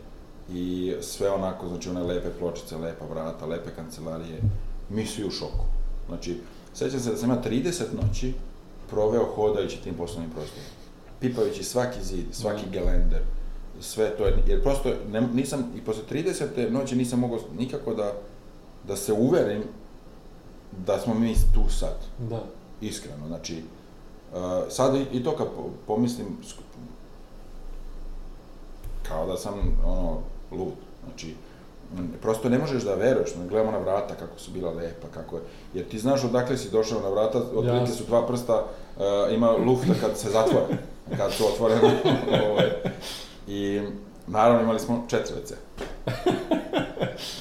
[0.53, 4.41] i sve onako, znači one lepe pločice, lepa vrata, lepe kancelarije.
[4.91, 5.65] Mi svi u šoku.
[6.09, 6.41] Znači,
[6.75, 8.35] sećam se da sam ja 30 noći
[8.93, 10.65] proveo hodajući tim poslovnim prostorom.
[11.21, 12.71] Pipajući svaki zid, svaki Da.
[12.71, 13.23] gelender,
[13.81, 16.71] sve to je, jer prosto ne, nisam, i posle 30.
[16.71, 18.13] noći nisam mogao nikako da,
[18.89, 19.63] da se uverim
[20.87, 22.45] da smo mi tu sad, da,
[22.81, 23.63] iskreno, znači,
[24.33, 24.39] uh,
[24.69, 26.27] sad i, i to kad po- pomislim,
[29.09, 29.55] kao da sam,
[29.87, 30.19] ono,
[30.53, 30.73] lud,
[31.05, 31.35] znači,
[32.23, 35.43] prosto ne možeš da veruješ, ne gledamo na vrata kako su bila lepa, kako je,
[35.75, 38.65] jer ti znaš odakle si došao na vrata, otprilike su dva prsta,
[38.97, 40.67] uh, ima lufta kad se zatvore,
[41.19, 41.93] kad su otvorene,
[42.51, 42.71] ovaj,
[43.47, 43.81] i
[44.27, 45.55] naravno imali smo četiri WC.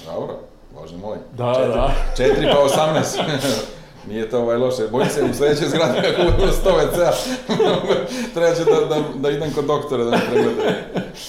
[0.06, 0.40] Dobro,
[0.82, 1.18] bože moj.
[1.38, 1.94] Da, četiri, da.
[2.18, 3.20] Četiri pa osamnaest.
[4.08, 7.12] Nije to ovaj loše, bojim se u sljedećoj zgradi ako budemo 100 WC-a,
[8.34, 10.62] treba će da, da, da idem kod doktora da me pregleda.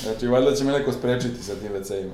[0.03, 2.13] Znači, valjda će me neko sprečiti sa tim WC-ima.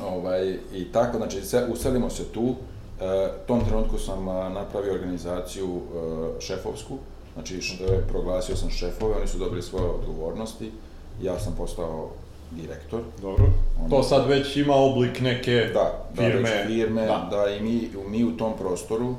[0.00, 2.54] Ovaj, I tako, znači, se, uselimo se tu,
[3.00, 3.04] e,
[3.46, 5.80] tom trenutku sam a, napravio organizaciju e,
[6.40, 6.98] šefovsku,
[7.34, 10.70] znači što je, proglasio sam šefove, oni su dobili svoje odgovornosti,
[11.22, 12.08] ja sam postao
[12.52, 13.00] direktor.
[13.22, 13.44] Dobro.
[13.78, 16.40] Onda- To sad već ima oblik neke Da, da, firme.
[16.40, 17.28] već firme, da.
[17.30, 17.50] Da.
[17.50, 19.14] i mi, mi u tom prostoru,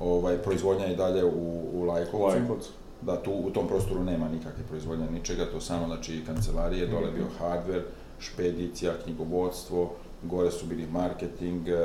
[0.00, 1.30] ovaj, proizvodnja je i dalje u,
[1.72, 2.26] u Lajkovcu.
[2.38, 2.68] Lajkovcu.
[3.02, 7.24] Da, tu u tom prostoru nema nikakve proizvodnje ničega, to samo znači kancelarije, dole bio
[7.24, 7.34] Mhm.
[7.40, 7.82] hardware,
[8.20, 9.90] špedicija, knjigovodstvo,
[10.22, 11.76] gore su bili marketing, e, e,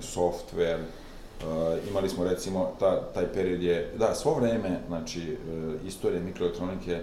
[0.00, 1.44] software, e,
[1.90, 5.36] imali smo recimo, ta, taj period je, da, svo vreme, znači,
[5.86, 7.02] istorije mikroelektronike,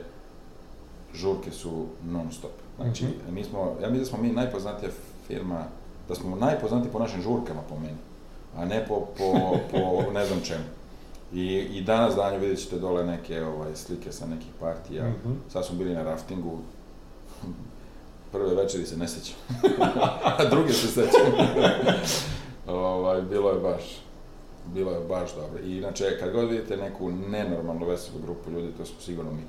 [1.13, 2.51] žurke su non stop.
[2.77, 3.33] Znači, Mhm.
[3.33, 4.91] mi smo, ja mislim da smo mi najpoznatija
[5.27, 5.63] firma,
[6.07, 7.97] da smo najpoznatiji po našim žurkama po meni,
[8.57, 9.33] a ne po, po,
[9.71, 9.79] po
[10.17, 10.63] ne znam čemu.
[11.33, 15.09] I, I danas danju vidjet ćete dole neke ovaj, slike sa nekih partija.
[15.09, 15.33] Mhm.
[15.49, 16.57] Sad smo bili na raftingu,
[18.33, 19.35] prve večeri se ne sjećam,
[20.39, 21.47] a druge se sjećam.
[22.67, 23.83] ovaj, bilo je baš,
[24.73, 25.63] bilo je baš dobro.
[25.63, 29.43] I inače, kad god vidite neku nenormalno veselu grupu ljudi, to smo sigurno mi.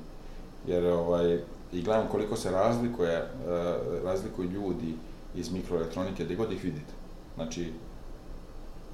[0.67, 1.39] Jer ovaj,
[1.73, 3.29] i gledam koliko se razlikuje, eh,
[4.05, 4.95] razlikuju ljudi
[5.35, 6.93] iz mikroelektronike, gdje god ih vidite.
[7.35, 7.73] Znači,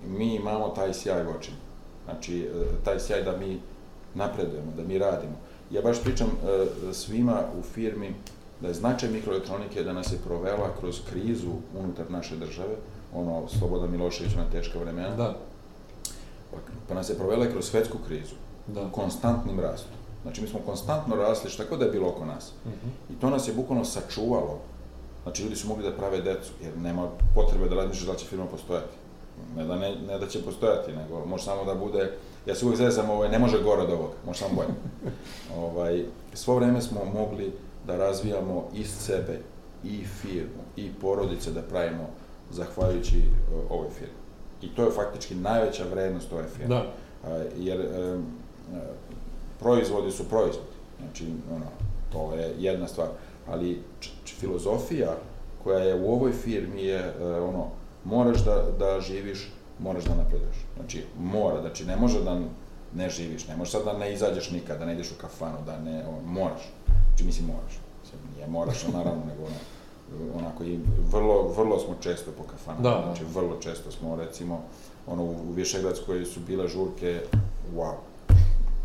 [0.07, 1.57] mi imamo taj sjaj u očima.
[2.05, 3.61] Znači, eh, taj sjaj da mi
[4.15, 5.37] napredujemo, da mi radimo.
[5.71, 8.15] Ja baš pričam eh, svima u firmi
[8.61, 12.75] da je značaj mikroelektronike da nas je provela kroz krizu unutar naše države,
[13.15, 15.37] ono, Slobodan Milošević na teška vremena, Da,
[16.51, 16.57] pa,
[16.89, 18.35] pa nas je provela kroz svetsku krizu,
[18.67, 18.89] da.
[18.93, 19.93] konstantnim rastom.
[20.23, 22.53] Znači, mi smo konstantno rasli šta god da je bilo oko nas.
[22.67, 22.89] Mhm.
[23.11, 24.59] I to nas je bukvalno sačuvalo.
[25.23, 28.47] Znači, ljudi su mogli da prave decu, jer nema potrebe da razmišljaš da će firma
[28.47, 28.97] postojati.
[29.57, 32.13] Ne da, ne, ne da će postojati, nego može samo da bude,
[32.47, 34.75] ja se uvijek zezam, ovaj, ne može gore od ovoga, može samo bolje.
[35.65, 36.05] ovaj,
[36.35, 37.53] svo vreme smo mogli
[37.87, 39.41] da razvijamo iz sebe
[39.85, 42.11] i firmu i porodice da pravimo
[42.51, 44.21] zahvaljujući uh, ovoj firmi.
[44.63, 46.69] I to je faktički najveća vrednost ove firme.
[46.69, 46.87] Da.
[47.25, 48.19] A, jer e,
[49.61, 50.77] proizvodi su proizvodi.
[50.99, 51.67] Znači, ono,
[52.13, 53.09] to je jedna stvar.
[53.49, 55.17] Ali č, č- filozofija
[55.65, 57.67] koja je u ovoj firmi je, e, ono,
[58.05, 60.57] moraš da, da živiš, moraš da napreduješ.
[60.77, 62.41] Znači, mora, znači ne može da
[62.95, 65.79] ne živiš, ne možeš sad da ne izađeš nikad, da ne ideš u kafanu, da
[65.79, 66.73] ne, ono, moraš.
[67.21, 67.79] Znači, mislim, moraš.
[68.03, 70.79] Mislim, nije moraš, naravno, nego ono, onako i
[71.13, 72.83] vrlo, vrlo smo često po kafanama.
[72.83, 73.03] Da.
[73.05, 74.63] Znači, vrlo često smo, recimo,
[75.07, 77.21] ono, u Višegradskoj su bile žurke,
[77.77, 77.95] wow.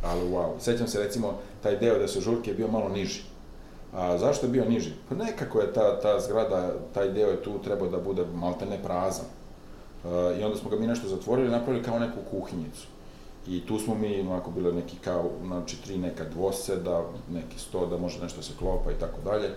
[0.03, 0.49] Ali wow.
[0.59, 1.33] Sećam se, recimo,
[1.63, 3.21] taj deo da su žurke bio malo niži.
[3.93, 4.91] A zašto je bio niži?
[5.09, 8.83] Pa nekako je ta, ta zgrada, taj deo je tu trebao da bude malte ne
[8.83, 9.25] prazan.
[10.05, 12.87] E, I onda smo ga mi nešto zatvorili i napravili kao neku kuhinjicu.
[13.47, 17.97] I tu smo mi, onako, bile neki kao, znači, tri neka dvoseda, neki sto, da
[17.97, 19.49] može nešto se klopa i tako dalje.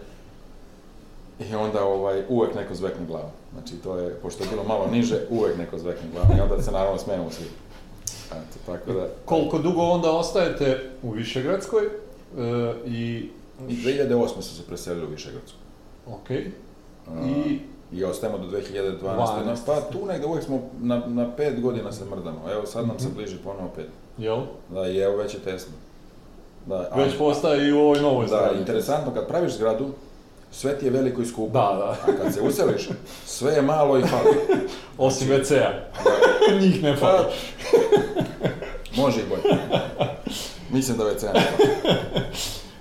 [1.50, 3.30] I onda ovaj, uvek neko zvekne glavu.
[3.52, 6.28] Znači, to je, pošto je bilo malo niže, uvek neko zvekne glavu.
[6.38, 7.46] I onda se naravno smejemo svi.
[8.30, 9.08] Eto, tako da...
[9.24, 11.90] Koliko dugo onda ostajete u Višegradskoj e,
[12.86, 13.28] i...
[13.68, 14.42] I 2008.
[14.42, 15.58] su se preselili u Višegradsku.
[16.06, 16.30] Ok.
[16.30, 16.44] I,
[17.26, 17.60] I
[17.92, 18.98] I ostajemo do 2012.
[18.98, 19.44] 12.
[19.44, 22.40] Na, pa tu negde uvek smo na, na pet godina se mrdamo.
[22.52, 23.16] Evo sad nam se Mhm.
[23.16, 23.86] bliži ponovo pet.
[24.18, 24.38] jel?
[24.68, 25.72] Da, i evo već je tesno.
[26.66, 28.58] Da, a- Već postaje i u ovoj novoj Da, zgradi.
[28.58, 29.86] interesantno, kad praviš zgradu,
[30.52, 31.52] sve ti je veliko i skupo.
[31.52, 31.96] Da, da.
[32.04, 32.88] A kad se useliš,
[33.26, 34.36] sve je malo i fali.
[34.98, 35.72] Osim WC-a.
[36.60, 37.24] Njih ne Pa, fali.
[38.96, 39.58] može i bolje.
[40.70, 41.40] Mislim da već cena.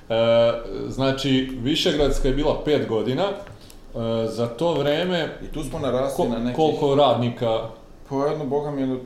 [0.10, 0.54] E,
[0.88, 3.32] znači, Višegradska je bila pet godina.
[3.98, 6.56] E, za to vreme, I tu smo narasli ko- na nekih...
[6.56, 7.60] koliko radnika...
[8.10, 8.98] Po jedno, boga mi, jedno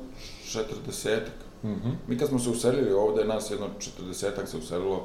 [0.45, 1.17] 40
[1.63, 1.89] Mhm.
[2.07, 4.13] Mi kad smo se uselili ovde, nas jedno 40
[4.45, 5.03] se uselilo,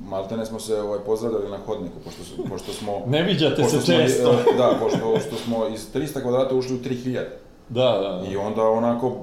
[0.00, 3.02] maltene smo se ovaj, pozdravljali na hodniku, pošto, su, pošto smo...
[3.06, 4.30] Ne viđate pošto se smo, često.
[4.30, 7.24] e, Da, pošto, pošto smo iz 300 kvadrata ušli u 3000.
[7.68, 8.40] Da, da, I da.
[8.40, 9.16] onda onako,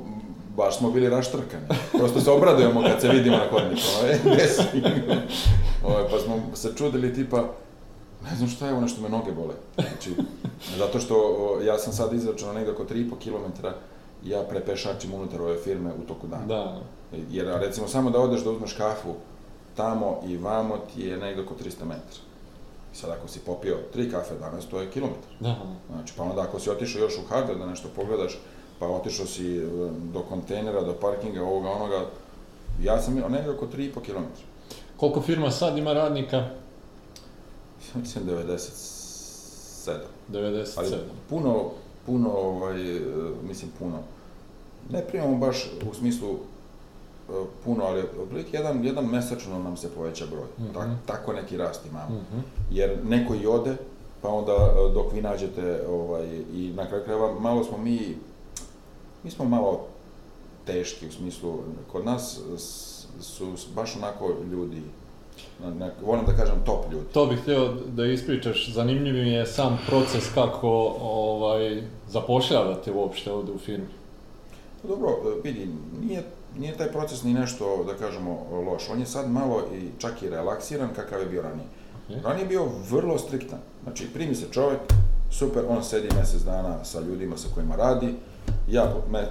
[0.58, 1.64] baš smo bili raštrkani.
[1.92, 4.18] Prosto se obradujemo kad se vidimo na hodniku, ovaj?
[5.86, 7.44] Ovaj, pa smo se čudili tipa,
[8.32, 9.54] ne znam šta je ovo, nešto me noge bole.
[9.76, 10.16] Znači,
[10.80, 13.68] zato što o, ja sam sad izračunao negde oko 3,5 km
[14.24, 16.46] ja prepešačim unutar ove firme u toku dana.
[16.46, 16.82] Da,
[17.30, 19.14] Jer recimo samo da odeš da uzmeš kafu
[19.76, 22.26] tamo i vamo ti je negde oko 300 metara.
[22.94, 25.32] Sad ako si popio tri kafe danas, to je kilometar.
[25.40, 25.56] da.
[25.92, 28.40] Znači, pa onda ako si otišao još u hardware da nešto pogledaš,
[28.80, 29.66] pa otišao si e,
[30.14, 32.06] do kontejnera, do parkinga, ovoga, onoga,
[32.82, 34.24] ja sam negde oko 3,5 km.
[34.98, 36.50] Koliko firma sad ima radnika?
[38.02, 39.98] Mislim 97.
[40.32, 40.66] 97.
[40.78, 40.92] Ali
[41.30, 41.72] puno,
[42.06, 43.00] puno, ovaj,
[43.48, 44.00] mislim puno,
[44.90, 47.32] ne primamo baš u smislu e,
[47.64, 50.48] puno, ali otprilike jedan, jedan mesečno nam se poveća broj.
[50.60, 50.74] Mhm.
[50.74, 52.16] Tak, tako neki rast imamo.
[52.16, 52.40] Mhm.
[52.72, 53.76] Jer neko i ode,
[54.22, 58.18] pa onda e, dok vi nađete, ovaj, i na kraju krajeva, malo smo mi,
[59.24, 59.88] mi smo malo
[60.66, 61.60] teški u smislu,
[61.92, 62.40] kod nas
[63.20, 64.82] su baš onako ljudi,
[65.64, 67.06] na- na- volim da kažem top ljudi.
[67.14, 73.54] To bih htio da ispričaš, zanimljiv mi je sam proces kako ovaj, zapošljavate uopšte ovdje
[73.56, 73.88] u firmi.
[74.84, 75.70] Dobro, e, vidi,
[76.02, 76.24] nije,
[76.58, 78.32] nije taj proces ni nešto, da kažemo,
[78.72, 78.90] loš.
[78.92, 81.68] On je sad malo i čak i relaksiran kakav je bio ranije.
[82.10, 82.26] Ok.
[82.26, 83.60] Ranije je bio vrlo striktan.
[83.84, 84.80] Znači, primi se čovjek,
[85.32, 88.14] super, on sedi mjesec dana sa ljudima sa kojima radi.
[88.70, 89.28] Ja me, e,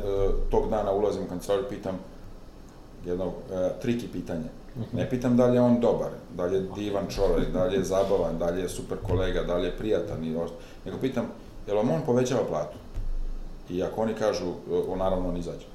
[0.51, 1.99] tog dana ulazim u kancelariju, pitam
[3.07, 4.45] jedno e, triki pitanje.
[4.93, 7.85] Ne pitam da li je on dobar, da li je divan čovjek, da li je
[7.85, 11.27] zabavan, da li je super kolega, da li je prijatan, i ost- nego pitam,
[11.67, 12.77] jel vam on povećava platu?
[13.71, 14.53] I ako oni kažu, e,
[14.89, 15.67] on naravno on izađe.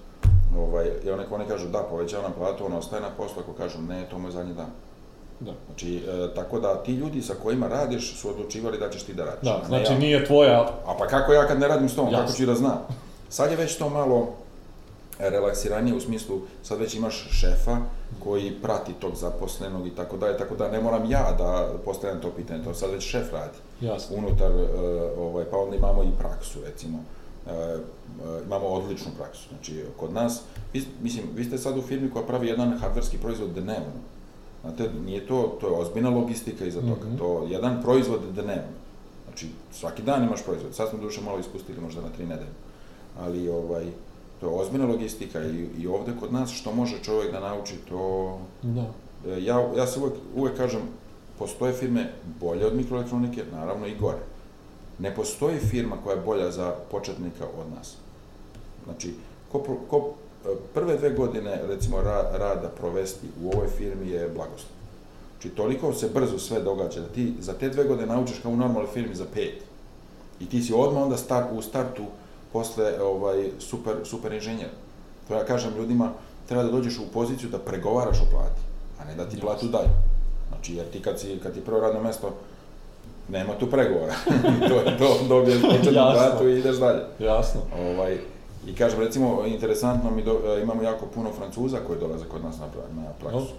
[0.58, 3.82] Ovaj, I ako oni kažu da, povećava nam platu, on ostaje na poslu, ako kažu
[3.82, 4.70] ne, to mu je zadnji dan.
[5.40, 5.52] Da.
[5.66, 9.26] Znači, e, tako da ti ljudi sa kojima radiš su odlučivali da ćeš ti da
[9.26, 9.44] radiš.
[9.44, 10.00] Da, znači ja.
[10.00, 10.62] nije tvoja...
[10.86, 12.36] A pa kako ja kad ne radim s tom, kako Jasno.
[12.38, 12.80] ću da znam?
[13.30, 14.34] Sad je već to malo
[15.20, 17.78] relaksiranije u smislu, sad već imaš šefa
[18.20, 22.32] koji prati tog zaposlenog i tako dalje, tako da ne moram ja da postavljam to
[22.32, 24.18] pitanje, to sad već šef radi Jasno.
[24.18, 24.66] unutar, e,
[25.18, 27.00] ovaj, pa onda imamo i praksu, recimo,
[27.48, 27.78] E, e,
[28.46, 30.42] imamo odličnu praksu, znači kod nas,
[30.74, 33.94] vi, mislim, vi ste sad u firmi koja pravi jedan hardverski proizvod dnevno,
[34.62, 37.18] znate, nije to, to je ozbiljna logistika iza toga, Mhm.
[37.18, 38.74] to je jedan proizvod dnevno,
[39.26, 42.52] znači svaki dan imaš proizvod, sad smo duše malo ispustili možda na tri nedelje,
[43.20, 43.86] ali ovaj,
[44.40, 48.40] to je ozbiljna logistika i, i ovde kod nas što može čovjek da nauči, to
[48.62, 48.86] Da.
[49.28, 50.82] E, Ja, ja se uvek, uvek kažem,
[51.40, 54.20] postoje firme bolje od mikroelektronike, naravno i gore.
[55.00, 57.96] Ne postoji firma koja je bolja za početnika od nas.
[58.86, 59.14] Znači,
[59.52, 59.60] ko,
[59.90, 60.14] ko
[60.46, 64.72] e, prve dve godine, recimo, ra, rada provesti u ovoj firmi je blagoslov.
[65.32, 68.56] Znači, toliko se brzo sve događa da ti za te dve godine naučiš kao u
[68.56, 69.64] normalnoj firmi za pet.
[70.40, 72.04] I ti si odmah onda star, u startu
[72.54, 74.70] posle ovaj, super, super inženjer.
[75.28, 76.12] To ja kažem ljudima,
[76.48, 78.62] treba da dođeš u poziciju da pregovaraš o plati,
[79.00, 79.90] a ne da ti platu daju.
[80.50, 82.34] Znači, jer ti kad, si, kad ti prvo radno mesto,
[83.30, 84.14] nema tu pregovora.
[84.70, 87.02] to je to, dobiješ početnu platu i ideš dalje.
[87.20, 87.62] Jasno.
[87.80, 88.18] Ovaj,
[88.68, 92.60] I kažem, recimo, interesantno, mi do, e, imamo jako puno Francuza koji dolaze kod nas
[92.60, 92.66] na,
[93.02, 93.40] na praksu.
[93.40, 93.54] Dobro.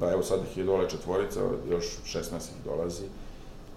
[0.00, 1.40] Da, evo sad ih je dole četvorica,
[1.70, 3.02] još 16 ih dolazi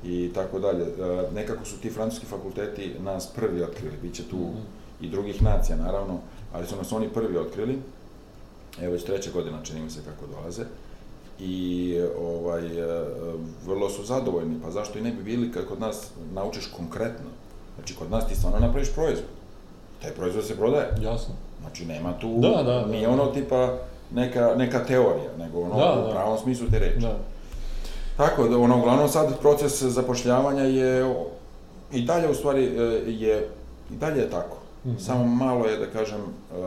[0.03, 0.83] i tako dalje.
[0.83, 0.89] E,
[1.33, 4.57] Nekako su ti francuski fakulteti nas prvi otkrili, bit će tu Mhm.
[5.01, 6.17] i drugih nacija, naravno,
[6.53, 7.79] ali su nas oni prvi otkrili.
[8.81, 10.63] Evo već treća godina čini mi se kako dolaze.
[11.39, 13.05] I ovaj, e,
[13.65, 17.29] vrlo su zadovoljni, pa zašto i ne bi bili kad kod nas naučiš konkretno.
[17.75, 19.25] Znači, kod nas ti stvarno napraviš proizvod.
[20.01, 20.87] Taj proizvod se prodaje.
[21.01, 21.33] Jasno.
[21.61, 22.85] Znači, nema tu, Da, da, da.
[22.85, 23.77] nije ono tipa
[24.11, 26.11] neka, neka teorija, nego ono Da, u da.
[26.11, 26.99] pravom smislu te reči.
[26.99, 27.17] Da.
[28.19, 31.15] Tako da, ono, uglavnom sad proces zapošljavanja je
[31.91, 33.49] i dalje u stvari e, je,
[33.91, 34.57] i dalje je tako.
[34.85, 34.97] Mhm.
[34.97, 36.59] Samo malo je, da kažem, e,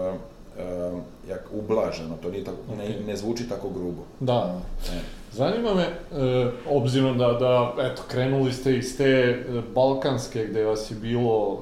[0.63, 0.93] e,
[1.29, 3.07] jak ublaženo, to nije tako, ne, Ok.
[3.07, 4.03] ne zvuči tako grubo.
[4.21, 4.61] Da.
[4.93, 4.99] E.
[5.33, 9.43] Zanima me, e, obzirom da, da, eto, krenuli ste iz te
[9.75, 11.59] balkanske gdje vas je bilo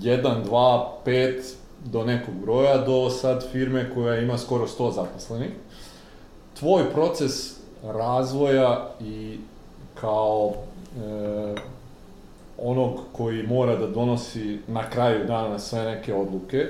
[0.00, 1.34] 1, 2, 5
[1.84, 5.50] do nekog broja, do sad firme koja ima skoro 100 zaposlenih.
[6.58, 9.38] Tvoj proces razvoja i
[9.94, 11.54] kao e,
[12.58, 16.66] onog koji mora da donosi na kraju dana sve neke odluke,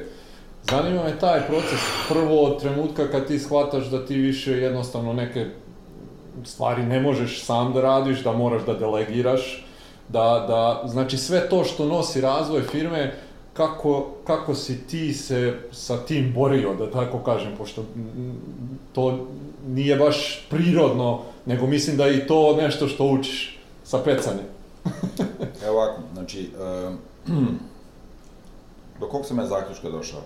[0.63, 5.47] zanima me taj proces prvo od trenutka kad ti shvataš da ti više jednostavno neke
[6.45, 9.67] stvari ne možeš sam da radiš, da moraš da delegiraš,
[10.09, 13.15] da, da, znači sve to što nosi razvoj firme,
[13.53, 17.85] kako, kako si ti se sa tim borio, da tako kažem, pošto
[18.93, 19.27] to
[19.67, 24.47] nije baš prirodno, nego mislim da je i to nešto što učiš sa pecanjem.
[25.67, 26.91] Evo ovako, znači, e,
[29.01, 30.21] do kog sam ja zaključka došao?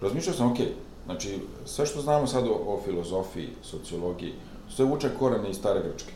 [0.00, 0.58] Razmišljao sam, ok,
[1.04, 4.32] znači, sve što znamo sad o, o filozofiji, sociologiji,
[4.76, 6.12] sve vuče korene iz stare Grčke.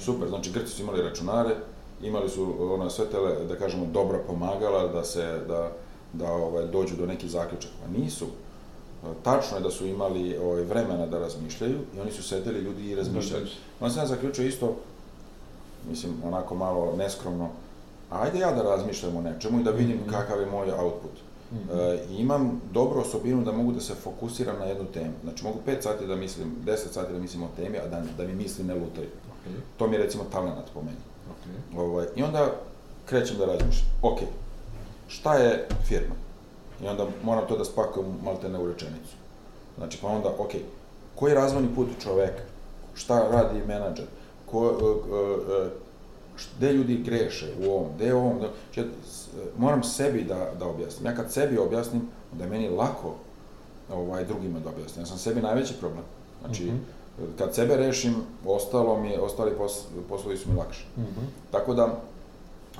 [0.00, 1.56] Super, znači Grci su imali računare,
[2.02, 5.70] imali su ona sve tele, da kažemo, dobra pomagala da se, da,
[6.12, 7.74] da ovaj, dođu do nekih zaključaka.
[7.82, 8.26] Pa nisu.
[9.22, 12.94] Tačno je da su imali ovaj, vremena da razmišljaju i oni su sedeli ljudi i
[12.94, 13.46] razmišljali.
[13.80, 14.76] Onda sam ja zaključio isto,
[15.90, 17.48] mislim, onako malo neskromno,
[18.10, 20.10] ajde ja da razmišljam o nečemu i da vidim Mhm.
[20.10, 21.10] kakav je moj output.
[21.52, 21.78] Mhm.
[21.78, 25.12] E, i imam dobru osobinu da mogu da se fokusiram na jednu temu.
[25.24, 28.24] Znači, mogu 5 sati da mislim, 10 sati da mislim o temi, a da, da
[28.24, 29.06] mi misli ne lutaju.
[29.06, 30.96] Ok, To mi je recimo talenat po meni.
[31.72, 31.78] Ok.
[31.78, 32.52] Ovaj, I onda
[33.06, 33.90] krećem da razmišljam.
[34.02, 34.18] Ok,
[35.08, 36.14] šta je firma?
[36.82, 39.14] I onda moram to da spakujem malte ne u rečenicu.
[39.78, 40.50] Znači, pa onda, ok,
[41.14, 42.42] koji je razvojni put čoveka?
[42.94, 44.06] Šta radi menadžer?
[44.46, 45.66] Ko, uh, uh,
[46.56, 48.90] gde ljudi greše u ovom, gde je ovom, da, znači,
[49.58, 51.06] moram sebi da, da objasnim.
[51.06, 52.02] Ja kad sebi objasnim,
[52.32, 53.14] onda je meni lako
[53.92, 55.02] ovaj, drugima da objasnim.
[55.02, 56.04] Ja sam sebi najveći problem.
[56.40, 56.97] Znači, mm -hmm.
[57.38, 58.14] Kad sebe rešim,
[58.46, 60.84] ostalo mi, ostali pos, poslovi su mi lakši.
[60.96, 61.50] Mm -hmm.
[61.50, 62.00] Tako da,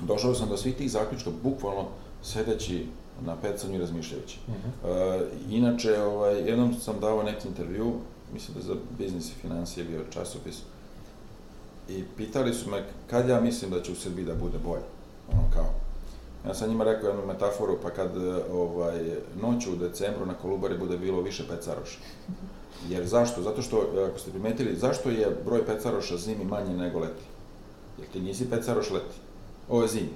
[0.01, 1.85] došao sam do svih tih zaključka, bukvalno
[2.23, 2.85] sedeći
[3.25, 4.39] na pecanju i razmišljajući.
[4.47, 5.17] Mm -hmm.
[5.17, 7.93] uh, inače, ovaj, jednom sam dao neki intervju,
[8.33, 10.61] mislim da za biznis i financije bio časopis,
[11.89, 14.83] i pitali su me kad ja mislim da će u Srbiji da bude bolje.
[15.31, 15.73] Ono kao,
[16.47, 18.11] ja sam njima rekao jednu metaforu, pa kad
[18.53, 18.99] ovaj,
[19.41, 21.99] noću u decembru na Kolubari bude bilo više pecaroša.
[22.89, 23.41] Jer zašto?
[23.41, 27.23] Zato što, ako ste primetili, zašto je broj pecaroša zimi manji nego leti?
[27.97, 29.15] Jer ti nisi pecaroš leti.
[29.69, 30.13] Ovo je zimi.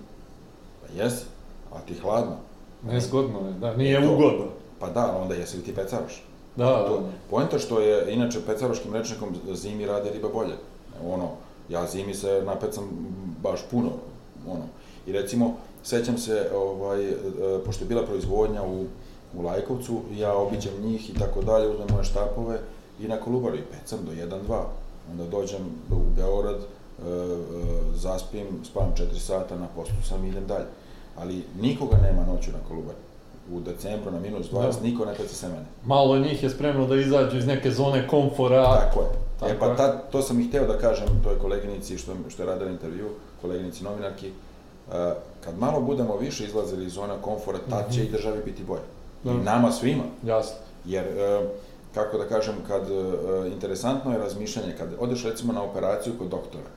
[0.82, 1.26] Pa jesi,
[1.74, 2.36] a ti hladno.
[2.84, 4.46] Nezgodno je, da, nije to, ugodno.
[4.80, 6.24] Pa da, onda jesi li ti pecaroš?
[6.56, 6.88] Da, da.
[6.88, 10.54] To, Poenta što je, inače, pecaroškim rečnikom zimi radi riba bolje.
[11.08, 11.30] Ono,
[11.70, 12.84] ja zimi se napecam
[13.42, 13.90] baš puno,
[14.48, 14.64] ono.
[15.08, 17.16] I recimo, sećam se, ovaj, e,
[17.66, 18.86] pošto je bila proizvodnja u,
[19.38, 22.60] u Lajkovcu, ja obiđem njih i tako dalje, uzmem moje štapove
[23.00, 24.62] i na Kolubari pecam do 1-2.
[25.12, 25.62] Onda dođem
[25.92, 27.36] u Beograd, e, e,
[27.94, 30.66] zaspim, spavam 4 sata, na poslu sam i idem dalje.
[31.18, 32.98] Ali nikoga nema noću na Kolubari
[33.52, 34.88] u decembru na minus 20, da.
[34.88, 35.66] niko ne peca se mene.
[35.86, 38.64] Malo njih je spremno da izađu iz neke zone komfora.
[38.64, 39.08] Tako je.
[39.40, 42.48] Tako e pa ta, to sam i hteo da kažem toj koleginici što, što je
[42.48, 43.10] radila intervju,
[43.42, 44.30] koleginici novinarki,
[44.88, 44.94] uh,
[45.44, 48.08] kad malo budemo više izlazili iz zona komfora, tad će mm -hmm.
[48.08, 48.84] i državi biti bolje.
[49.24, 49.32] Da.
[49.32, 50.04] I nama svima.
[50.24, 50.56] Jasno.
[50.86, 51.50] Jer, uh,
[51.94, 56.70] kako da kažem, kad, uh, interesantno je razmišljanje, kad odeš recimo na operaciju kod doktora,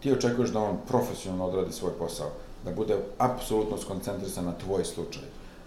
[0.00, 2.30] ti očekuješ da on profesionalno odradi svoj posao,
[2.64, 5.22] da bude apsolutno skoncentrisan na tvoj slučaj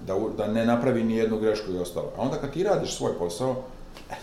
[0.07, 2.11] da, da ne napravi ni jednu grešku i ostalo.
[2.17, 3.55] A onda kad ti radiš svoj posao,
[4.09, 4.15] e,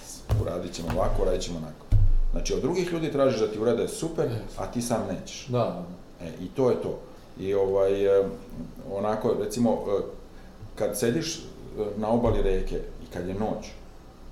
[0.43, 1.87] uradit ćemo ovako, uradit ćemo onako.
[2.33, 4.29] Znači, od drugih ljudi tražiš da ti urade super,
[4.59, 5.47] a ti sam nećeš.
[5.47, 5.85] Da.
[6.23, 6.99] E, I to je to.
[7.41, 8.25] I ovaj, e,
[8.93, 10.01] onako, recimo, e,
[10.75, 11.41] kad sediš e,
[11.97, 13.67] na obali reke i kad je noć,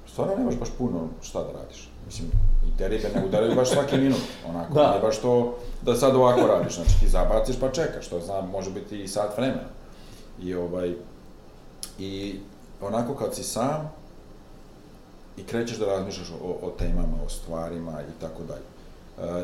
[0.07, 1.91] stvarno nemaš baš puno šta da radiš.
[2.07, 2.31] Mislim,
[2.69, 4.91] i te ribe ne udaraju baš svaki minut, onako, da.
[4.91, 8.71] nije baš to da sad ovako radiš, znači ti zabaciš pa čekaš, to znam, može
[8.71, 9.69] biti i sat vremena.
[10.43, 10.95] I ovaj,
[11.99, 12.41] I
[12.81, 13.93] onako kad si sam
[15.37, 18.67] i krećeš da razmišljaš o, o temama, o stvarima i tako dalje,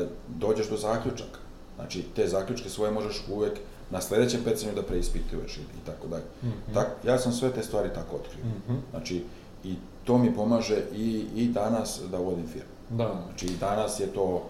[0.01, 1.39] e, dođeš do zaključaka.
[1.75, 3.59] Znači, te zaključke svoje možeš uvek
[3.91, 6.23] na sledećem pecanju da preispituješ i, i tako dalje.
[6.43, 6.73] Mm -hmm.
[6.73, 8.45] tak, ja sam sve te stvari tako otkrio.
[8.45, 8.77] Mm -hmm.
[8.91, 9.23] Znači,
[9.63, 12.71] i to mi pomaže i, i danas da vodim firmu.
[12.89, 13.23] Da.
[13.27, 14.43] Znači, i danas je to,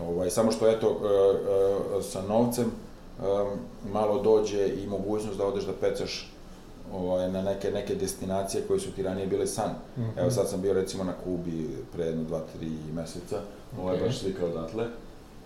[0.00, 3.22] ovaj, samo što eto, e, e, sa novcem e,
[3.92, 6.32] malo dođe i mogućnost da odeš da pecaš
[6.92, 9.70] ovaj, na neke, neke destinacije koje su ti ranije bile san.
[9.70, 10.20] Mm -hmm.
[10.20, 13.40] Evo sad sam bio recimo na Kubi pre jedno, dva, tri meseca,
[13.80, 14.00] ovo okay.
[14.00, 14.86] baš slika odatle.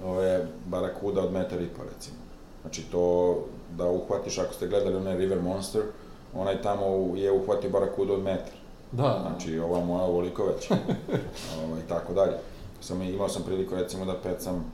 [0.04, 2.16] Ovo je barakuda od metar i po recimo.
[2.66, 3.36] Znači to
[3.76, 5.82] da uhvatiš, ako ste gledali onaj River Monster,
[6.34, 8.54] onaj tamo je uhvatio barakuda od metar.
[8.92, 9.18] Da.
[9.26, 10.70] Znači ova moja ovoliko već.
[11.64, 12.36] ovaj, tako dalje.
[12.80, 14.64] Sam, imao sam priliku recimo da pecam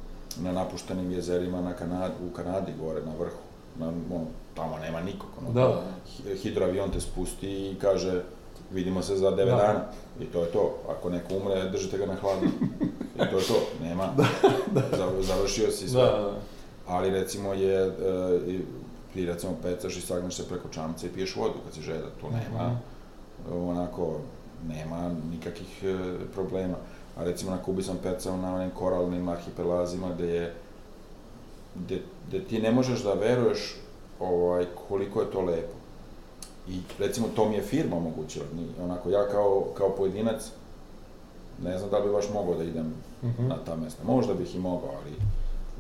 [0.41, 3.39] na napuštenim jezerima na Kanadi, u Kanadi gore na vrhu.
[3.79, 5.29] Na, ono, tamo nema nikog.
[5.41, 5.83] Ono, da.
[6.43, 8.23] Hidroavion te spusti i kaže,
[8.71, 9.45] vidimo se za 9 da.
[9.45, 9.81] dana.
[10.21, 10.75] I to je to.
[10.89, 12.49] Ako neko umre, držite ga na hladno.
[13.17, 13.61] I to je to.
[13.83, 14.13] Nema.
[14.17, 15.23] da, da.
[15.23, 16.03] Završio si sve.
[16.03, 16.33] Da, da.
[16.93, 17.91] Ali recimo je, e,
[19.13, 22.07] ti recimo pecaš i sagneš se preko čamca i piješ vodu kad si žeda.
[22.21, 22.69] To nema.
[22.69, 22.79] Mm
[23.51, 23.71] -hmm.
[23.71, 24.21] Onako,
[24.69, 25.97] nema nikakvih e,
[26.35, 26.75] problema.
[27.17, 30.55] A recimo na Kubi sam pecao na onim koralnim arhipelazima gde je
[31.75, 33.77] gde, gde ti ne možeš da veruješ
[34.21, 35.75] ovaj, koliko je to lepo.
[36.69, 38.45] I recimo to mi je firma omogućila,
[38.83, 40.51] onako ja kao, kao pojedinac
[41.63, 42.87] ne znam da li bi baš mogao da idem
[43.23, 43.49] mm -hmm.
[43.49, 44.05] na ta mesta.
[44.05, 45.17] Možda bih i mogao, ali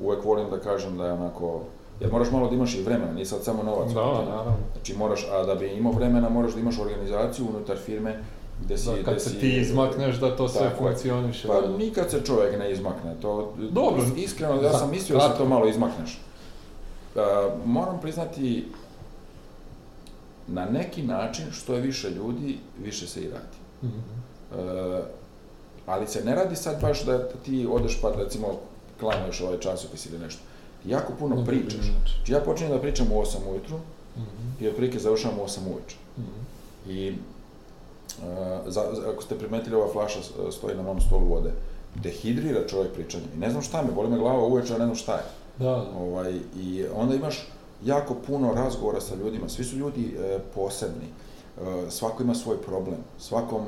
[0.02, 1.60] uvek volim da kažem da je onako,
[2.00, 3.92] jer moraš malo da imaš i vremena, nije sad samo novac.
[3.92, 4.56] Da, naravno.
[4.72, 8.18] Znači moraš, a da bi imao vremena moraš da imaš organizaciju unutar firme
[8.64, 11.48] gde si, da, kad se si, ti izmakneš da to sve funkcioniše.
[11.48, 14.04] Pa nikad se čovjek ne izmakne, to Dobro.
[14.16, 16.20] iskreno ja sam mislio da se to malo izmakneš.
[17.14, 17.22] Uh,
[17.64, 18.68] moram priznati,
[20.46, 23.56] na neki način, što je više ljudi, više se i radi.
[23.82, 24.98] Mm -hmm.
[24.98, 25.04] uh,
[25.86, 28.48] ali se ne radi sad baš da ti odeš pa recimo
[29.02, 30.42] klanjuješ ovaj časopis ili nešto.
[30.84, 31.84] Jako puno ne, pričaš.
[31.84, 34.64] Znači ja počinjem da pričam u 8 ujutru mm -hmm.
[34.64, 35.96] i otprilike završavam u 8 uveče.
[36.18, 36.90] Mm -hmm.
[36.92, 40.20] I uh, za, ako ste primetili, ova flaša
[40.50, 41.50] stoji na mom stolu vode.
[41.94, 43.28] Dehidrira čovjek pričanjem.
[43.34, 45.24] I ne znam šta me, boli me glava uveče, a ne znam šta je.
[45.58, 45.86] Da, da.
[45.98, 47.48] Ovaj, I onda imaš
[47.84, 51.06] jako puno razgovora sa ljudima, svi su ljudi e, posebni.
[51.88, 53.64] svako ima svoj problem, svakom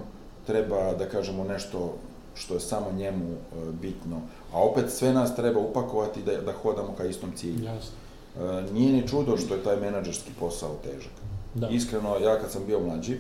[0.47, 1.95] treba da kažemo nešto
[2.35, 3.37] što je samo njemu e,
[3.73, 4.21] bitno,
[4.53, 7.65] a opet sve nas treba upakovati da, da hodamo ka istom cilju.
[7.65, 7.93] Jasno.
[8.39, 11.13] E, nije ni čudo što je taj menadžerski posao težak.
[11.55, 11.69] Da.
[11.69, 13.19] Iskreno, ja kad sam bio mlađi, e,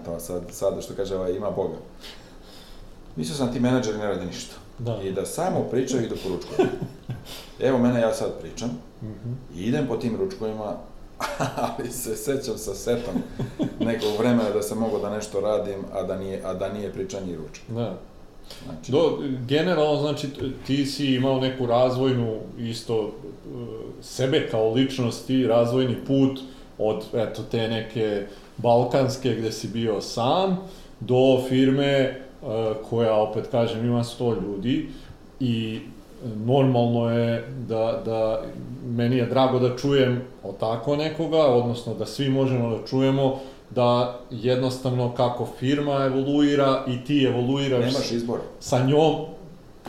[0.04, 1.76] to sad, sad što kaže, ovaj, ima Boga,
[3.16, 4.54] mislio sam da ti menadžeri ne rade ništa.
[4.78, 5.02] Da.
[5.02, 6.68] I da samo pričaju i da poručkuju.
[7.68, 8.70] Evo mene, ja sad pričam,
[9.02, 9.32] Mhm.
[9.54, 10.76] i idem po tim ručkovima,
[11.78, 13.14] ali se sećam sa setom
[13.80, 17.32] nekog vremena da sam mogao da nešto radim, a da nije, a da nije pričanje
[17.32, 17.64] i ručak.
[17.68, 17.98] Da.
[18.64, 20.28] Znači, Do, generalno, znači,
[20.66, 23.10] ti si imao neku razvojnu, isto, e,
[24.02, 26.40] sebe kao ličnosti, razvojni put
[26.78, 28.26] od, eto, te neke
[28.56, 30.58] balkanske gde si bio sam,
[31.00, 32.16] do firme e,
[32.90, 34.88] koja, opet kažem, ima 100 ljudi
[35.40, 35.80] i
[36.36, 38.42] normalno je da, da,
[38.86, 43.38] meni je drago da čujem o tako nekoga, odnosno da svi možemo da čujemo
[43.70, 48.42] da jednostavno kako firma evoluira i ti evoluiraš nemaš izbora.
[48.60, 49.14] sa njom,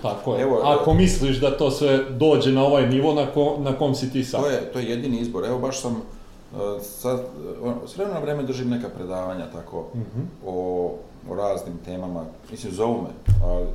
[0.02, 0.42] tako je.
[0.42, 4.12] Evo, Ako misliš da to sve dođe na ovaj nivo na, ko, na kom si
[4.12, 4.42] ti sad.
[4.42, 5.46] To je, to je jedini izbor.
[5.46, 7.20] Evo baš sam, uh, sad,
[7.64, 10.22] uh, s vremena na vreme držim neka predavanja tako, Mhm.
[10.46, 10.92] o,
[11.30, 12.26] o raznim temama.
[12.52, 13.10] Mislim, zovu me,
[13.44, 13.66] ali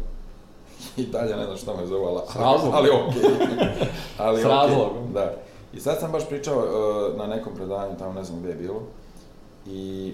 [0.96, 2.74] i dalje ne znam šta me zovu, ali, S razlogom.
[2.74, 3.22] ali okej.
[4.18, 5.12] ali S okej, razlogom.
[5.12, 5.34] Da.
[5.72, 8.82] I sad sam baš pričao uh, na nekom predavanju, tamo ne znam gde je bilo,
[9.66, 10.12] i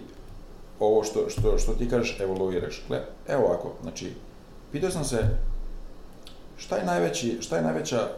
[0.80, 2.82] ovo što, što, što ti kažeš, evoluiraš.
[2.88, 4.12] Gle, evo ovako, znači,
[4.72, 5.18] pitao sam se
[6.56, 8.08] šta je, najveći, šta je najveća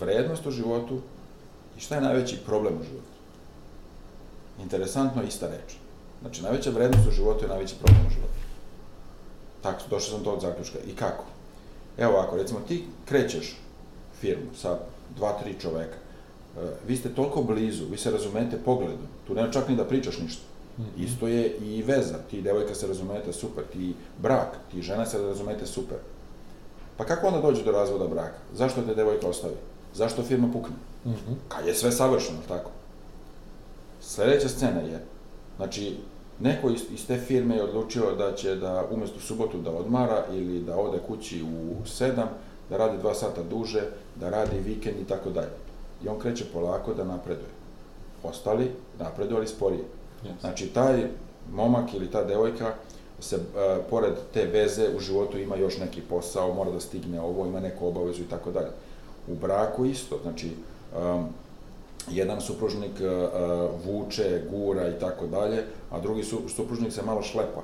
[0.00, 0.98] vrednost u životu
[1.78, 3.12] i šta je najveći problem u životu.
[4.62, 5.74] Interesantno, ista reč.
[6.20, 8.32] Znači, najveća vrednost u životu je najveći problem u životu.
[9.62, 10.78] Tako, došao sam do tog zaključka.
[10.86, 11.24] I kako?
[11.98, 13.56] Evo ovako, recimo, ti krećeš
[14.20, 14.78] firmu sa
[15.16, 15.96] dva, tri čoveka,
[16.56, 20.18] E, vi ste toliko blizu, vi se razumete pogledom, tu nema čak ni da pričaš
[20.18, 20.42] ništa.
[20.78, 21.02] Mhm.
[21.02, 25.66] Isto je i veza, ti devojka se razumete super, ti brak, ti žena se razumete
[25.66, 25.96] super.
[26.96, 28.38] Pa kako onda dođe do razvoda braka?
[28.54, 29.54] Zašto te devojka ostavi?
[29.94, 30.76] Zašto firma pukne?
[31.06, 31.32] Mhm.
[31.48, 32.70] Kad je sve savršeno, tako?
[34.00, 35.04] Sledeća scena je,
[35.56, 35.96] znači,
[36.40, 40.60] neko iz, iz te firme je odlučio da će da umesto subotu da odmara ili
[40.60, 42.28] da ode kući u sedam,
[42.70, 43.82] da radi dva sata duže,
[44.16, 45.52] da radi vikend i tako dalje.
[46.04, 47.50] I on kreće polako da napreduje.
[48.22, 49.84] Ostali napreduju, ali sporije.
[50.24, 50.40] Yes.
[50.40, 51.06] Znači, taj
[51.52, 52.74] momak ili ta devojka
[53.20, 53.38] se, e,
[53.90, 57.86] pored te veze u životu ima još neki posao, mora da stigne ovo, ima neku
[57.86, 58.70] obavezu i tako dalje.
[59.28, 60.50] U braku isto, znači,
[60.96, 61.28] um,
[62.10, 67.62] jedan supružnik uh, vuče, gura i tako dalje, a drugi su, supružnik se malo šlepa.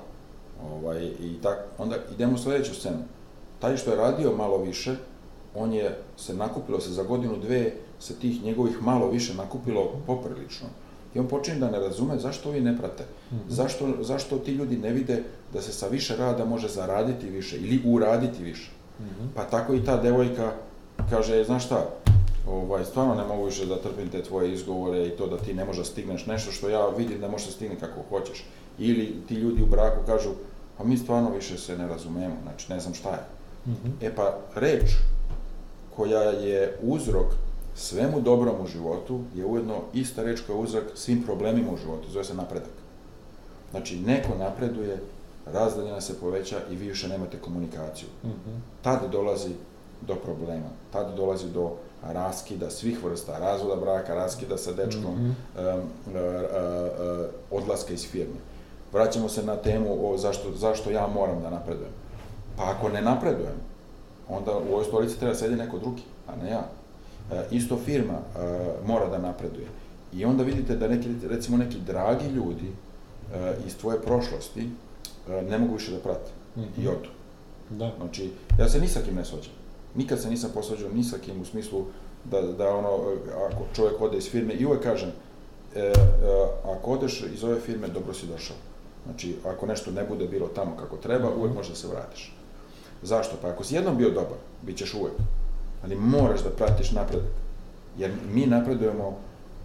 [0.73, 2.99] Ovaj, i tak, onda idemo u sledeću scenu.
[3.59, 4.97] Taj što je radio malo više,
[5.55, 10.67] on je se nakupilo se za godinu, dve, se tih njegovih malo više nakupilo poprilično.
[11.15, 13.05] I on počinje da ne razume zašto ovi ne prate.
[13.33, 13.41] Mhm.
[13.49, 17.83] Zašto, zašto ti ljudi ne vide da se sa više rada može zaraditi više ili
[17.87, 18.71] uraditi više.
[19.01, 19.27] Mhm.
[19.35, 20.53] Pa tako i ta devojka
[21.11, 21.87] kaže, "E, znaš šta,
[22.47, 25.65] ovaj, stvarno ne mogu više da trpim te tvoje izgovore i to da ti ne
[25.65, 28.45] možeš da stigneš nešto što ja vidim da možeš da stigne kako hoćeš.
[28.79, 30.31] Ili ti ljudi u braku kažu,
[30.79, 33.25] pa mi stvarno više se ne razumemo, znači ne znam šta je.
[33.67, 33.89] Mhm.
[34.01, 34.91] E pa, reč
[35.97, 37.27] koja je uzrok
[37.75, 42.11] svemu dobrom u životu je ujedno ista reč koja je uzrok svim problemima u životu,
[42.11, 42.71] zove se napredak.
[43.71, 44.99] Znači, neko napreduje,
[45.47, 48.09] razdaljina se poveća i vi više nemate komunikaciju.
[48.25, 48.57] Mhm.
[48.83, 49.51] Tad dolazi
[50.01, 51.73] do problema, tad dolazi do
[52.05, 55.25] raskida svih vrsta, razvoda braka, raskida sa dečkom, Mhm.
[55.25, 55.35] um,
[55.65, 55.73] uh,
[56.07, 58.37] uh, uh, odlaska iz firme.
[58.93, 61.93] Vraćamo se na temu o zašto, zašto ja moram da napredujem.
[62.57, 63.55] Pa ako ne napredujem,
[64.29, 66.63] onda u ovoj stolici treba da sedi neko drugi, a ne ja.
[67.33, 68.39] E, isto firma e,
[68.85, 69.67] mora da napreduje.
[70.13, 72.73] I onda vidite da neki, recimo neki dragi ljudi
[73.35, 74.71] e, iz tvoje prošlosti
[75.29, 76.83] e, ne mogu više da prate Mhm.
[76.83, 77.09] i odu.
[77.71, 77.93] Da.
[77.97, 79.53] Znači, ja se ni sa kim ne svađam.
[79.95, 81.85] Nikad se nisam posvađao ni sa kim u smislu
[82.25, 82.89] da, da ono,
[83.47, 85.09] ako čovjek ode iz firme, i uvek kažem,
[85.75, 85.93] e, e,
[86.65, 88.57] ako odeš iz ove firme, dobro si došao.
[89.05, 92.35] Znači, ako nešto ne bude bilo tamo kako treba, uvek možeš da se vratiš.
[93.03, 93.37] Zašto?
[93.43, 95.13] Pa ako si jednom bio dobar, bit ćeš uvek.
[95.85, 97.27] Ali moraš da pratiš napredak.
[97.99, 99.17] Jer mi napredujemo,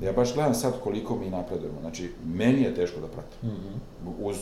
[0.01, 1.79] ja baš gledam sad koliko mi napredujemo.
[1.81, 3.77] Znači, meni je teško da pratim Mhm.
[4.19, 4.37] uz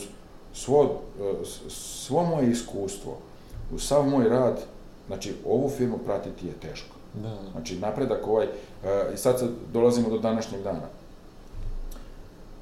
[0.54, 1.32] svo, e,
[1.68, 3.16] svo moje iskustvo,
[3.74, 4.60] uz sav moj rad,
[5.06, 6.96] znači ovu firmu pratiti je teško.
[7.14, 7.36] Da.
[7.52, 8.48] Znači napredak ovaj, e,
[9.14, 10.88] i sad sad dolazimo do današnjeg dana.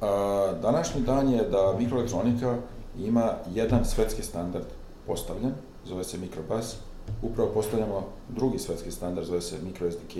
[0.00, 2.56] A, današnji dan je da mikroelektronika
[2.98, 4.64] ima jedan svetski standard
[5.06, 5.52] postavljen,
[5.84, 6.76] zove se Microbus,
[7.22, 10.16] upravo postavljamo drugi svetski standard, zove se MicroSDK,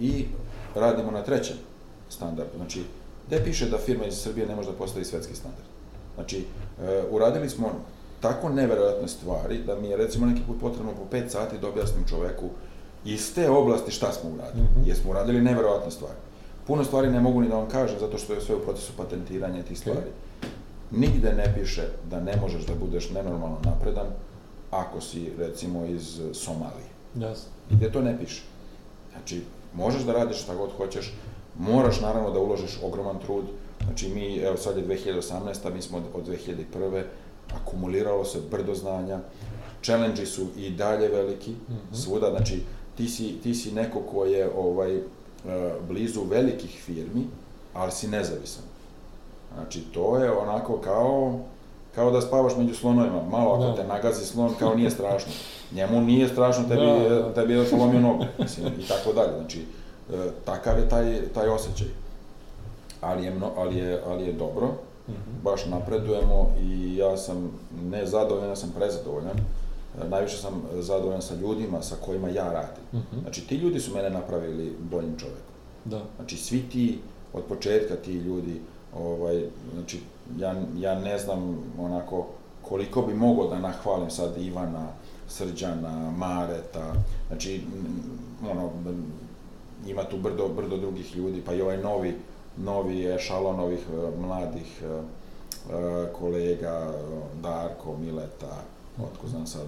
[0.00, 0.26] i
[0.74, 1.56] radimo na trećem
[2.08, 2.56] standardu.
[2.56, 2.82] Znači,
[3.26, 5.66] gde piše da firma iz Srbije ne može da postavi svetski standard?
[6.14, 6.44] Znači,
[6.82, 7.72] e, uradili smo
[8.20, 12.04] tako neverovatne stvari da mi je recimo neki put potrebno po 5 sati da objasnim
[12.08, 12.48] čoveku
[13.04, 14.64] iz te oblasti šta smo uradili.
[14.64, 14.88] Mm -hmm.
[14.88, 16.18] Jer smo uradili neverovatne stvari.
[16.66, 19.62] Puno stvari ne mogu ni da vam kažem zato što je sve u procesu patentiranja
[19.62, 19.98] tih stvari.
[19.98, 20.46] Okay.
[20.90, 24.06] Nigde ne piše da ne možeš da budeš nenormalno napredan
[24.70, 26.88] ako si recimo iz Somalije.
[27.16, 27.38] Yes.
[27.70, 28.42] Gde to ne piše.
[29.12, 29.42] Znači,
[29.74, 31.14] možeš da radiš šta god hoćeš,
[31.58, 33.44] moraš naravno da uložiš ogroman trud,
[33.84, 35.74] znači mi, evo sad je 2018.
[35.74, 37.02] mi smo od, od 2001.
[37.56, 39.18] akumuliralo se brdo znanja,
[39.82, 41.96] challenge su i dalje veliki, mm -hmm.
[41.96, 42.62] svuda, znači
[42.96, 45.02] ti si, ti si neko ko je ovaj, e,
[45.88, 47.26] blizu velikih firmi,
[47.74, 48.64] ali si nezavisan.
[49.54, 51.38] Znači, to je onako kao,
[51.94, 53.22] kao da spavaš među slonovima.
[53.30, 53.76] Malo ako da.
[53.76, 55.32] te nagazi slon, kao nije strašno.
[55.72, 57.34] Njemu nije strašno, tebi, da, da.
[57.34, 59.32] tebi je polomio nogu, mislim, i tako dalje.
[59.38, 59.64] Znači,
[60.12, 61.88] e, takav je taj, taj osjećaj.
[63.00, 64.68] Ali je, mno, ali je, ali je dobro.
[65.44, 67.50] Baš napredujemo i ja sam
[67.90, 69.36] ne zadovoljan, ja sam prezadovoljan.
[70.02, 72.84] E, najviše sam zadovoljan sa ljudima sa kojima ja radim.
[72.92, 73.22] Mm -hmm.
[73.22, 75.54] Znači, ti ljudi su mene napravili boljim čovekom.
[75.84, 76.00] Da.
[76.16, 76.98] Znači, svi ti,
[77.32, 78.60] od početka ti ljudi,
[78.96, 79.44] ovaj,
[79.74, 80.00] znači,
[80.38, 82.26] ja, ja ne znam onako
[82.62, 84.86] koliko bi mogao da nahvalim sad Ivana,
[85.28, 86.94] Srđana, Mareta,
[87.28, 87.60] znači,
[88.50, 88.70] ono,
[89.86, 92.16] ima tu brdo, brdo drugih ljudi, pa i ovaj novi,
[92.64, 96.92] novi ešalon ovih e, mladih e, e, kolega,
[97.42, 98.62] Darko, Mileta,
[99.02, 99.66] otko znam sad,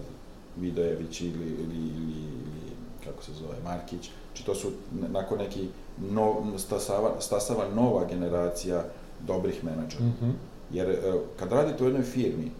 [0.57, 2.71] Vidojević ili, ili, ili, ili
[3.05, 5.69] kako se zove, Markić, znači to su nakon neki
[6.11, 8.85] no, stasava, stasava nova generacija
[9.21, 10.05] dobrih menadžera.
[10.05, 10.33] Mm -hmm.
[10.73, 10.99] Jer
[11.39, 12.51] kad radite u jednoj firmi,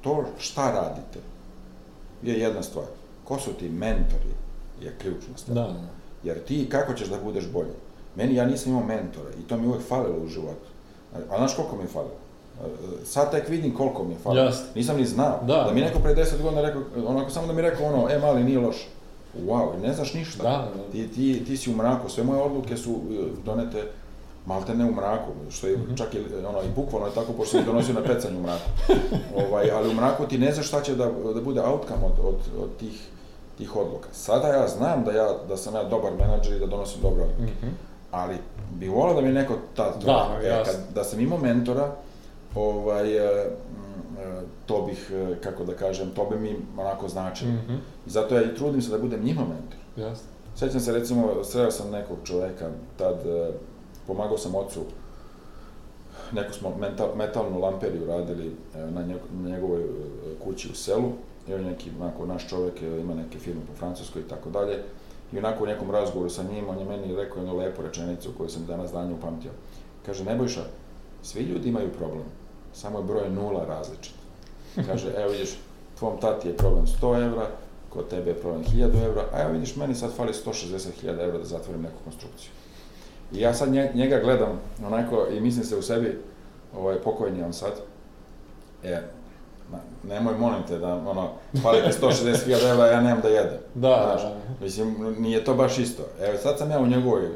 [0.00, 1.18] to šta radite
[2.22, 2.86] je jedna stvar.
[3.24, 4.34] Ko su ti mentori
[4.80, 5.54] je ključna stvar.
[5.54, 5.88] Da, da.
[6.24, 7.72] Jer ti kako ćeš da budeš bolji?
[8.16, 10.66] Meni ja nisam imao mentora i to mi uvek falilo u životu.
[11.30, 12.14] A znaš koliko mi je falilo?
[13.04, 14.44] Sad tek vidim koliko mi je falilo.
[14.44, 14.74] Just.
[14.74, 15.38] Nisam ni znao.
[15.42, 15.64] Da.
[15.68, 18.44] da mi neko pre 10 godina rekao, onako samo da mi rekao ono, e mali,
[18.44, 18.76] nije loš.
[19.46, 20.42] Wow, ne znaš ništa.
[20.42, 20.92] Da, da.
[20.92, 23.82] Ti, ti, ti si u mraku, sve moje odluke su e, donete
[24.46, 25.98] malte ne u mraku, što je mm -hmm.
[25.98, 26.18] čak i,
[26.48, 28.70] ono, i bukvalno je tako, pošto sam donosio na pecanju u mraku.
[29.46, 32.62] ovaj, ali u mraku ti ne znaš šta će da, da bude outcome od, od,
[32.62, 33.08] od tih,
[33.58, 34.08] tih odluka.
[34.12, 37.52] Sada ja znam da, ja, da sam ja dobar menadžer i da donosim dobre odluke.
[37.52, 37.89] Mm -hmm.
[38.10, 38.36] Ali
[38.74, 41.94] bi volao da mi neko tad, da, e, kad, da sam imao mentora,
[42.54, 43.50] ovaj, e, e,
[44.66, 47.50] to bih, e, kako da kažem, to bi mi onako značilo.
[47.50, 47.78] Mm -hmm.
[48.06, 49.78] Zato ja i trudim se da budem njima mentor.
[49.96, 50.28] Jasno.
[50.56, 53.16] Sećam se, recimo, sreo sam nekog čoveka, tad
[54.06, 54.80] pomagao sam ocu,
[56.32, 59.82] neku smo metal, metalnu lamperiju radili na, njeg, na njegovoj
[60.44, 61.12] kući u selu,
[61.48, 64.82] i on neki, onako, naš čovek ima neke firme po Francuskoj i tako dalje,
[65.32, 68.48] i onako u nekom razgovoru sa njim, on je meni rekao jednu lepu rečenicu koju
[68.48, 69.50] sam danas danje upamtio.
[70.06, 70.62] Kaže, Nebojša,
[71.22, 72.24] svi ljudi imaju problem,
[72.72, 74.14] samo je broj nula različit.
[74.86, 75.58] Kaže, evo vidiš,
[75.98, 77.46] tvom tati je problem 100 evra,
[77.88, 81.44] kod tebe je problem 1000 evra, a evo vidiš, meni sad fali 160.000 evra da
[81.44, 82.50] zatvorim neku konstrukciju.
[83.32, 86.18] I ja sad njega gledam onako i mislim se u sebi,
[86.76, 87.72] ovaj, pokojni on sad,
[88.84, 89.02] e,
[90.08, 91.28] nemoj, molim te, da, ono,
[91.62, 93.58] fali ti 160.000 evra, ja nemam da jedem.
[93.74, 94.64] Da, znaš, da.
[94.64, 96.02] Mislim, nije to baš isto.
[96.20, 97.28] Evo, sad sam ja u njegovoj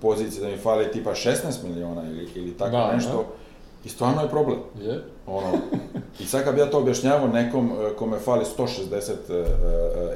[0.00, 1.34] poziciji da mi fali tipa 16
[1.64, 3.24] miliona ili, ili tako da, nešto, da.
[3.84, 4.58] i stvarno je problem.
[4.80, 5.02] Je.
[5.26, 5.52] Ono,
[6.20, 9.44] I sad kad bi ja to objašnjavao nekom e, kome fali 160 e,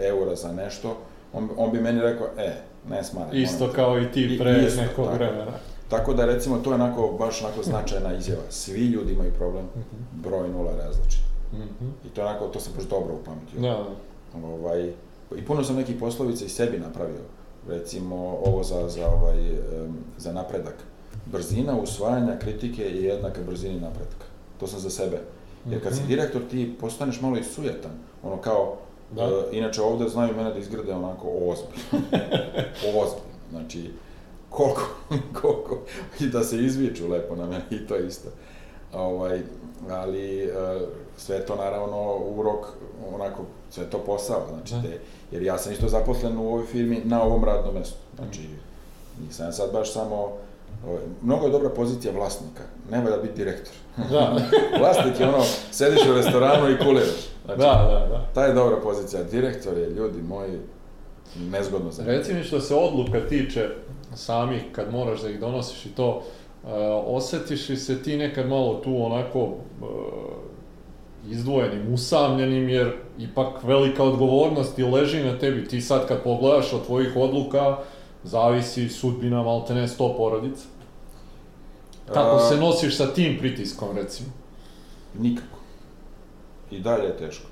[0.07, 0.97] eura za nešto,
[1.33, 2.53] on, on bi meni rekao, e,
[2.91, 3.33] ne smara.
[3.33, 5.53] Isto kao i ti pre I, isto, nekog vremena.
[5.89, 8.43] Tako da recimo to je onako, baš onako značajna izjava.
[8.51, 10.23] Svi ljudi imaju problem, mhm.
[10.23, 11.21] broj nula različit.
[11.53, 12.07] Mm -hmm.
[12.07, 13.61] I to onako, to sam baš dobro upamtio.
[13.61, 14.47] Da, da.
[14.47, 14.93] Ovaj,
[15.37, 17.23] I puno sam nekih poslovica i sebi napravio.
[17.69, 19.59] Recimo, ovo za, za, ovaj,
[20.19, 20.75] za napredak.
[21.27, 24.27] Brzina usvajanja kritike je jednaka brzini napretka.
[24.61, 25.21] To sam za sebe.
[25.71, 26.09] Jer kad si mhm.
[26.09, 27.91] direktor, ti postaneš malo i sujetan.
[28.23, 28.77] Ono kao,
[29.11, 29.25] da.
[29.25, 32.07] uh, inače ovde znaju mene da izgrade onako ozbiljno.
[33.03, 33.37] ozbiljno.
[33.51, 33.91] Znači,
[34.51, 34.83] koliko,
[35.41, 35.79] koliko,
[36.21, 38.29] i da se izviču lepo na mene, i to isto.
[38.93, 39.43] Ovaj,
[39.91, 42.67] ali uh, sve to naravno urok,
[43.15, 44.83] onako, sve to posao, znači, da.
[44.83, 44.99] te,
[45.31, 48.41] jer ja sam isto zaposlen u ovoj firmi na ovom radnom mestu, znači,
[49.27, 50.33] nisam sad baš samo,
[50.87, 53.75] ovaj, mnogo je dobra pozicija vlasnika, ne valja biti direktor.
[54.11, 54.37] Da.
[54.81, 57.29] Vlasnik je ono, sediš u restoranu i kuliraš.
[57.45, 58.27] Znači, da, da, da.
[58.35, 60.59] Ta je dobra pozicija, direktor je, ljudi moji,
[61.51, 63.69] nezgodno za Reci mi što se odluka tiče
[64.15, 66.23] samih, kad moraš da ih donosiš i to,
[67.07, 69.57] osetiš li se ti nekad malo tu onako uh,
[71.31, 75.69] izdvojenim, usamljenim, jer ipak velika odgovornost i leži na tebi.
[75.69, 77.79] Ti sad kad pogledaš od tvojih odluka,
[78.25, 80.65] zavisi sudbina maltene sto porodica.
[82.07, 84.29] Kako A, se nosiš sa tim pritiskom, recimo?
[85.19, 85.59] Nikako.
[86.71, 87.47] I dalje je teško.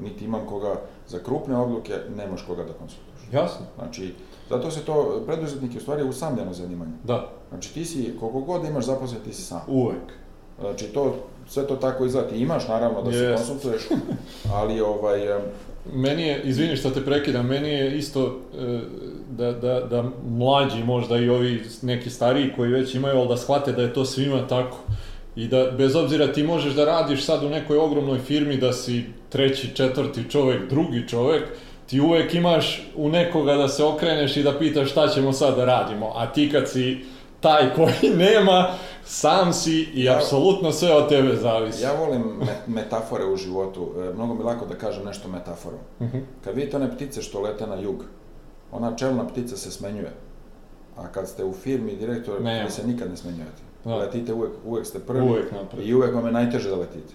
[0.00, 3.32] Niti imam koga, za krupne odluke nemaš koga da konsultuješ.
[3.32, 3.66] Jasno.
[3.78, 4.14] Znači,
[4.48, 6.92] zato se to, preduzetnik je u stvari usamljeno zanimanje.
[7.04, 9.60] Da, Znači ti si, koliko god imaš zaposlen, ti si sam.
[9.68, 10.12] uvek.
[10.60, 11.16] Znači to,
[11.48, 12.28] sve to tako izgleda.
[12.28, 13.36] Ti imaš naravno da se Jest.
[13.46, 13.82] konsultuješ,
[14.54, 15.20] ali ovaj,
[15.92, 18.80] Meni je, izvini što te prekidam, meni je isto e,
[19.30, 23.72] da, da, da mlađi možda i ovi neki stariji koji već imaju, ali da shvate
[23.72, 24.78] da je to svima tako.
[25.36, 29.04] I da bez obzira ti možeš da radiš sad u nekoj ogromnoj firmi, da si
[29.28, 31.42] treći, četvrti čovek, drugi čovek,
[31.86, 35.64] ti uvek imaš u nekoga da se okreneš i da pitaš šta ćemo sad da
[35.64, 36.12] radimo.
[36.14, 37.04] A ti kad si
[37.40, 38.68] taj koji nema,
[39.04, 41.82] sam si i Ja- apsolutno sve od tebe zavisi.
[41.82, 43.88] ja volim me- metafore u životu.
[44.00, 45.80] E, mnogo mi lako da kažem nešto metaforom.
[46.00, 46.18] Mhm.
[46.44, 48.04] Kad vidite one ptice što lete na jug,
[48.72, 50.12] ona čelna ptica se smenjuje.
[50.96, 52.64] A kad ste u firmi direktor, Ne.
[52.64, 53.62] vi se nikad ne smenjujete.
[53.84, 53.96] Da.
[53.96, 55.86] Letite uvek, uvek ste prvi Uvek napred.
[55.86, 57.14] i uvek vam je najteže da letite.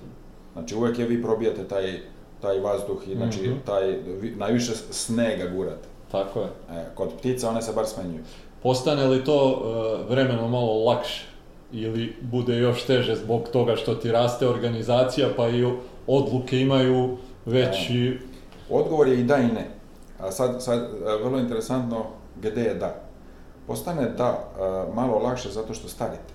[0.53, 1.99] Znači uvek je vi probijate taj,
[2.41, 3.59] taj vazduh i znači Mhm.
[3.65, 5.87] taj, vi, najviše snega gurate.
[6.11, 6.47] Tako je.
[6.71, 8.23] E, kod ptica one se bar smenjuju.
[8.63, 9.61] Postane li to
[10.05, 11.25] e, vremenom malo lakše
[11.71, 15.73] ili bude još teže zbog toga što ti raste organizacija pa i
[16.07, 18.19] odluke imaju veći...
[18.69, 19.67] Odgovor je i da i ne.
[20.19, 22.05] A sad, sad e, vrlo interesantno
[22.41, 22.95] gde je da.
[23.67, 24.27] Postane da
[24.89, 26.33] e, malo lakše zato što starite.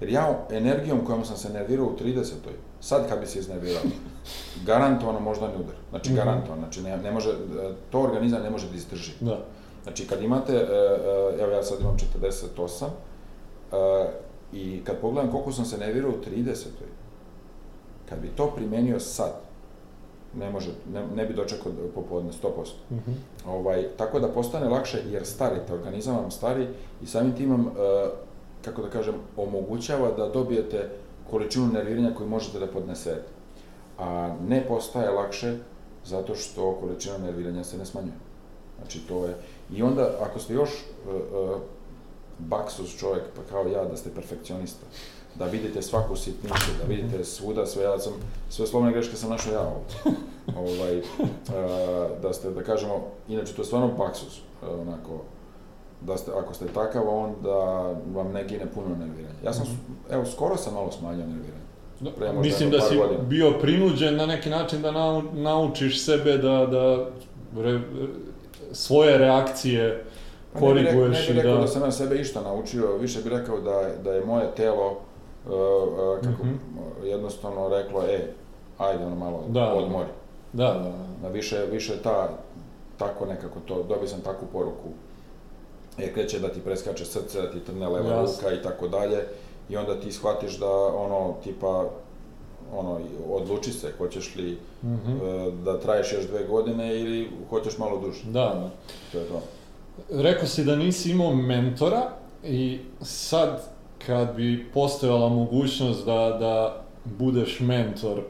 [0.00, 2.22] Jer ja energijom kojom sam se nervirao u 30.
[2.86, 3.82] sad kad bi se iznervirao,
[4.64, 5.74] garantovano moždani udar.
[5.90, 6.16] Znači Mhm.
[6.16, 7.34] garantovano, znači ne, ne može, e,
[7.90, 9.12] to organizam ne može da izdrži.
[9.20, 9.38] Da.
[9.82, 14.06] Znači kad imate, e, e, evo ja sad imam 48, e,
[14.52, 16.66] i kad pogledam koliko sam se nervirao u 30.
[18.08, 19.32] Kad bi to primenio sad,
[20.34, 22.48] ne može, ne, ne bi dočekao popodne, 100%.
[22.90, 23.12] Mhm.
[23.46, 26.66] Ovaj, tako da postane lakše jer starite, organizam vam stari
[27.02, 27.70] i samim tim vam,
[28.64, 30.88] kako da kažem, omogućava da dobijete
[31.30, 33.28] količinu nerviranja koju možete da podnesete.
[33.98, 35.56] A ne postaje lakše
[36.04, 38.14] zato što količina nerviranja se ne smanjuje.
[38.76, 39.34] Znači to je,
[39.72, 41.60] i onda ako ste još uh, uh,
[42.38, 44.86] baksus čovjek, pa kao ja, da ste perfekcionista,
[45.34, 48.12] da vidite svaku sitnicu, da vidite svuda sve, ja sam,
[48.50, 50.20] sve slovne greške sam našao ja ovdje.
[50.66, 51.04] ovaj, uh,
[52.22, 55.22] da ste, da kažemo, inače to je stvarno baksus, uh, onako,
[56.00, 57.56] da ste, ako ste takav, onda
[58.12, 59.34] vam ne gine puno nerviranja.
[59.44, 59.66] Ja sam,
[60.10, 61.66] evo, skoro sam malo smanjio nerviranje.
[62.00, 63.20] Da, Pre Mislim da si godina.
[63.20, 67.06] bio prinuđen na neki način da nau, naučiš sebe da, da
[67.56, 67.80] re,
[68.72, 70.04] svoje reakcije
[70.52, 71.60] Pa ne bih rekao- koriguješ Ne i bih rekao da...
[71.60, 75.52] da sam ja sebe išta naučio, više bih rekao da, da je moje telo uh,
[75.52, 75.56] uh,
[76.16, 76.54] kako Mhm.
[77.04, 78.18] jednostavno reklo, e,
[78.78, 79.72] ajde ono malo Da.
[79.74, 80.08] odmori.
[80.52, 80.90] Da, da, da.
[81.22, 82.28] Na više, više ta,
[82.96, 84.88] tako nekako to, dobio sam takvu poruku.
[85.98, 88.36] Jer kreće da ti preskače srce, da ti trne leva Jasno.
[88.42, 89.18] ruka i tako dalje.
[89.68, 91.84] I onda ti shvatiš da ono, tipa,
[92.72, 93.00] ono,
[93.30, 95.12] odluči se, hoćeš li Mhm.
[95.12, 98.22] uh, da traješ još dve godine ili hoćeš malo duže.
[98.24, 98.70] Da, da.
[99.12, 99.42] To je to.
[100.12, 102.02] Rekao si da nisi imao mentora
[102.44, 103.62] i sad
[104.06, 108.22] kad bi postojala mogućnost da, da budeš mentor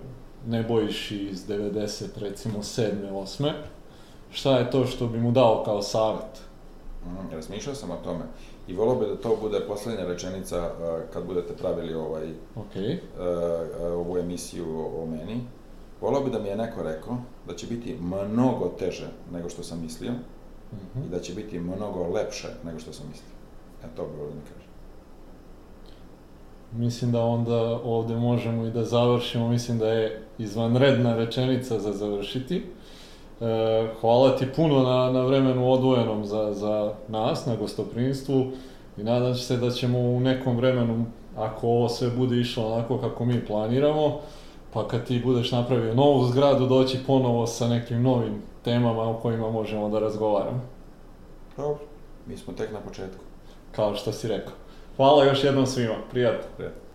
[0.47, 1.85] Nebojši iz 90,
[2.17, 2.91] recimo 7.
[3.13, 3.53] 8.
[4.31, 6.41] Šta je to što bi mu dao kao savjet?
[7.07, 8.25] Mhm, razmišljao sam o tome
[8.69, 12.25] i volio bi da to bude poslednja rečenica uh, kad budete pravili ovaj,
[12.57, 15.41] Ok, uh, uh, ovu emisiju o, o meni.
[16.01, 17.17] Volio bi da mi je neko rekao
[17.47, 20.13] da će biti mnogo teže nego što sam mislio
[20.73, 21.07] Mhm.
[21.07, 23.31] i da će biti mnogo lepše nego što sam mislio.
[23.85, 24.67] E to bi volio da mi kaže.
[26.73, 32.65] Mislim da onda ovde možemo i da završimo, mislim da je izvanredna rečenica za završiti.
[33.41, 38.47] E, hvala ti puno na, na vremenu odvojenom za, za nas, na gostoprinstvu
[38.97, 41.05] i nadam se da ćemo u nekom vremenu,
[41.37, 44.21] ako ovo sve bude išlo onako kako mi planiramo,
[44.73, 49.51] pa kad ti budeš napravio novu zgradu, doći ponovo sa nekim novim temama o kojima
[49.51, 50.61] možemo da razgovaramo,
[51.57, 51.79] Dobro,
[52.27, 53.25] mi smo tek na početku.
[53.73, 54.53] kao što si rekao.
[54.97, 56.49] Hvala još jednom svima, prijatno.
[56.57, 56.86] Prijatno.